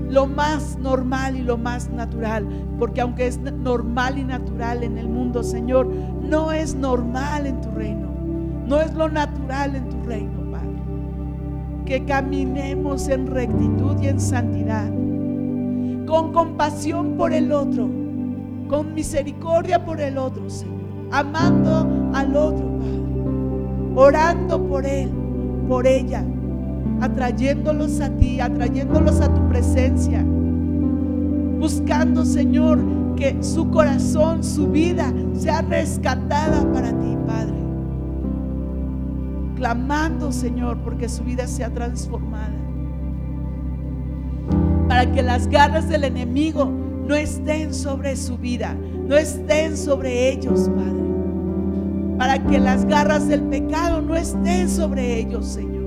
lo 0.09 0.27
más 0.27 0.77
normal 0.77 1.37
y 1.37 1.43
lo 1.43 1.57
más 1.57 1.89
natural. 1.89 2.49
Porque 2.81 3.01
aunque 3.01 3.29
es 3.29 3.39
normal 3.39 4.19
y 4.19 4.25
natural 4.25 4.83
en 4.83 4.99
el 4.99 5.09
mundo, 5.09 5.45
Señor, 5.45 5.87
no 5.87 6.51
es 6.51 6.75
normal 6.75 7.47
en 7.47 7.61
tu 7.61 7.71
reino. 7.71 8.09
No 8.67 8.81
es 8.81 8.93
lo 8.95 9.09
natural 9.09 9.77
en 9.77 9.89
tu 9.89 10.03
reino, 10.03 10.51
Padre. 10.51 10.83
Que 11.87 12.05
caminemos 12.05 13.09
en 13.09 13.29
rectitud 13.29 14.01
y 14.03 14.09
en 14.09 14.19
santidad. 14.19 14.89
Con 16.09 16.33
compasión 16.33 17.17
por 17.17 17.33
el 17.33 17.53
otro. 17.53 17.89
Con 18.67 18.95
misericordia 18.95 19.85
por 19.85 20.01
el 20.01 20.19
otro, 20.19 20.51
Señor. 20.51 20.81
Amando 21.13 22.00
al 22.15 22.37
otro, 22.37 22.67
Padre. 22.79 23.01
Orando 23.97 24.63
por 24.69 24.87
él, 24.87 25.11
por 25.69 25.87
ella 25.87 26.25
atrayéndolos 27.01 28.01
a 28.01 28.11
ti, 28.11 28.41
atrayéndolos 28.41 29.21
a 29.21 29.33
tu 29.33 29.49
presencia. 29.49 30.25
Buscando, 31.59 32.25
Señor, 32.25 32.79
que 33.17 33.43
su 33.43 33.71
corazón, 33.71 34.45
su 34.45 34.69
vida 34.69 35.13
sea 35.35 35.63
rescatada 35.63 36.71
para 36.73 36.89
ti, 36.89 37.17
Padre. 37.27 37.55
Clamando, 39.57 40.33
Señor, 40.33 40.79
porque 40.79 41.09
su 41.09 41.25
vida 41.25 41.47
sea 41.47 41.71
transformada. 41.71 42.55
Para 44.89 45.11
que 45.13 45.23
las 45.23 45.47
garras 45.49 45.89
del 45.89 46.05
enemigo 46.05 46.71
no 47.07 47.15
estén 47.15 47.75
sobre 47.75 48.17
su 48.17 48.39
vida, 48.39 48.77
no 49.07 49.17
estén 49.17 49.77
sobre 49.77 50.31
ellos, 50.31 50.69
Padre. 50.75 51.00
Para 52.21 52.39
que 52.39 52.61
las 52.61 52.85
garras 52.85 53.27
del 53.27 53.43
pecado 53.43 54.01
no 54.01 54.15
estén 54.15 54.69
sobre 54.69 55.19
ellos, 55.19 55.47
Señor 55.47 55.81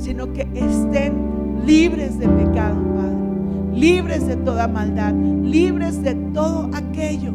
sino 0.00 0.32
que 0.32 0.48
estén 0.54 1.12
libres 1.66 2.18
de 2.18 2.26
pecado, 2.26 2.76
Padre, 2.96 3.78
libres 3.78 4.26
de 4.26 4.36
toda 4.36 4.66
maldad, 4.66 5.12
libres 5.14 6.02
de 6.02 6.14
todo 6.32 6.70
aquello 6.72 7.32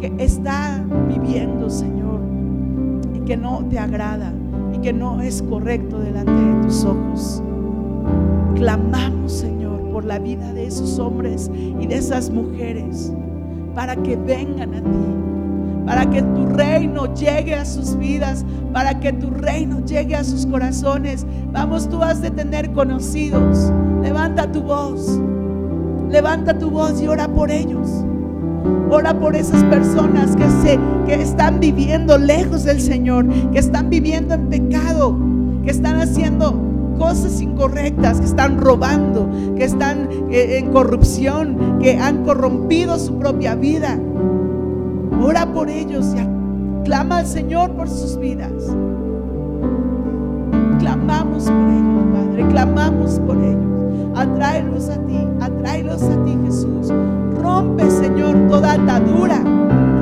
que 0.00 0.12
está 0.18 0.84
viviendo, 1.08 1.68
Señor, 1.68 2.20
y 3.14 3.20
que 3.20 3.36
no 3.36 3.64
te 3.68 3.78
agrada 3.78 4.32
y 4.72 4.78
que 4.78 4.92
no 4.92 5.20
es 5.20 5.42
correcto 5.42 5.98
delante 5.98 6.32
de 6.32 6.62
tus 6.62 6.84
ojos. 6.84 7.42
Clamamos, 8.54 9.32
Señor, 9.32 9.80
por 9.90 10.04
la 10.04 10.18
vida 10.20 10.52
de 10.52 10.66
esos 10.66 10.98
hombres 10.98 11.50
y 11.54 11.86
de 11.86 11.96
esas 11.96 12.30
mujeres 12.30 13.12
para 13.74 13.96
que 13.96 14.16
vengan 14.16 14.74
a 14.74 14.80
ti 14.80 15.39
para 15.86 16.08
que 16.08 16.22
tu 16.22 16.46
reino 16.46 17.12
llegue 17.14 17.54
a 17.54 17.64
sus 17.64 17.96
vidas, 17.96 18.44
para 18.72 19.00
que 19.00 19.12
tu 19.12 19.30
reino 19.30 19.84
llegue 19.84 20.14
a 20.14 20.24
sus 20.24 20.46
corazones. 20.46 21.26
Vamos, 21.52 21.88
tú 21.88 22.02
has 22.02 22.20
de 22.20 22.30
tener 22.30 22.70
conocidos. 22.72 23.72
Levanta 24.02 24.50
tu 24.50 24.62
voz, 24.62 25.20
levanta 26.08 26.58
tu 26.58 26.70
voz 26.70 27.00
y 27.02 27.08
ora 27.08 27.28
por 27.28 27.50
ellos. 27.50 28.04
Ora 28.90 29.18
por 29.18 29.36
esas 29.36 29.62
personas 29.64 30.36
que, 30.36 30.48
se, 30.50 30.78
que 31.06 31.14
están 31.14 31.60
viviendo 31.60 32.18
lejos 32.18 32.64
del 32.64 32.80
Señor, 32.80 33.26
que 33.52 33.58
están 33.58 33.88
viviendo 33.88 34.34
en 34.34 34.48
pecado, 34.48 35.16
que 35.64 35.70
están 35.70 36.00
haciendo 36.00 36.70
cosas 36.98 37.40
incorrectas, 37.40 38.20
que 38.20 38.26
están 38.26 38.58
robando, 38.58 39.28
que 39.56 39.64
están 39.64 40.08
eh, 40.30 40.58
en 40.58 40.70
corrupción, 40.70 41.78
que 41.80 41.96
han 41.96 42.24
corrompido 42.24 42.98
su 42.98 43.18
propia 43.18 43.54
vida. 43.54 43.98
Ora 45.30 45.46
por 45.46 45.70
ellos 45.70 46.12
y 46.16 46.84
clama 46.84 47.18
al 47.18 47.26
Señor 47.26 47.70
por 47.76 47.88
sus 47.88 48.18
vidas. 48.18 48.50
Clamamos 50.80 51.44
por 51.44 51.68
ellos, 51.70 52.04
Padre, 52.12 52.48
clamamos 52.48 53.20
por 53.20 53.36
ellos. 53.36 54.10
Atráelos 54.16 54.88
a 54.88 54.96
ti, 55.06 55.28
atráelos 55.40 56.02
a 56.02 56.24
ti, 56.24 56.36
Jesús. 56.46 56.92
Rompe, 57.36 57.88
Señor, 57.92 58.48
toda 58.48 58.72
atadura. 58.72 59.40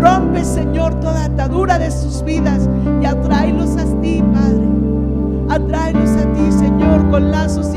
Rompe, 0.00 0.42
Señor, 0.46 0.94
toda 1.00 1.26
atadura 1.26 1.78
de 1.78 1.90
sus 1.90 2.24
vidas 2.24 2.66
y 3.02 3.04
atráelos 3.04 3.76
a 3.76 3.84
ti, 4.00 4.24
Padre. 4.32 4.66
Atráelos 5.50 6.08
a 6.08 6.32
ti, 6.32 6.52
Señor, 6.52 7.06
con 7.10 7.30
lazos 7.30 7.67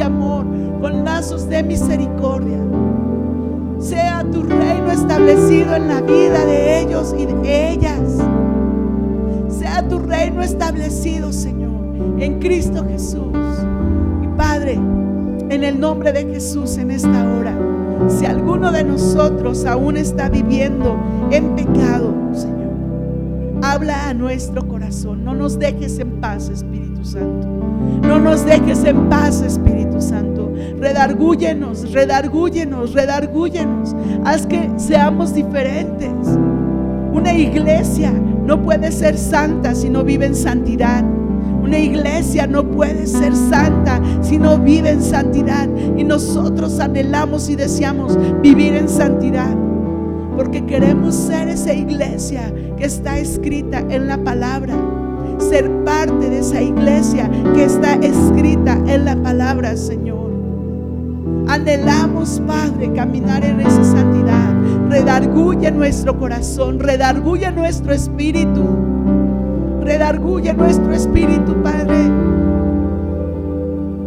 en 5.70 5.88
la 5.88 6.02
vida 6.02 6.46
de 6.46 6.82
ellos 6.82 7.14
y 7.18 7.26
de 7.26 7.72
ellas. 7.72 8.18
Sea 9.48 9.88
tu 9.88 10.00
reino 10.00 10.42
establecido, 10.42 11.32
Señor, 11.32 11.72
en 12.20 12.40
Cristo 12.40 12.84
Jesús. 12.88 13.36
Y 14.24 14.28
Padre, 14.38 14.74
en 15.50 15.64
el 15.64 15.80
nombre 15.80 16.12
de 16.12 16.26
Jesús 16.26 16.78
en 16.78 16.92
esta 16.92 17.10
hora, 17.10 17.54
si 18.08 18.26
alguno 18.26 18.72
de 18.72 18.84
nosotros 18.84 19.66
aún 19.66 19.98
está 19.98 20.30
viviendo 20.30 20.98
en 21.30 21.56
pecado, 21.56 22.14
Señor, 22.34 22.72
habla 23.62 24.10
a 24.10 24.14
nuestro 24.14 24.68
corazón. 24.68 25.24
No 25.24 25.36
nos 25.36 25.60
dejes 25.60 26.00
en 26.00 26.20
paz, 26.20 26.50
Espíritu 26.50 27.06
Santo. 27.06 27.48
No 28.02 28.20
nos 28.20 28.46
dejes 28.46 28.84
en 28.84 29.10
paz, 29.10 29.42
Espíritu 29.42 30.02
Santo. 30.02 30.52
Redargúyenos, 30.80 31.92
redargúyenos, 31.92 32.94
redargúyenos. 32.94 33.96
Haz 34.24 34.46
que 34.46 34.70
seamos 34.78 35.34
diferentes. 35.34 36.12
Una 37.12 37.34
iglesia 37.34 38.12
no 38.46 38.62
puede 38.62 38.92
ser 38.92 39.18
santa 39.18 39.74
si 39.74 39.90
no 39.90 40.04
vive 40.04 40.28
en 40.28 40.36
santidad. 40.36 41.04
Una 41.64 41.80
iglesia 41.80 42.46
no 42.48 42.64
puede 42.64 43.08
ser 43.08 43.36
santa 43.36 44.00
si 44.22 44.38
no 44.38 44.58
vive 44.60 44.92
en 44.92 45.02
santidad. 45.02 45.68
Y 45.98 46.04
nosotros 46.04 46.80
anhelamos 46.80 47.50
y 47.50 47.56
deseamos 47.56 48.18
vivir 48.42 48.76
en 48.76 48.90
santidad. 48.90 49.56
Porque 50.36 50.66
queremos 50.66 51.16
ser 51.16 51.48
esa 51.48 51.74
iglesia 51.74 52.54
que 52.78 52.86
está 52.86 53.18
escrita 53.18 53.84
en 53.90 54.08
la 54.08 54.18
palabra. 54.18 54.76
Ser 55.40 55.70
parte 55.84 56.30
de 56.30 56.40
esa 56.40 56.62
iglesia 56.62 57.30
que 57.56 57.66
está 57.66 57.96
escrita 57.96 58.80
en 58.86 59.06
la 59.06 59.16
palabra, 59.16 59.76
Señor. 59.76 60.11
Anhelamos, 61.52 62.42
Padre, 62.48 62.94
caminar 62.94 63.44
en 63.44 63.60
esa 63.60 63.84
santidad. 63.84 64.54
Redarguye 64.88 65.70
nuestro 65.70 66.18
corazón, 66.18 66.80
redarguye 66.80 67.52
nuestro 67.52 67.92
espíritu. 67.92 68.64
Redarguye 69.82 70.54
nuestro 70.54 70.94
espíritu, 70.94 71.62
Padre. 71.62 72.10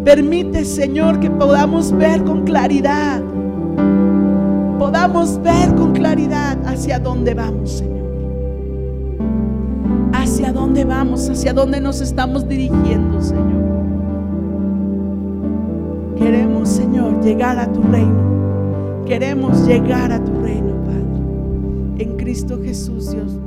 Permite, 0.07 0.65
Señor, 0.65 1.21
que 1.21 1.31
podamos 1.31 1.93
ver 1.93 2.25
con 2.25 2.45
claridad. 2.45 3.21
Podamos 4.79 5.39
ver 5.43 5.75
con 5.75 5.93
claridad 5.93 6.57
hacia 6.65 6.99
dónde 6.99 7.35
vamos, 7.35 7.73
Señor. 7.73 8.07
Hacia 10.15 10.51
dónde 10.51 10.87
vamos, 10.87 11.29
hacia 11.29 11.53
dónde 11.53 11.79
nos 11.79 12.01
estamos 12.01 12.49
dirigiendo, 12.49 13.21
Señor. 13.21 13.54
Queremos, 16.17 16.69
Señor, 16.69 17.23
llegar 17.23 17.59
a 17.59 17.73
tu 17.73 17.83
reino. 17.83 19.05
Queremos 19.07 19.67
llegar 19.67 20.13
a 20.13 20.25
tu 20.25 20.41
reino, 20.41 20.75
Padre. 20.85 22.05
En 22.05 22.17
Cristo 22.17 22.59
Jesús, 22.63 23.11
Dios 23.11 23.44